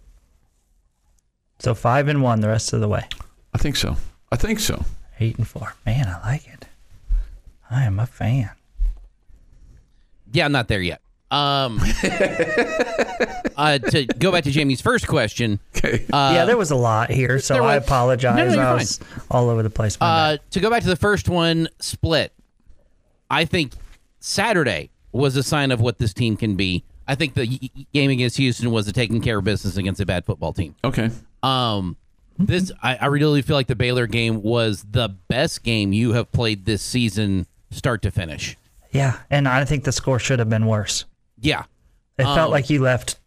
So 1.59 1.75
five 1.75 2.07
and 2.07 2.23
one 2.23 2.39
the 2.41 2.47
rest 2.47 2.73
of 2.73 2.81
the 2.81 2.87
way. 2.87 3.07
I 3.53 3.57
think 3.57 3.75
so. 3.75 3.95
I 4.31 4.35
think 4.37 4.59
so. 4.59 4.85
Eight 5.19 5.37
and 5.37 5.47
four. 5.47 5.73
Man, 5.85 6.07
I 6.07 6.31
like 6.31 6.47
it. 6.47 6.66
I 7.69 7.83
am 7.83 7.99
a 7.99 8.05
fan. 8.05 8.51
Yeah, 10.31 10.45
I'm 10.45 10.51
not 10.51 10.67
there 10.67 10.81
yet. 10.81 11.01
Um, 11.29 11.79
uh, 13.57 13.79
to 13.79 14.05
go 14.17 14.31
back 14.31 14.43
to 14.45 14.51
Jamie's 14.51 14.79
first 14.81 15.07
question, 15.07 15.59
Okay. 15.75 16.05
yeah, 16.09 16.45
there 16.45 16.55
was 16.57 16.71
a 16.71 16.75
lot 16.75 17.09
here, 17.11 17.39
so 17.39 17.55
there 17.55 17.63
I 17.63 17.75
apologize. 17.75 18.35
No, 18.55 18.55
no, 18.55 18.61
I 18.61 18.73
was 18.75 18.99
all 19.29 19.49
over 19.49 19.61
the 19.63 19.69
place. 19.69 19.97
Uh, 19.99 20.37
to 20.51 20.59
go 20.61 20.69
back 20.69 20.83
to 20.83 20.89
the 20.89 20.95
first 20.95 21.27
one, 21.27 21.67
split. 21.79 22.31
I 23.29 23.43
think 23.45 23.73
Saturday 24.19 24.89
was 25.11 25.35
a 25.35 25.43
sign 25.43 25.71
of 25.71 25.81
what 25.81 25.97
this 25.97 26.13
team 26.13 26.37
can 26.37 26.55
be. 26.55 26.85
I 27.09 27.15
think 27.15 27.33
the 27.33 27.45
y- 27.45 27.59
y- 27.75 27.85
game 27.93 28.09
against 28.11 28.37
Houston 28.37 28.71
was 28.71 28.87
a 28.87 28.93
taking 28.93 29.21
care 29.21 29.37
of 29.39 29.43
business 29.43 29.75
against 29.75 29.99
a 29.99 30.05
bad 30.05 30.25
football 30.25 30.53
team. 30.53 30.75
Okay. 30.83 31.09
Um, 31.43 31.97
this 32.39 32.71
I, 32.81 32.95
I 32.95 33.05
really 33.07 33.41
feel 33.41 33.55
like 33.57 33.67
the 33.67 33.75
Baylor 33.75 34.07
game 34.07 34.43
was 34.43 34.85
the 34.91 35.09
best 35.27 35.63
game 35.63 35.91
you 35.91 36.13
have 36.13 36.31
played 36.31 36.65
this 36.65 36.81
season, 36.81 37.47
start 37.71 38.01
to 38.03 38.11
finish. 38.11 38.55
yeah, 38.91 39.19
and 39.29 39.47
I 39.47 39.65
think 39.65 39.83
the 39.83 39.91
score 39.91 40.19
should 40.19 40.39
have 40.39 40.49
been 40.49 40.65
worse. 40.65 41.05
Yeah, 41.39 41.63
It 42.17 42.25
Um, 42.25 42.35
felt 42.35 42.51
like 42.51 42.69
you 42.69 42.81
left 42.81 43.19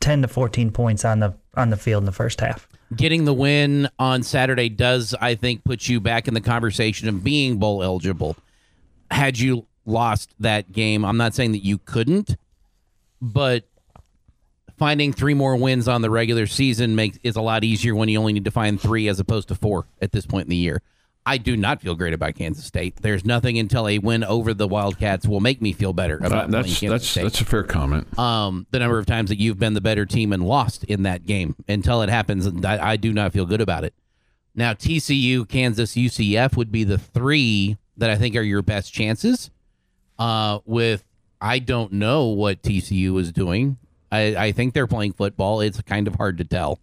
ten 0.00 0.22
to 0.22 0.28
fourteen 0.28 0.70
points 0.70 1.04
on 1.04 1.20
the 1.20 1.34
on 1.56 1.70
the 1.70 1.76
field 1.76 2.02
in 2.02 2.06
the 2.06 2.12
first 2.12 2.40
half. 2.40 2.68
getting 2.96 3.24
the 3.26 3.34
win 3.34 3.88
on 3.98 4.22
Saturday 4.22 4.68
does, 4.70 5.14
I 5.20 5.34
think, 5.34 5.64
put 5.64 5.88
you 5.88 6.00
back 6.00 6.26
in 6.28 6.34
the 6.34 6.40
conversation 6.40 7.08
of 7.08 7.22
being 7.22 7.58
bowl 7.58 7.82
eligible. 7.82 8.36
Had 9.10 9.38
you 9.38 9.66
lost 9.84 10.34
that 10.40 10.72
game, 10.72 11.04
I'm 11.04 11.16
not 11.18 11.34
saying 11.34 11.52
that 11.52 11.64
you 11.64 11.76
couldn't, 11.78 12.36
but 13.20 13.64
finding 14.78 15.12
three 15.12 15.34
more 15.34 15.56
wins 15.56 15.88
on 15.88 16.02
the 16.02 16.10
regular 16.10 16.46
season 16.46 16.94
makes 16.94 17.18
is 17.22 17.36
a 17.36 17.40
lot 17.42 17.64
easier 17.64 17.94
when 17.94 18.08
you 18.08 18.18
only 18.18 18.32
need 18.32 18.44
to 18.44 18.50
find 18.50 18.80
three 18.80 19.08
as 19.08 19.18
opposed 19.18 19.48
to 19.48 19.54
four 19.54 19.86
at 20.00 20.12
this 20.12 20.24
point 20.24 20.44
in 20.46 20.50
the 20.50 20.56
year. 20.56 20.80
I 21.28 21.36
do 21.36 21.58
not 21.58 21.82
feel 21.82 21.94
great 21.94 22.14
about 22.14 22.36
Kansas 22.36 22.64
State. 22.64 22.96
There's 23.02 23.22
nothing 23.22 23.58
until 23.58 23.86
a 23.86 23.98
win 23.98 24.24
over 24.24 24.54
the 24.54 24.66
Wildcats 24.66 25.26
will 25.26 25.40
make 25.40 25.60
me 25.60 25.74
feel 25.74 25.92
better 25.92 26.16
about 26.16 26.50
that's 26.50 26.80
that's 26.80 27.06
State 27.06 27.22
that's 27.22 27.42
a 27.42 27.44
fair 27.44 27.64
comment. 27.64 28.18
um, 28.18 28.66
the 28.70 28.78
number 28.78 28.98
of 28.98 29.04
times 29.04 29.28
that 29.28 29.38
you've 29.38 29.58
been 29.58 29.74
the 29.74 29.82
better 29.82 30.06
team 30.06 30.32
and 30.32 30.42
lost 30.42 30.84
in 30.84 31.02
that 31.02 31.26
game 31.26 31.54
until 31.68 32.00
it 32.00 32.08
happens. 32.08 32.46
I, 32.64 32.92
I 32.92 32.96
do 32.96 33.12
not 33.12 33.34
feel 33.34 33.44
good 33.44 33.60
about 33.60 33.84
it. 33.84 33.92
Now, 34.54 34.72
TCU, 34.72 35.46
Kansas, 35.46 35.94
UCF 35.94 36.56
would 36.56 36.72
be 36.72 36.82
the 36.82 36.96
three 36.96 37.76
that 37.98 38.08
I 38.08 38.16
think 38.16 38.34
are 38.34 38.40
your 38.40 38.62
best 38.62 38.94
chances. 38.94 39.50
Uh, 40.18 40.60
with 40.64 41.04
I 41.42 41.58
don't 41.58 41.92
know 41.92 42.24
what 42.24 42.62
TCU 42.62 43.20
is 43.20 43.32
doing. 43.32 43.76
I, 44.10 44.34
I 44.34 44.52
think 44.52 44.72
they're 44.72 44.86
playing 44.86 45.12
football. 45.12 45.60
It's 45.60 45.80
kind 45.82 46.08
of 46.08 46.14
hard 46.14 46.38
to 46.38 46.44
tell. 46.44 46.80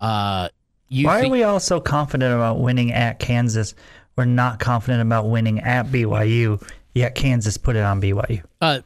Uh, 0.00 0.50
UC, 0.90 1.04
Why 1.04 1.22
are 1.22 1.28
we 1.28 1.42
all 1.42 1.60
so 1.60 1.80
confident 1.80 2.34
about 2.34 2.58
winning 2.60 2.92
at 2.92 3.18
Kansas? 3.18 3.74
We're 4.16 4.24
not 4.24 4.58
confident 4.58 5.02
about 5.02 5.28
winning 5.28 5.60
at 5.60 5.86
BYU. 5.86 6.62
Yet 6.94 7.14
Kansas 7.14 7.56
put 7.56 7.76
it 7.76 7.82
on 7.84 8.00
BYU. 8.00 8.42
uh, 8.60 8.80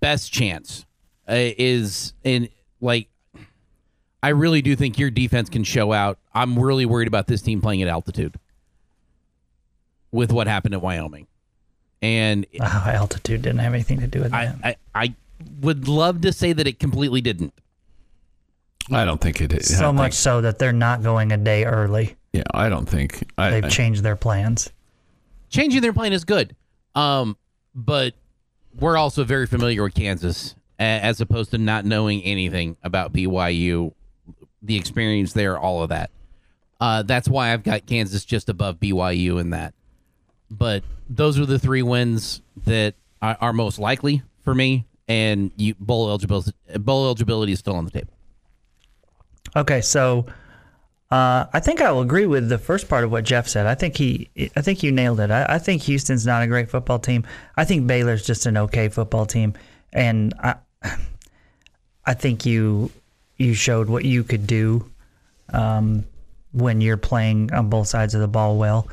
best 0.00 0.32
chance 0.32 0.84
uh, 1.28 1.34
is 1.36 2.12
in 2.24 2.48
like 2.80 3.08
I 4.22 4.28
really 4.30 4.60
do 4.60 4.76
think 4.76 4.98
your 4.98 5.10
defense 5.10 5.48
can 5.48 5.64
show 5.64 5.92
out. 5.92 6.18
I'm 6.34 6.58
really 6.58 6.84
worried 6.84 7.08
about 7.08 7.26
this 7.26 7.40
team 7.40 7.62
playing 7.62 7.80
at 7.82 7.88
altitude 7.88 8.34
with 10.12 10.32
what 10.32 10.46
happened 10.46 10.74
at 10.74 10.82
Wyoming. 10.82 11.26
And 12.02 12.46
Oh, 12.60 12.84
altitude 12.86 13.42
didn't 13.42 13.60
have 13.60 13.72
anything 13.74 14.00
to 14.00 14.06
do 14.06 14.20
with 14.20 14.32
I, 14.34 14.46
that. 14.46 14.56
I, 14.62 14.76
I 14.94 15.14
would 15.60 15.88
love 15.88 16.20
to 16.22 16.32
say 16.32 16.52
that 16.52 16.66
it 16.66 16.78
completely 16.78 17.20
didn't. 17.22 17.54
I 18.90 19.04
don't 19.04 19.20
think 19.20 19.40
it 19.40 19.52
is. 19.52 19.76
So 19.76 19.82
don't 19.82 19.96
much 19.96 20.12
think- 20.12 20.14
so 20.14 20.40
that 20.40 20.58
they're 20.58 20.72
not 20.72 21.02
going 21.02 21.32
a 21.32 21.36
day 21.36 21.64
early. 21.64 22.16
yeah, 22.32 22.42
I 22.52 22.68
don't 22.68 22.88
think. 22.88 23.24
I, 23.38 23.50
They've 23.50 23.64
I- 23.64 23.68
changed 23.68 24.02
their 24.02 24.16
plans. 24.16 24.70
Changing 25.48 25.80
their 25.82 25.92
plan 25.92 26.12
is 26.12 26.24
good. 26.24 26.54
Um, 26.94 27.36
but 27.74 28.14
we're 28.78 28.96
also 28.96 29.24
very 29.24 29.46
familiar 29.46 29.82
with 29.82 29.94
Kansas 29.94 30.54
as 30.78 31.20
opposed 31.20 31.50
to 31.50 31.58
not 31.58 31.84
knowing 31.84 32.22
anything 32.22 32.76
about 32.82 33.12
BYU, 33.12 33.92
the 34.62 34.76
experience 34.76 35.32
there, 35.34 35.58
all 35.58 35.82
of 35.82 35.88
that. 35.90 36.10
Uh, 36.80 37.02
that's 37.02 37.28
why 37.28 37.52
I've 37.52 37.62
got 37.62 37.84
Kansas 37.86 38.24
just 38.24 38.48
above 38.48 38.80
BYU 38.80 39.38
in 39.40 39.50
that. 39.50 39.74
But 40.50 40.82
those 41.08 41.38
are 41.38 41.46
the 41.46 41.58
three 41.58 41.82
wins 41.82 42.40
that 42.64 42.94
are, 43.20 43.36
are 43.40 43.52
most 43.52 43.78
likely 43.78 44.22
for 44.42 44.54
me, 44.54 44.86
and 45.06 45.50
you 45.56 45.74
bowl 45.78 46.08
eligibility 46.08 46.52
bowl 46.78 47.04
eligibility 47.06 47.52
is 47.52 47.58
still 47.58 47.74
on 47.76 47.84
the 47.84 47.90
table. 47.90 48.12
Okay, 49.56 49.80
so 49.80 50.26
uh, 51.10 51.46
I 51.52 51.60
think 51.60 51.80
I 51.80 51.90
will 51.90 52.02
agree 52.02 52.26
with 52.26 52.48
the 52.48 52.58
first 52.58 52.88
part 52.88 53.02
of 53.04 53.10
what 53.10 53.24
Jeff 53.24 53.48
said. 53.48 53.66
I 53.66 53.74
think 53.74 53.96
he, 53.96 54.30
I 54.56 54.62
think 54.62 54.82
you 54.82 54.92
nailed 54.92 55.18
it. 55.20 55.30
I, 55.30 55.44
I 55.48 55.58
think 55.58 55.82
Houston's 55.82 56.24
not 56.24 56.42
a 56.42 56.46
great 56.46 56.70
football 56.70 56.98
team. 56.98 57.26
I 57.56 57.64
think 57.64 57.86
Baylor's 57.86 58.24
just 58.24 58.46
an 58.46 58.56
okay 58.56 58.88
football 58.88 59.26
team, 59.26 59.54
and 59.92 60.34
I, 60.38 60.54
I 62.06 62.14
think 62.14 62.46
you, 62.46 62.90
you 63.36 63.54
showed 63.54 63.88
what 63.88 64.04
you 64.04 64.22
could 64.22 64.46
do, 64.46 64.88
um, 65.52 66.04
when 66.52 66.80
you're 66.80 66.96
playing 66.96 67.52
on 67.52 67.68
both 67.70 67.88
sides 67.88 68.14
of 68.14 68.20
the 68.20 68.28
ball 68.28 68.56
well. 68.56 68.88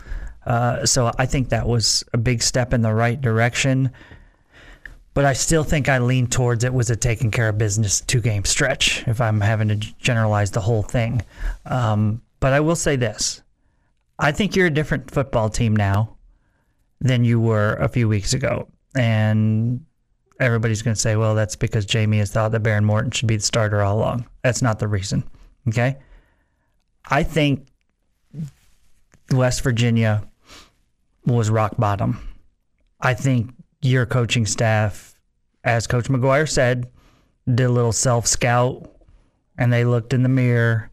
Uh, 0.46 0.86
so 0.86 1.12
I 1.18 1.26
think 1.26 1.50
that 1.50 1.68
was 1.68 2.04
a 2.14 2.18
big 2.18 2.42
step 2.42 2.74
in 2.74 2.82
the 2.82 2.94
right 2.94 3.20
direction. 3.20 3.92
But 5.18 5.26
I 5.26 5.34
still 5.34 5.64
think 5.64 5.90
I 5.90 5.98
lean 5.98 6.28
towards 6.28 6.64
it 6.64 6.72
was 6.72 6.92
a 6.92 6.96
taking 6.96 7.32
care 7.32 7.50
of 7.50 7.58
business 7.58 8.02
two 8.02 8.22
game 8.22 8.46
stretch 8.46 9.04
if 9.08 9.20
I'm 9.20 9.42
having 9.42 9.68
to 9.70 9.76
generalize 9.76 10.52
the 10.52 10.62
whole 10.62 10.84
thing. 10.84 11.24
Um, 11.66 12.22
but 12.40 12.54
I 12.54 12.60
will 12.60 12.76
say 12.76 12.98
this 12.98 13.42
I 14.20 14.32
think 14.32 14.56
you're 14.56 14.68
a 14.68 14.70
different 14.70 15.10
football 15.10 15.50
team 15.50 15.76
now 15.76 16.18
than 17.02 17.24
you 17.24 17.40
were 17.40 17.74
a 17.78 17.90
few 17.90 18.08
weeks 18.08 18.36
ago. 18.36 18.68
And 18.96 19.84
everybody's 20.40 20.84
going 20.84 20.94
to 20.94 21.02
say, 21.02 21.16
well, 21.16 21.34
that's 21.34 21.56
because 21.56 21.88
Jamie 21.88 22.20
has 22.20 22.32
thought 22.32 22.52
that 22.52 22.62
Behren 22.62 22.84
Morton 22.84 23.10
should 23.10 23.28
be 23.28 23.38
the 23.38 23.44
starter 23.44 23.82
all 23.82 23.98
along. 23.98 24.28
That's 24.44 24.62
not 24.62 24.78
the 24.78 24.88
reason. 24.88 25.24
Okay. 25.68 25.98
I 27.10 27.24
think 27.24 27.66
West 29.32 29.64
Virginia 29.64 30.28
was 31.26 31.50
rock 31.50 31.76
bottom. 31.76 32.20
I 33.02 33.16
think 33.16 33.57
your 33.82 34.06
coaching 34.06 34.46
staff, 34.46 35.16
as 35.64 35.88
Coach 35.88 36.06
McGuire 36.06 36.50
said, 36.50 36.90
did 37.48 37.66
a 37.66 37.70
little 37.70 37.92
self 37.92 38.28
scout 38.28 38.92
and 39.58 39.72
they 39.72 39.86
looked 39.86 40.14
in 40.14 40.24
the 40.24 40.30
mirror 40.30 40.90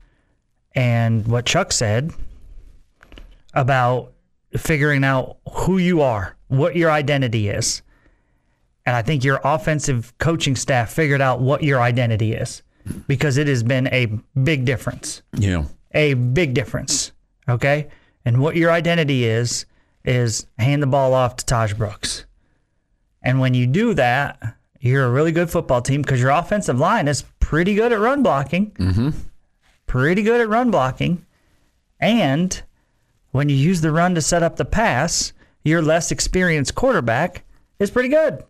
and 0.74 1.26
what 1.26 1.46
Chuck 1.46 1.72
said 1.72 2.12
about 3.52 4.12
figuring 4.56 5.04
out 5.04 5.38
who 5.50 5.78
you 5.78 6.00
are, 6.00 6.36
what 6.48 6.76
your 6.76 6.90
identity 6.90 7.48
is. 7.48 7.82
And 8.86 8.94
I 8.94 9.02
think 9.02 9.24
your 9.24 9.40
offensive 9.44 10.12
coaching 10.18 10.56
staff 10.56 10.92
figured 10.92 11.20
out 11.20 11.40
what 11.40 11.62
your 11.62 11.80
identity 11.80 12.34
is 12.34 12.62
because 13.06 13.38
it 13.38 13.48
has 13.48 13.62
been 13.62 13.86
a 13.88 14.06
big 14.42 14.66
difference 14.66 15.22
yeah. 15.32 15.64
a 15.92 16.14
big 16.14 16.54
difference. 16.54 17.12
Okay. 17.48 17.88
And 18.24 18.40
what 18.40 18.56
your 18.56 18.70
identity 18.70 19.24
is, 19.24 19.66
is 20.04 20.46
hand 20.58 20.82
the 20.82 20.86
ball 20.86 21.14
off 21.14 21.36
to 21.36 21.44
Tahj 21.44 21.76
Brooks. 21.76 22.23
And 23.24 23.40
when 23.40 23.54
you 23.54 23.66
do 23.66 23.94
that, 23.94 24.56
you're 24.80 25.06
a 25.06 25.10
really 25.10 25.32
good 25.32 25.50
football 25.50 25.80
team 25.80 26.02
because 26.02 26.20
your 26.20 26.30
offensive 26.30 26.78
line 26.78 27.08
is 27.08 27.24
pretty 27.40 27.74
good 27.74 27.90
at 27.90 27.98
run 27.98 28.22
blocking. 28.22 28.70
Mm-hmm. 28.72 29.10
Pretty 29.86 30.22
good 30.22 30.40
at 30.42 30.48
run 30.48 30.70
blocking. 30.70 31.24
And 31.98 32.62
when 33.30 33.48
you 33.48 33.56
use 33.56 33.80
the 33.80 33.90
run 33.90 34.14
to 34.14 34.20
set 34.20 34.42
up 34.42 34.56
the 34.56 34.64
pass, 34.66 35.32
your 35.64 35.80
less 35.80 36.10
experienced 36.10 36.74
quarterback 36.74 37.44
is 37.78 37.90
pretty 37.90 38.10
good. 38.10 38.44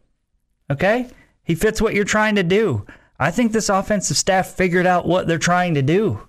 Okay? 0.70 1.08
He 1.44 1.54
fits 1.54 1.80
what 1.80 1.94
you're 1.94 2.04
trying 2.04 2.34
to 2.34 2.42
do. 2.42 2.84
I 3.18 3.30
think 3.30 3.52
this 3.52 3.68
offensive 3.68 4.16
staff 4.16 4.48
figured 4.48 4.86
out 4.86 5.06
what 5.06 5.28
they're 5.28 5.38
trying 5.38 5.74
to 5.74 5.82
do. 5.82 6.20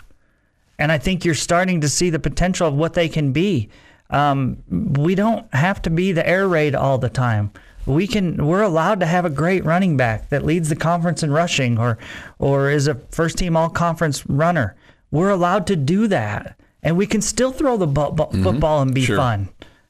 And 0.78 0.92
I 0.92 1.00
think 1.00 1.26
you're 1.26 1.34
starting 1.34 1.82
to 1.82 1.90
see 1.90 2.12
the 2.12 2.20
potential 2.20 2.68
of 2.68 2.76
what 2.76 2.94
they 2.94 3.10
can 3.10 3.32
be. 3.32 3.70
Um, 4.10 4.62
we 4.70 5.16
don't 5.16 5.52
have 5.54 5.82
to 5.84 5.90
be 5.90 6.12
the 6.12 6.28
air 6.28 6.48
raid 6.48 6.76
all 6.76 6.98
the 7.00 7.10
time. 7.10 7.52
We 7.86 8.08
can. 8.08 8.46
We're 8.48 8.64
allowed 8.64 9.00
to 9.02 9.06
have 9.06 9.26
a 9.26 9.30
great 9.30 9.64
running 9.64 9.96
back 9.98 10.30
that 10.30 10.44
leads 10.44 10.70
the 10.70 10.76
conference 10.76 11.22
in 11.24 11.32
rushing, 11.32 11.78
or, 11.78 11.98
or 12.40 12.70
is 12.72 12.88
a 12.88 12.96
first 12.96 13.38
team 13.38 13.56
all 13.56 13.70
conference 13.70 14.26
runner. 14.28 14.76
We're 15.12 15.30
allowed 15.30 15.68
to 15.68 15.76
do 15.76 16.08
that, 16.08 16.60
and 16.82 16.98
we 16.98 17.06
can 17.06 17.22
still 17.22 17.52
throw 17.52 17.78
the 17.78 17.88
bu- 17.88 18.12
bu- 18.12 18.44
football 18.44 18.82
and 18.82 18.94
be 18.94 19.06
Sure. 19.06 19.18
fun. 19.18 19.50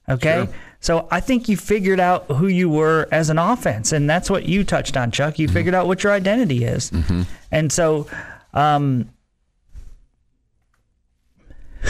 Okay. 0.09 0.45
Sure. 0.45 0.53
So 0.81 1.07
I 1.09 1.19
think 1.19 1.49
you 1.49 1.57
figured 1.57 1.99
out 1.99 2.25
who 2.29 2.47
you 2.47 2.69
were 2.69 3.07
as 3.11 3.29
an 3.31 3.39
offense, 3.39 3.91
and 3.91 4.07
that's 4.09 4.29
what 4.29 4.43
you 4.45 4.63
touched 4.63 4.95
on, 4.97 5.09
Chuck. 5.09 5.39
You 5.39 5.47
figured 5.47 5.73
out 5.73 5.87
what 5.87 6.03
your 6.03 6.11
identity 6.13 6.63
is, 6.63 6.91
and 7.51 7.71
so, 7.71 8.07
um, 8.53 9.09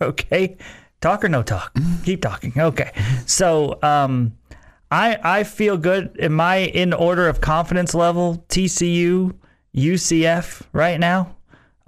okay, 0.00 0.56
talk 1.00 1.24
or 1.24 1.28
no 1.28 1.42
talk, 1.42 1.76
keep 2.04 2.22
talking. 2.22 2.52
Okay, 2.56 2.92
so 3.26 3.78
um, 3.82 4.32
I 4.94 5.18
I 5.40 5.42
feel 5.42 5.76
good. 5.76 6.16
Am 6.20 6.40
I 6.40 6.58
in 6.58 6.92
order 6.92 7.28
of 7.28 7.40
confidence 7.40 7.94
level? 7.94 8.44
TCU, 8.48 9.34
UCF 9.76 10.62
right 10.72 11.00
now. 11.00 11.34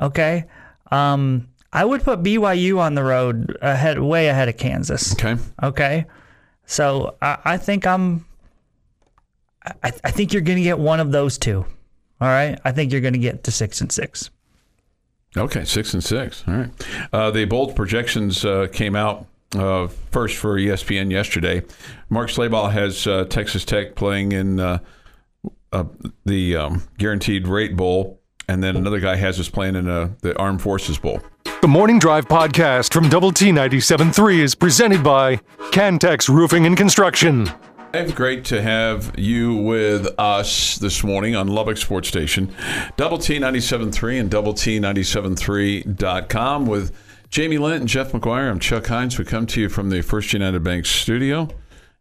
Okay, 0.03 0.47
um, 0.91 1.49
I 1.73 1.85
would 1.85 2.03
put 2.03 2.25
BYU 2.25 2.79
on 2.79 2.95
the 2.95 3.05
road 3.05 3.57
ahead, 3.63 4.01
way 4.01 4.27
ahead 4.27 4.49
of 4.49 4.57
Kansas. 4.57 5.13
Okay. 5.13 5.37
Okay. 5.63 6.07
So 6.67 7.17
I, 7.23 7.39
I 7.45 7.57
think 7.59 7.87
I'm. 7.87 8.27
I, 9.65 9.93
I 10.03 10.11
think 10.11 10.33
you're 10.33 10.43
going 10.43 10.59
to 10.59 10.65
get 10.65 10.79
one 10.79 10.99
of 10.99 11.13
those 11.13 11.39
two. 11.39 11.65
All 12.21 12.29
right. 12.29 12.59
I 12.65 12.73
think 12.73 12.91
you're 12.91 13.01
going 13.01 13.15
to 13.15 13.21
get 13.21 13.45
to 13.45 13.53
six 13.53 13.81
and 13.81 13.93
six. 13.93 14.31
Okay, 15.37 15.65
six 15.65 15.95
and 15.95 16.03
six. 16.03 16.43
All 16.49 16.55
right. 16.55 16.71
Uh, 17.13 17.31
the 17.31 17.45
bold 17.45 17.77
projections 17.77 18.45
uh, 18.45 18.67
came 18.73 18.97
out 18.97 19.27
uh, 19.59 19.89
first 20.11 20.37
for 20.37 20.57
ESPN 20.57 21.11
yesterday. 21.11 21.63
Mark 22.09 22.29
Schlabach 22.29 22.73
has 22.73 23.07
uh, 23.07 23.25
Texas 23.25 23.65
Tech 23.65 23.95
playing 23.95 24.33
in 24.33 24.61
uh, 24.61 24.79
uh, 25.73 25.85
the 26.25 26.57
um, 26.57 26.83
Guaranteed 26.99 27.49
Rate 27.49 27.77
Bowl, 27.77 28.21
and 28.49 28.63
then 28.63 28.77
another 28.77 29.01
guy 29.01 29.17
has 29.17 29.41
us 29.41 29.49
playing 29.49 29.77
in 29.77 29.89
uh, 29.89 30.11
the 30.23 30.37
Armed 30.39 30.63
Forces 30.63 30.99
Bowl. 30.99 31.21
The 31.63 31.69
Morning 31.69 31.99
Drive 31.99 32.29
podcast 32.29 32.93
from 32.93 33.09
Double 33.09 33.33
T 33.33 33.51
97.3 33.51 34.39
is 34.39 34.55
presented 34.55 35.03
by 35.03 35.37
Cantex 35.73 36.29
Roofing 36.29 36.67
and 36.67 36.77
Construction. 36.77 37.51
It's 37.95 38.13
great 38.13 38.45
to 38.47 38.61
have 38.61 39.19
you 39.19 39.55
with 39.57 40.07
us 40.19 40.77
this 40.77 41.03
morning 41.03 41.35
on 41.35 41.49
Lubbock 41.49 41.79
Sports 41.79 42.09
Station, 42.09 42.55
Double 42.97 43.17
T 43.17 43.39
97.3 43.39 44.21
and 44.21 44.31
Double 44.31 44.53
T 44.53 44.79
97.3.com 44.79 46.67
with 46.67 46.95
Jamie 47.29 47.59
Lent 47.59 47.81
and 47.81 47.89
Jeff 47.89 48.13
McGuire. 48.13 48.51
I'm 48.51 48.61
Chuck 48.61 48.87
Heinz. 48.87 49.19
We 49.19 49.25
come 49.25 49.47
to 49.47 49.61
you 49.61 49.69
from 49.69 49.91
the 49.91 50.01
First 50.01 50.33
United 50.33 50.63
Bank 50.63 50.87
studio 50.87 51.49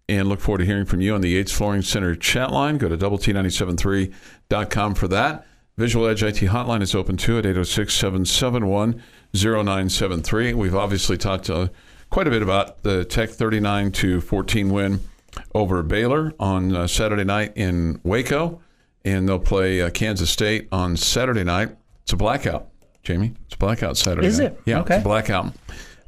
and 0.08 0.30
look 0.30 0.40
forward 0.40 0.60
to 0.60 0.66
hearing 0.66 0.86
from 0.86 1.02
you 1.02 1.16
on 1.16 1.22
the 1.22 1.30
Yates 1.30 1.52
Flooring 1.52 1.82
Center 1.82 2.16
chat 2.16 2.52
line. 2.52 2.78
Go 2.78 2.90
to 2.90 2.96
Double 2.96 3.18
T 3.18 3.34
97.3.com 3.34 4.96
for 4.96 5.08
that. 5.08 5.46
Visual 5.78 6.08
Edge 6.08 6.24
IT 6.24 6.36
hotline 6.36 6.82
is 6.82 6.96
open 6.96 7.18
too 7.18 7.38
at 7.38 7.46
806 7.46 7.94
771 7.94 9.02
0973. 9.34 10.54
We've 10.54 10.76
obviously 10.76 11.18
talked 11.18 11.50
uh, 11.50 11.68
quite 12.10 12.28
a 12.28 12.30
bit 12.30 12.42
about 12.42 12.84
the 12.84 13.04
Tech 13.04 13.30
39 13.32 13.92
to 13.94 14.22
14 14.22 14.70
win 14.70 15.00
over 15.54 15.82
Baylor 15.84 16.34
on 16.40 16.74
uh, 16.76 16.88
Saturday 16.88 17.26
night 17.26 17.52
in 17.56 18.00
Waco, 18.04 18.62
and 19.04 19.28
they'll 19.28 19.40
play 19.40 19.82
uh, 19.82 19.90
Kansas 19.90 20.30
State 20.30 20.70
on 20.72 20.96
Saturday 20.96 21.44
night. 21.44 21.76
It's 22.04 22.14
a 22.14 22.18
blackout, 22.18 22.70
Jamie. 23.06 23.34
It's 23.46 23.56
blackout 23.56 23.96
Saturday. 23.98 24.28
Is 24.28 24.40
night. 24.40 24.48
it? 24.54 24.62
Yeah, 24.66 24.80
Okay. 24.82 24.96
it's 24.96 25.04
blackout. 25.04 25.54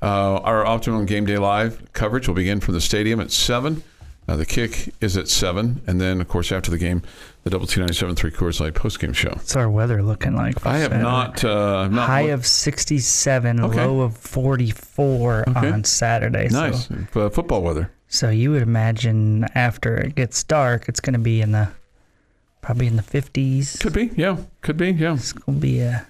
Uh, 0.01 0.35
our 0.37 0.65
Optimum 0.65 1.05
Game 1.05 1.25
Day 1.25 1.37
Live 1.37 1.93
coverage 1.93 2.27
will 2.27 2.35
begin 2.35 2.59
from 2.59 2.73
the 2.73 2.81
stadium 2.81 3.19
at 3.19 3.31
7. 3.31 3.81
Uh, 4.27 4.35
the 4.35 4.45
kick 4.45 4.93
is 4.99 5.15
at 5.15 5.27
7. 5.29 5.81
And 5.87 6.01
then, 6.01 6.19
of 6.19 6.27
course, 6.27 6.51
after 6.51 6.69
the 6.69 6.77
game, 6.77 7.01
the 7.43 7.49
Double 7.49 7.65
T 7.65 7.79
97.3 7.79 8.31
Coors 8.33 8.59
Light 8.59 8.73
post 8.75 8.99
game 8.99 9.13
show. 9.13 9.29
What's 9.29 9.55
our 9.55 9.69
weather 9.69 10.03
looking 10.03 10.35
like? 10.35 10.65
I 10.65 10.79
have 10.79 10.91
Saturday? 10.91 11.01
not. 11.03 11.43
Uh, 11.45 11.87
not 11.87 12.07
High 12.07 12.21
of 12.23 12.45
67, 12.45 13.59
Okay. 13.63 13.85
low 13.85 14.01
of 14.01 14.17
44 14.17 15.45
Okay. 15.49 15.71
on 15.71 15.83
Saturday. 15.83 16.49
Nice. 16.49 16.89
So, 17.13 17.25
Uh, 17.25 17.29
football 17.29 17.61
weather. 17.63 17.89
so 18.09 18.29
you 18.29 18.51
would 18.51 18.61
imagine 18.63 19.45
after 19.55 19.95
it 19.95 20.15
gets 20.15 20.43
dark, 20.43 20.89
it's 20.89 20.99
going 20.99 21.13
to 21.13 21.19
be 21.19 21.41
in 21.41 21.53
the 21.53 21.69
probably 22.61 22.87
in 22.87 22.97
the 22.97 23.03
50s. 23.03 23.79
Could 23.79 23.93
be. 23.93 24.11
Yeah. 24.17 24.37
Could 24.61 24.75
be. 24.77 24.91
Yeah. 24.91 25.13
It's 25.13 25.31
going 25.31 25.57
to 25.57 25.61
be 25.61 25.79
a 25.79 26.05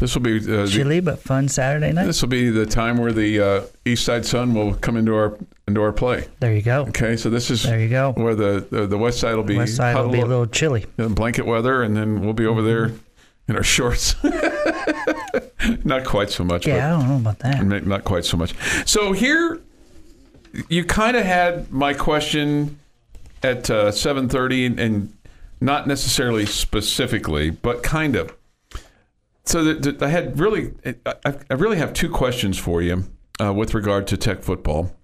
This 0.00 0.14
will 0.14 0.22
be. 0.22 0.38
Uh, 0.38 0.64
the, 0.64 0.66
chilly 0.66 1.00
but 1.00 1.20
fun 1.20 1.46
Saturday 1.46 1.92
night. 1.92 2.06
this 2.06 2.22
will 2.22 2.30
be 2.30 2.48
the 2.48 2.64
time 2.64 2.96
where 2.96 3.12
the 3.12 3.40
uh, 3.40 3.62
East 3.84 4.04
Side 4.04 4.24
Sun 4.24 4.54
will 4.54 4.74
come 4.74 4.96
into 4.96 5.14
our 5.14 5.38
into 5.68 5.82
our 5.82 5.92
play. 5.92 6.26
There 6.40 6.54
you 6.54 6.62
go. 6.62 6.86
Okay, 6.86 7.16
so 7.16 7.28
this 7.28 7.50
is 7.50 7.62
There 7.64 7.78
you 7.78 7.90
go. 7.90 8.12
where 8.12 8.34
the, 8.34 8.66
the 8.70 8.86
the 8.86 8.96
West 8.98 9.20
Side 9.20 9.36
will 9.36 9.44
be 9.44 9.56
West 9.58 9.76
side 9.76 9.94
will 9.96 10.10
be 10.10 10.20
a 10.20 10.26
little 10.26 10.46
chilly. 10.46 10.86
blanket 10.96 11.44
weather, 11.44 11.82
and 11.82 11.94
then 11.94 12.22
we'll 12.22 12.32
be 12.32 12.46
over 12.46 12.62
there 12.62 12.92
in 13.46 13.56
our 13.56 13.62
shorts. 13.62 14.16
not 15.84 16.04
quite 16.06 16.30
so 16.30 16.44
much, 16.44 16.66
Yeah, 16.66 16.86
I 16.86 16.98
don't 16.98 17.08
know 17.08 17.16
about 17.16 17.38
that. 17.40 17.62
not 17.86 18.04
quite 18.04 18.24
so 18.24 18.38
much. 18.38 18.54
So 18.88 19.12
here, 19.12 19.60
you 20.70 20.84
kind 20.84 21.14
of 21.16 21.24
had 21.26 21.70
my 21.70 21.92
question 21.92 22.78
at 23.42 23.68
uh, 23.70 23.92
seven 23.92 24.30
thirty, 24.30 24.64
and, 24.64 24.80
and 24.80 25.12
not 25.60 25.86
necessarily 25.86 26.46
specifically, 26.46 27.50
but 27.50 27.82
kind 27.82 28.16
of. 28.16 28.34
So 29.44 29.64
that, 29.64 29.82
that 29.82 30.02
I 30.02 30.08
had 30.08 30.38
really, 30.38 30.74
I, 31.06 31.34
I 31.50 31.54
really 31.54 31.78
have 31.78 31.92
two 31.92 32.08
questions 32.08 32.58
for 32.58 32.82
you 32.82 33.04
uh, 33.40 33.52
with 33.52 33.74
regard 33.74 34.06
to 34.08 34.16
Tech 34.16 34.42
football. 34.42 34.94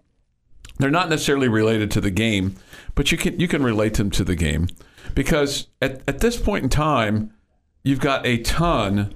They're 0.78 0.91
not 0.91 1.09
necessarily 1.09 1.49
related 1.49 1.91
to 1.93 2.01
the 2.01 2.11
game, 2.11 2.57
but 2.95 3.11
you 3.11 3.18
can 3.18 3.41
you 3.41 3.49
can 3.49 3.62
relate 3.62 3.95
them 3.95 4.11
to 4.11 4.24
the 4.24 4.34
game 4.34 4.68
because 5.14 5.68
at, 5.80 6.03
at 6.07 6.20
this 6.20 6.39
point 6.39 6.64
in 6.64 6.68
time, 6.68 7.32
you've 7.82 8.01
got 8.01 8.26
a 8.26 8.39
ton 8.39 9.14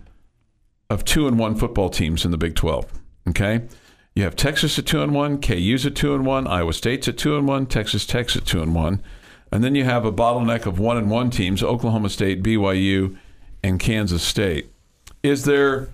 of 0.88 1.04
two 1.04 1.28
and 1.28 1.38
one 1.38 1.54
football 1.54 1.90
teams 1.90 2.24
in 2.24 2.30
the 2.30 2.38
Big 2.38 2.54
Twelve. 2.54 2.86
Okay, 3.28 3.66
you 4.14 4.24
have 4.24 4.36
Texas 4.36 4.78
at 4.78 4.86
two 4.86 5.02
and 5.02 5.14
one, 5.14 5.38
KU's 5.38 5.84
at 5.84 5.94
two 5.94 6.14
and 6.14 6.24
one, 6.24 6.46
Iowa 6.46 6.72
State's 6.72 7.08
at 7.08 7.18
two 7.18 7.36
and 7.36 7.46
one, 7.46 7.66
Texas 7.66 8.06
Tech's 8.06 8.36
at 8.36 8.46
two 8.46 8.62
and 8.62 8.74
one, 8.74 9.02
and 9.52 9.62
then 9.62 9.74
you 9.74 9.84
have 9.84 10.06
a 10.06 10.12
bottleneck 10.12 10.64
of 10.64 10.78
one 10.78 10.96
and 10.96 11.10
one 11.10 11.28
teams: 11.28 11.62
Oklahoma 11.62 12.08
State, 12.08 12.42
BYU, 12.42 13.18
and 13.62 13.78
Kansas 13.78 14.22
State. 14.22 14.70
Is 15.22 15.44
there 15.44 15.88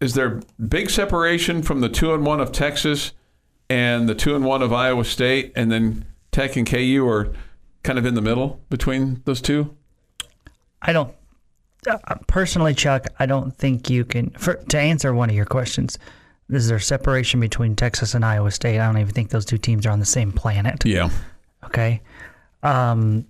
is 0.00 0.14
there 0.14 0.40
big 0.68 0.90
separation 0.90 1.62
from 1.62 1.80
the 1.80 1.88
two 1.88 2.14
and 2.14 2.24
one 2.24 2.40
of 2.40 2.52
Texas 2.52 3.12
and 3.68 4.08
the 4.08 4.14
two 4.14 4.34
and 4.34 4.44
one 4.44 4.62
of 4.62 4.72
Iowa 4.72 5.04
State, 5.04 5.52
and 5.54 5.70
then 5.70 6.06
Tech 6.32 6.56
and 6.56 6.66
KU 6.66 7.06
are 7.06 7.32
kind 7.82 7.98
of 7.98 8.06
in 8.06 8.14
the 8.14 8.22
middle 8.22 8.60
between 8.70 9.22
those 9.24 9.40
two? 9.40 9.76
I 10.82 10.92
don't 10.92 11.14
uh, 11.86 11.96
personally, 12.26 12.74
Chuck. 12.74 13.06
I 13.18 13.26
don't 13.26 13.56
think 13.56 13.88
you 13.88 14.04
can. 14.04 14.30
For, 14.30 14.54
to 14.54 14.78
answer 14.78 15.14
one 15.14 15.30
of 15.30 15.36
your 15.36 15.46
questions, 15.46 15.98
is 16.48 16.68
there 16.68 16.78
separation 16.78 17.40
between 17.40 17.76
Texas 17.76 18.14
and 18.14 18.24
Iowa 18.24 18.50
State? 18.50 18.80
I 18.80 18.86
don't 18.86 18.98
even 18.98 19.14
think 19.14 19.30
those 19.30 19.44
two 19.44 19.58
teams 19.58 19.86
are 19.86 19.90
on 19.90 20.00
the 20.00 20.06
same 20.06 20.32
planet. 20.32 20.84
Yeah. 20.84 21.10
Okay. 21.64 22.02
Um, 22.62 23.26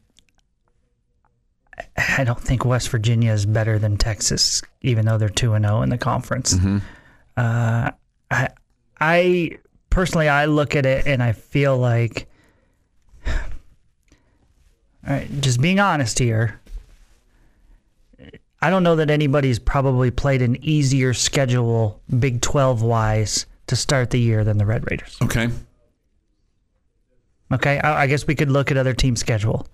I 1.96 2.24
don't 2.24 2.40
think 2.40 2.64
West 2.64 2.88
Virginia 2.88 3.32
is 3.32 3.46
better 3.46 3.78
than 3.78 3.96
Texas, 3.96 4.62
even 4.82 5.06
though 5.06 5.18
they're 5.18 5.28
two 5.28 5.54
and 5.54 5.64
zero 5.64 5.82
in 5.82 5.90
the 5.90 5.98
conference. 5.98 6.54
Uh, 7.36 7.90
I, 8.30 8.48
I 9.00 9.58
personally, 9.90 10.28
I 10.28 10.46
look 10.46 10.76
at 10.76 10.86
it 10.86 11.06
and 11.06 11.22
I 11.22 11.32
feel 11.32 11.76
like, 11.76 12.28
all 13.26 13.34
right, 15.06 15.40
just 15.40 15.60
being 15.60 15.80
honest 15.80 16.18
here. 16.18 16.60
I 18.62 18.68
don't 18.68 18.82
know 18.82 18.96
that 18.96 19.10
anybody's 19.10 19.58
probably 19.58 20.10
played 20.10 20.42
an 20.42 20.62
easier 20.62 21.14
schedule, 21.14 22.00
Big 22.18 22.42
Twelve 22.42 22.82
wise, 22.82 23.46
to 23.68 23.76
start 23.76 24.10
the 24.10 24.20
year 24.20 24.44
than 24.44 24.58
the 24.58 24.66
Red 24.66 24.90
Raiders. 24.90 25.16
Okay. 25.22 25.48
Okay, 27.52 27.80
I, 27.80 28.02
I 28.02 28.06
guess 28.06 28.26
we 28.26 28.34
could 28.34 28.50
look 28.50 28.70
at 28.70 28.76
other 28.76 28.92
team 28.94 29.16
schedule, 29.16 29.66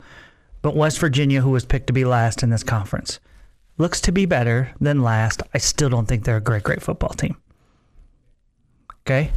but 0.66 0.74
West 0.74 0.98
Virginia, 0.98 1.42
who 1.42 1.50
was 1.50 1.64
picked 1.64 1.86
to 1.86 1.92
be 1.92 2.04
last 2.04 2.42
in 2.42 2.50
this 2.50 2.64
conference, 2.64 3.20
looks 3.78 4.00
to 4.00 4.10
be 4.10 4.26
better 4.26 4.74
than 4.80 5.00
last. 5.00 5.40
I 5.54 5.58
still 5.58 5.88
don't 5.88 6.06
think 6.06 6.24
they're 6.24 6.38
a 6.38 6.40
great, 6.40 6.64
great 6.64 6.82
football 6.82 7.10
team. 7.10 7.36
Okay, 9.02 9.30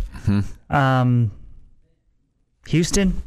um, 0.72 1.30
Houston, 2.70 3.22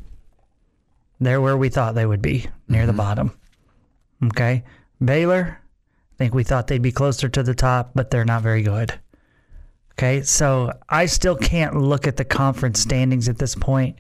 they're 1.21 1.41
where 1.41 1.57
we 1.57 1.69
thought 1.69 1.95
they 1.95 2.05
would 2.05 2.23
be, 2.23 2.49
near 2.67 2.87
the 2.87 2.93
bottom. 2.93 3.39
Okay, 4.25 4.65
Baylor, 4.99 5.61
I 5.61 6.17
think 6.17 6.35
we 6.35 6.43
thought 6.43 6.67
they'd 6.67 6.83
be 6.83 6.91
closer 6.91 7.29
to 7.29 7.45
the 7.45 7.55
top, 7.55 7.93
but 7.95 8.11
they're 8.11 8.25
not 8.25 8.43
very 8.43 8.65
good. 8.65 8.99
Okay, 9.93 10.23
so 10.23 10.73
I 10.89 11.07
still 11.07 11.37
can't 11.37 11.77
look 11.77 12.09
at 12.09 12.17
the 12.17 12.25
conference 12.25 12.81
standings 12.81 13.29
at 13.29 13.39
this 13.39 13.55
point 13.55 13.95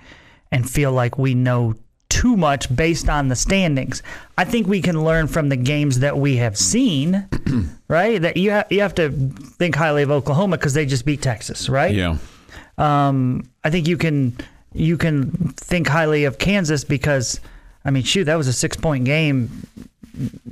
and 0.50 0.68
feel 0.68 0.90
like 0.90 1.18
we 1.18 1.36
know 1.36 1.76
too 2.22 2.36
much 2.36 2.74
based 2.76 3.08
on 3.08 3.26
the 3.26 3.34
standings. 3.34 4.00
I 4.38 4.44
think 4.44 4.68
we 4.68 4.80
can 4.80 5.02
learn 5.04 5.26
from 5.26 5.48
the 5.48 5.56
games 5.56 5.98
that 5.98 6.16
we 6.16 6.36
have 6.36 6.56
seen, 6.56 7.26
right? 7.88 8.22
That 8.22 8.36
you 8.36 8.52
have 8.52 8.70
you 8.70 8.80
have 8.80 8.94
to 8.94 9.10
think 9.10 9.74
highly 9.74 10.04
of 10.04 10.10
Oklahoma 10.12 10.56
because 10.56 10.72
they 10.72 10.86
just 10.86 11.04
beat 11.04 11.20
Texas, 11.20 11.68
right? 11.68 11.92
Yeah. 11.92 12.18
Um, 12.78 13.42
I 13.64 13.70
think 13.70 13.88
you 13.88 13.96
can 13.96 14.36
you 14.72 14.96
can 14.96 15.32
think 15.56 15.88
highly 15.88 16.22
of 16.22 16.38
Kansas 16.38 16.84
because, 16.84 17.40
I 17.84 17.90
mean, 17.90 18.04
shoot, 18.04 18.24
that 18.24 18.36
was 18.36 18.46
a 18.46 18.52
six 18.52 18.76
point 18.76 19.04
game 19.04 19.66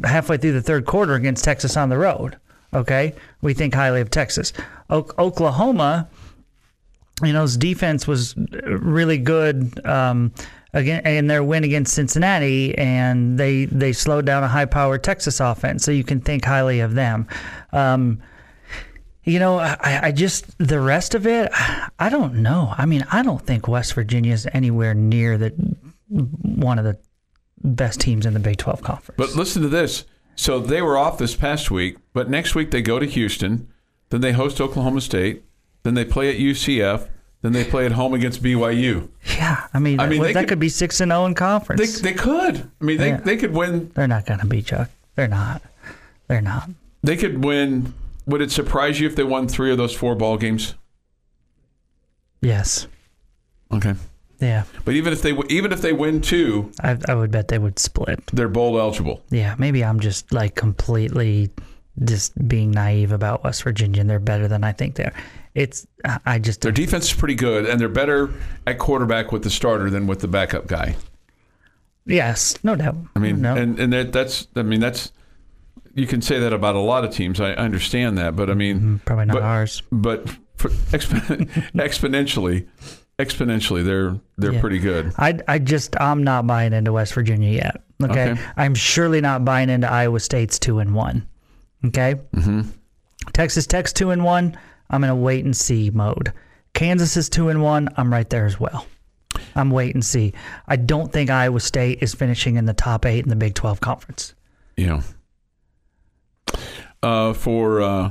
halfway 0.03 0.39
through 0.39 0.53
the 0.53 0.63
third 0.63 0.87
quarter 0.87 1.15
against 1.15 1.45
Texas 1.45 1.77
on 1.77 1.89
the 1.89 1.99
road. 1.99 2.37
Okay, 2.75 3.15
we 3.43 3.55
think 3.55 3.75
highly 3.75 4.01
of 4.01 4.11
Texas. 4.11 4.53
O- 4.91 5.07
Oklahoma, 5.21 6.09
you 7.23 7.33
know, 7.33 7.43
his 7.43 7.57
defense 7.57 8.09
was 8.09 8.35
really 8.37 9.19
good. 9.19 9.87
Um, 9.87 10.33
again, 10.73 11.07
in 11.07 11.27
their 11.27 11.43
win 11.43 11.65
against 11.65 11.95
Cincinnati, 11.95 12.77
and 12.77 13.39
they 13.39 13.67
they 13.67 13.93
slowed 13.93 14.27
down 14.27 14.43
a 14.43 14.49
high-powered 14.49 15.03
Texas 15.03 15.41
offense, 15.41 15.85
so 15.85 15.91
you 15.91 16.05
can 16.05 16.21
think 16.21 16.45
highly 16.45 16.81
of 16.81 16.95
them. 16.95 17.27
Um, 17.73 18.23
you 19.25 19.39
know, 19.39 19.59
I, 19.59 20.01
I 20.05 20.13
just 20.13 20.57
the 20.59 20.81
rest 20.81 21.15
of 21.15 21.27
it, 21.27 21.51
I 21.53 22.09
don't 22.09 22.37
know. 22.37 22.75
I 22.77 22.87
mean, 22.87 23.05
I 23.13 23.23
don't 23.23 23.45
think 23.45 23.69
West 23.69 23.95
Virginia 23.95 24.33
is 24.33 24.49
anywhere 24.53 24.95
near 24.95 25.39
the 25.39 25.51
one 26.09 26.79
of 26.79 26.85
the 26.85 26.99
best 27.63 28.01
teams 28.01 28.27
in 28.27 28.35
the 28.35 28.41
Big 28.41 28.57
Twelve 28.57 28.83
conference. 28.83 29.17
But 29.17 29.37
listen 29.37 29.63
to 29.63 29.69
this. 29.69 30.05
So 30.37 30.59
they 30.59 30.81
were 30.81 30.97
off 30.97 31.19
this 31.19 31.35
past 31.35 31.71
week, 31.71 31.99
but 32.15 32.31
next 32.31 32.55
week 32.55 32.71
they 32.71 32.81
go 32.81 32.99
to 32.99 33.05
Houston, 33.05 33.69
then 34.09 34.23
they 34.23 34.33
host 34.33 34.59
Oklahoma 34.59 35.03
State, 35.03 35.45
then 35.83 35.95
they 35.95 36.05
play 36.05 36.31
at 36.31 36.41
UCF, 36.41 37.09
then 37.43 37.53
they 37.53 37.65
play 37.65 37.87
at 37.87 37.93
home 37.93 38.13
against 38.15 38.43
BYU. 38.43 39.09
yeah, 39.37 39.67
I 39.73 39.79
mean, 39.79 39.99
I 40.01 40.09
mean, 40.09 40.21
that, 40.23 40.35
that 40.35 40.41
could- 40.41 40.49
could 40.51 40.59
be 40.61 40.69
six 40.69 41.01
and 41.01 41.11
zero 41.11 41.25
in 41.27 41.35
conference. 41.35 42.01
they 42.01 42.13
could. 42.15 42.69
I 42.81 42.85
mean, 42.85 42.99
they, 42.99 43.09
Yeah. 43.11 43.17
they 43.21 43.37
could 43.37 43.53
win. 43.53 43.91
They're 43.95 44.07
not 44.09 44.27
going 44.27 44.41
to 44.41 44.47
be 44.47 44.63
Chuck. 44.63 44.91
They're 45.17 45.29
not. 45.29 45.63
They're 46.29 46.41
not. 46.43 46.71
They 47.03 47.17
could 47.17 47.45
win. 47.45 47.95
Would 48.27 48.43
it 48.43 48.51
surprise 48.53 49.01
you 49.01 49.09
if 49.09 49.17
they 49.17 49.25
won 49.25 49.49
three 49.49 49.73
of 49.73 49.79
those 49.79 49.95
four 49.95 50.15
ball 50.15 50.37
games? 50.37 50.75
Yes. 52.41 52.87
Okay. 53.73 53.95
Yeah. 54.41 54.65
But 54.85 54.95
even 54.95 55.13
if 55.13 55.21
they 55.23 55.33
even 55.49 55.73
if 55.73 55.83
they 55.83 55.93
win 55.93 56.21
two, 56.23 56.73
I, 56.83 56.97
I 57.09 57.15
would 57.15 57.31
bet 57.31 57.49
they 57.49 57.59
would 57.59 57.79
split. 57.79 58.21
they're 58.33 58.49
bowl 58.49 58.79
eligible. 58.79 59.23
Yeah, 59.31 59.55
maybe 59.59 59.85
I'm 59.85 60.01
just 60.01 60.33
like 60.33 60.55
completely 60.55 61.51
just 62.05 62.33
being 62.49 62.71
naive 62.71 63.13
about 63.13 63.45
West 63.45 63.63
Virginia 63.63 64.01
and 64.01 64.09
they're 64.09 64.19
better 64.19 64.49
than 64.49 64.65
I 64.65 64.73
think 64.73 64.95
they 64.95 65.05
are. 65.05 65.15
It's 65.55 65.87
I 66.25 66.39
just 66.39 66.61
Their 66.61 66.71
defense 66.73 67.07
is 67.07 67.13
pretty 67.19 67.35
good, 67.35 67.67
and 67.67 67.81
they're 67.81 67.89
better 67.89 68.31
at 68.67 68.79
quarterback 68.79 69.33
with 69.33 69.43
the 69.43 69.51
starter 69.51 69.91
than 69.91 70.07
with 70.07 70.21
the 70.21 70.29
backup 70.29 70.67
guy. 70.69 70.97
yes, 72.07 72.57
no 72.63 72.77
doubt. 72.77 72.97
I 73.17 73.19
mean, 73.19 73.41
no. 73.41 73.57
and 73.57 73.79
and 73.79 73.93
that, 73.93 74.13
that's 74.13 74.47
I 74.57 74.63
mean 74.63 74.81
that's 74.81 75.13
you 75.95 76.07
can 76.07 76.23
say 76.23 76.39
that 76.39 76.53
about 76.53 76.77
a 76.77 76.81
lot 76.81 77.05
of 77.05 77.13
teams. 77.13 77.41
I 77.41 77.53
understand 77.53 78.17
that, 78.19 78.37
but 78.37 78.49
I 78.49 78.55
mean, 78.55 79.01
probably 79.05 79.27
not 79.27 79.35
but- 79.35 79.43
ours. 79.43 79.83
but 79.91 80.29
for 80.57 80.69
exponentially, 80.93 82.67
exponentially, 83.19 83.85
they're 83.85 84.19
they're 84.39 84.53
Yeah. 84.53 84.61
pretty 84.61 84.79
good. 84.79 85.13
I 85.19 85.39
I 85.49 85.59
just 85.59 86.01
I'm 86.01 86.23
not 86.23 86.47
buying 86.47 86.73
into 86.73 86.93
West 86.93 87.13
Virginia 87.15 87.51
yet. 87.51 87.83
Okay, 88.03 88.31
Okay. 88.31 88.41
I'm 88.57 88.75
surely 88.75 89.21
not 89.21 89.45
buying 89.45 89.69
into 89.69 89.91
Iowa 89.91 90.21
State's 90.21 90.59
two 90.59 90.79
and 90.79 90.95
one. 90.95 91.27
Okay, 91.85 92.15
mm-hmm. 92.35 92.63
Texas 93.33 93.67
Tech's 93.67 93.93
two 93.93 94.11
and 94.11 94.25
one. 94.25 94.57
I'm 94.91 95.05
in 95.05 95.11
a 95.11 95.17
wait 95.17 95.45
and 95.45 95.57
see 95.57 95.91
mode. 95.91 96.33
Kansas 96.75 97.17
is 97.17 97.29
two 97.29 97.49
and 97.49 97.63
one. 97.63 97.89
I'm 97.97 98.13
right 98.13 98.29
there 98.29 98.47
as 98.47 98.61
well. 98.61 98.87
I'm 99.55 99.71
wait 99.71 99.95
and 99.95 100.05
see. 100.05 100.33
I 100.67 100.77
don't 100.77 101.13
think 101.13 101.31
Iowa 101.31 101.61
State 101.61 102.03
is 102.03 102.15
finishing 102.15 102.57
in 102.57 102.67
the 102.67 102.75
top 102.75 103.07
eight 103.07 103.25
in 103.25 103.31
the 103.31 103.37
Big 103.37 103.55
12 103.55 103.81
conference. 103.81 104.35
Yeah. 104.77 105.03
Uh, 107.03 107.33
for 107.33 107.81
uh, 107.81 108.11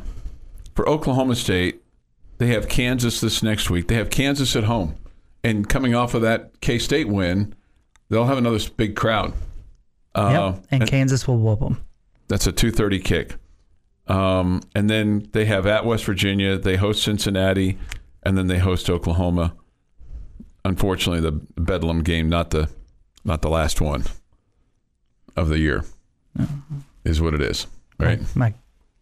for 0.75 0.87
Oklahoma 0.87 1.35
State, 1.35 1.81
they 2.37 2.47
have 2.47 2.67
Kansas 2.67 3.21
this 3.21 3.43
next 3.43 3.69
week. 3.69 3.87
They 3.87 3.95
have 3.95 4.09
Kansas 4.09 4.55
at 4.55 4.63
home, 4.63 4.95
and 5.43 5.67
coming 5.67 5.93
off 5.93 6.13
of 6.13 6.21
that 6.23 6.59
K 6.61 6.79
State 6.79 7.07
win, 7.07 7.53
they'll 8.09 8.25
have 8.25 8.37
another 8.37 8.59
big 8.77 8.95
crowd. 8.95 9.33
Uh, 10.15 10.53
yep. 10.55 10.65
And, 10.71 10.87
Kansas 10.89 11.27
will 11.27 11.37
whoop 11.37 11.59
them. 11.59 11.83
That's 12.29 12.47
a 12.47 12.51
two 12.51 12.71
thirty 12.71 12.99
kick. 12.99 13.35
Um, 14.09 14.61
and 14.75 14.89
then 14.89 15.27
they 15.31 15.45
have 15.45 15.65
at 15.67 15.85
West 15.85 16.03
Virginia. 16.05 16.57
They 16.57 16.75
host 16.77 17.03
Cincinnati, 17.03 17.77
and 18.23 18.37
then 18.37 18.47
they 18.47 18.57
host 18.57 18.89
Oklahoma. 18.89 19.55
Unfortunately, 20.65 21.21
the 21.21 21.31
Bedlam 21.61 22.01
game, 22.03 22.27
not 22.27 22.49
the 22.49 22.69
not 23.23 23.41
the 23.41 23.49
last 23.49 23.79
one 23.81 24.03
of 25.35 25.47
the 25.49 25.59
year, 25.59 25.85
is 27.05 27.21
what 27.21 27.33
it 27.33 27.41
is. 27.41 27.67
Right. 27.99 28.19
My 28.35 28.53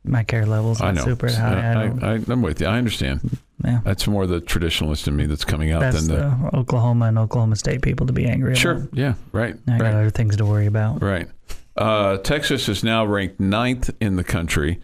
my 0.03 0.23
care 0.23 0.45
levels 0.45 0.79
not 0.79 0.97
super 0.99 1.31
high. 1.31 1.73
I, 1.73 2.07
I, 2.07 2.13
I, 2.15 2.19
I'm 2.27 2.41
with 2.41 2.61
you. 2.61 2.67
I 2.67 2.77
understand. 2.77 3.37
yeah. 3.63 3.79
That's 3.83 4.07
more 4.07 4.27
the 4.27 4.39
traditionalist 4.39 5.07
in 5.07 5.15
me 5.15 5.25
that's 5.25 5.43
coming 5.45 5.71
out 5.71 5.81
That's 5.81 6.05
than 6.05 6.15
the. 6.15 6.49
the 6.51 6.57
Oklahoma 6.57 7.05
and 7.07 7.17
Oklahoma 7.19 7.55
State 7.55 7.81
people 7.81 8.07
to 8.07 8.13
be 8.13 8.25
angry 8.25 8.55
Sure. 8.55 8.73
about. 8.73 8.89
Yeah. 8.93 9.13
Right. 9.31 9.55
I 9.67 9.77
got 9.77 9.83
right. 9.83 9.93
other 9.95 10.09
things 10.09 10.37
to 10.37 10.45
worry 10.45 10.65
about. 10.65 11.01
Right. 11.01 11.27
Uh, 11.75 12.17
Texas 12.17 12.69
is 12.69 12.83
now 12.83 13.05
ranked 13.05 13.39
ninth 13.39 13.89
in 13.99 14.15
the 14.15 14.23
country, 14.23 14.79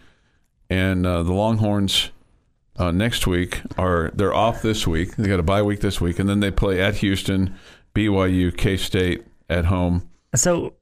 and 0.70 1.06
uh, 1.06 1.22
the 1.22 1.32
Longhorns 1.32 2.10
uh, 2.76 2.90
next 2.90 3.26
week 3.26 3.60
are 3.78 4.10
they're 4.14 4.34
off 4.34 4.62
this 4.62 4.86
week. 4.86 5.16
They 5.16 5.28
got 5.28 5.40
a 5.40 5.44
bye 5.44 5.62
week 5.62 5.80
this 5.80 6.00
week, 6.00 6.18
and 6.18 6.28
then 6.28 6.40
they 6.40 6.50
play 6.50 6.80
at 6.80 6.96
Houston, 6.96 7.54
BYU, 7.94 8.56
K 8.56 8.76
State 8.76 9.24
at 9.48 9.66
home. 9.66 10.08
So 10.34 10.74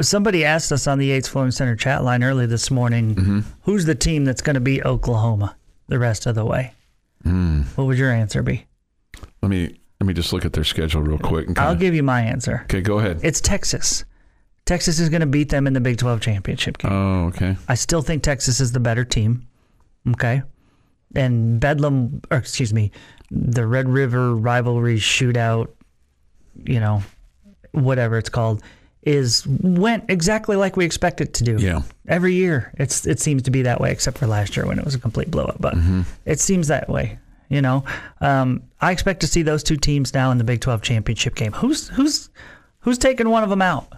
somebody 0.00 0.44
asked 0.44 0.72
us 0.72 0.86
on 0.86 0.98
the 0.98 1.06
Yates 1.06 1.28
Flooring 1.28 1.50
Center 1.50 1.76
chat 1.76 2.02
line 2.04 2.22
early 2.24 2.46
this 2.46 2.70
morning, 2.70 3.14
Mm-hmm. 3.14 3.40
who's 3.62 3.84
the 3.84 3.94
team 3.94 4.24
that's 4.24 4.40
going 4.42 4.54
to 4.54 4.60
beat 4.60 4.84
Oklahoma 4.84 5.56
the 5.88 5.98
rest 5.98 6.26
of 6.26 6.34
the 6.34 6.44
way? 6.44 6.72
Mm. 7.24 7.64
What 7.76 7.86
would 7.86 7.98
your 7.98 8.10
answer 8.10 8.42
be? 8.42 8.66
Let 9.42 9.50
me 9.50 9.78
let 10.00 10.06
me 10.06 10.14
just 10.14 10.32
look 10.32 10.44
at 10.44 10.52
their 10.54 10.64
schedule 10.64 11.02
real 11.02 11.18
quick. 11.18 11.48
And 11.48 11.58
I'll 11.58 11.74
give 11.76 11.94
you 11.94 12.02
my 12.02 12.20
answer. 12.22 12.60
okay, 12.64 12.80
go 12.80 12.98
ahead. 12.98 13.20
It's 13.22 13.40
Texas. 13.40 14.04
Texas 14.66 14.98
is 14.98 15.08
going 15.08 15.20
to 15.20 15.26
beat 15.26 15.50
them 15.50 15.66
in 15.66 15.72
the 15.74 15.80
Big 15.80 15.98
12 15.98 16.20
championship 16.20 16.78
game. 16.78 16.92
Oh, 16.92 17.26
okay. 17.26 17.56
I 17.68 17.74
still 17.74 18.02
think 18.02 18.22
Texas 18.22 18.60
is 18.60 18.72
the 18.72 18.80
better 18.80 19.04
team. 19.04 19.46
Okay. 20.10 20.42
And 21.14 21.60
Bedlam, 21.60 22.22
or 22.30 22.38
excuse 22.38 22.72
me, 22.72 22.90
the 23.30 23.66
Red 23.66 23.88
River 23.88 24.34
rivalry 24.34 24.96
shootout, 24.96 25.68
you 26.64 26.80
know, 26.80 27.02
whatever 27.72 28.16
it's 28.16 28.28
called, 28.30 28.62
is 29.02 29.46
went 29.46 30.04
exactly 30.08 30.56
like 30.56 30.76
we 30.76 30.84
expect 30.84 31.20
it 31.20 31.34
to 31.34 31.44
do. 31.44 31.56
Yeah. 31.58 31.82
Every 32.08 32.34
year, 32.34 32.72
it's 32.78 33.06
it 33.06 33.20
seems 33.20 33.42
to 33.42 33.50
be 33.50 33.62
that 33.62 33.80
way, 33.80 33.92
except 33.92 34.18
for 34.18 34.26
last 34.26 34.56
year 34.56 34.66
when 34.66 34.78
it 34.78 34.84
was 34.84 34.94
a 34.94 34.98
complete 34.98 35.30
blow 35.30 35.44
up. 35.44 35.56
But 35.60 35.74
it 36.24 36.40
seems 36.40 36.68
that 36.68 36.88
way. 36.88 37.18
You 37.50 37.60
know, 37.60 37.84
um, 38.20 38.62
I 38.80 38.90
expect 38.90 39.20
to 39.20 39.26
see 39.26 39.42
those 39.42 39.62
two 39.62 39.76
teams 39.76 40.14
now 40.14 40.30
in 40.30 40.38
the 40.38 40.44
Big 40.44 40.60
12 40.60 40.82
championship 40.82 41.34
game. 41.34 41.52
Who's 41.52 41.88
who's 41.88 42.30
who's 42.80 42.98
taking 42.98 43.28
one 43.28 43.42
of 43.42 43.50
them 43.50 43.62
out? 43.62 43.92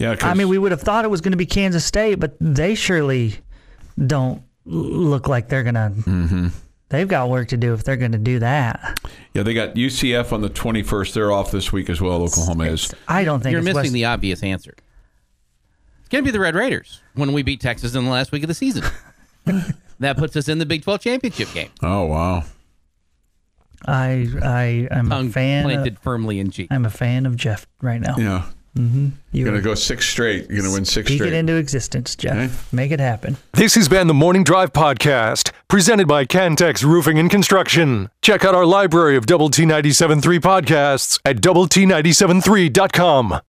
Yeah. 0.00 0.16
'cause- 0.16 0.28
I 0.30 0.34
mean, 0.34 0.48
we 0.48 0.58
would 0.58 0.72
have 0.72 0.80
thought 0.80 1.04
it 1.04 1.10
was 1.10 1.20
going 1.20 1.32
to 1.32 1.36
be 1.38 1.46
Kansas 1.46 1.84
State, 1.84 2.16
but 2.16 2.34
they 2.40 2.74
surely 2.74 3.36
don't 4.06 4.42
look 4.64 5.28
like 5.28 5.48
they're 5.48 5.62
going 5.62 5.74
to. 5.74 5.92
Mm-hmm. 5.94 6.48
They've 6.88 7.06
got 7.06 7.28
work 7.30 7.46
to 7.48 7.56
do 7.56 7.72
if 7.72 7.84
they're 7.84 7.96
going 7.96 8.12
to 8.12 8.18
do 8.18 8.40
that. 8.40 8.98
yeah, 9.32 9.44
they 9.44 9.54
got 9.54 9.74
UCF 9.76 10.32
on 10.32 10.40
the 10.40 10.50
21st. 10.50 11.12
They're 11.14 11.30
off 11.30 11.52
this 11.52 11.70
week 11.72 11.88
as 11.88 12.00
well. 12.00 12.22
Oklahoma 12.22 12.64
is. 12.64 12.92
I 13.06 13.22
don't 13.22 13.40
think 13.40 13.52
You're 13.52 13.60
it's 13.60 13.66
missing 13.66 13.82
West- 13.82 13.92
the 13.92 14.06
obvious 14.06 14.42
answer. 14.42 14.74
It's 16.00 16.08
going 16.08 16.24
to 16.24 16.28
be 16.28 16.32
the 16.32 16.40
Red 16.40 16.56
Raiders 16.56 17.00
when 17.14 17.32
we 17.32 17.42
beat 17.42 17.60
Texas 17.60 17.94
in 17.94 18.04
the 18.04 18.10
last 18.10 18.32
week 18.32 18.42
of 18.42 18.48
the 18.48 18.54
season. 18.54 18.82
that 20.00 20.16
puts 20.16 20.34
us 20.34 20.48
in 20.48 20.58
the 20.58 20.66
Big 20.66 20.82
12 20.82 21.00
championship 21.00 21.52
game. 21.54 21.68
Oh 21.82 22.06
wow. 22.06 22.42
I 23.86 24.26
I 24.42 24.88
am 24.90 25.10
a 25.12 25.28
fan. 25.30 25.64
planted 25.64 25.94
Of, 25.96 26.02
firmly 26.02 26.38
in 26.40 26.50
cheek. 26.50 26.68
I'm 26.70 26.84
a 26.84 26.90
fan 26.90 27.24
of 27.26 27.36
Jeff 27.36 27.66
right 27.80 28.00
now. 28.00 28.16
Yeah. 28.18 28.44
Mm-hmm. 28.76 29.06
You 29.32 29.44
You're 29.44 29.44
gonna 29.46 29.62
go 29.62 29.74
six 29.74 30.08
straight. 30.08 30.48
You're 30.48 30.62
gonna 30.62 30.72
win 30.72 30.84
six 30.84 31.08
speak 31.08 31.18
straight. 31.18 31.32
it 31.32 31.36
into 31.36 31.56
existence, 31.56 32.14
Jeff. 32.16 32.36
Okay. 32.36 32.76
Make 32.76 32.92
it 32.92 33.00
happen. 33.00 33.36
This 33.52 33.74
has 33.74 33.88
been 33.88 34.06
the 34.06 34.14
Morning 34.14 34.44
Drive 34.44 34.72
Podcast, 34.72 35.50
presented 35.68 36.06
by 36.06 36.24
Cantex 36.24 36.84
Roofing 36.84 37.18
and 37.18 37.30
Construction. 37.30 38.10
Check 38.22 38.44
out 38.44 38.54
our 38.54 38.66
library 38.66 39.16
of 39.16 39.26
Double 39.26 39.50
T 39.50 39.64
97.3 39.64 40.38
podcasts 40.38 41.20
at 41.24 41.40
Double 41.40 41.66
T 41.66 41.84
97.3.com. 41.84 43.38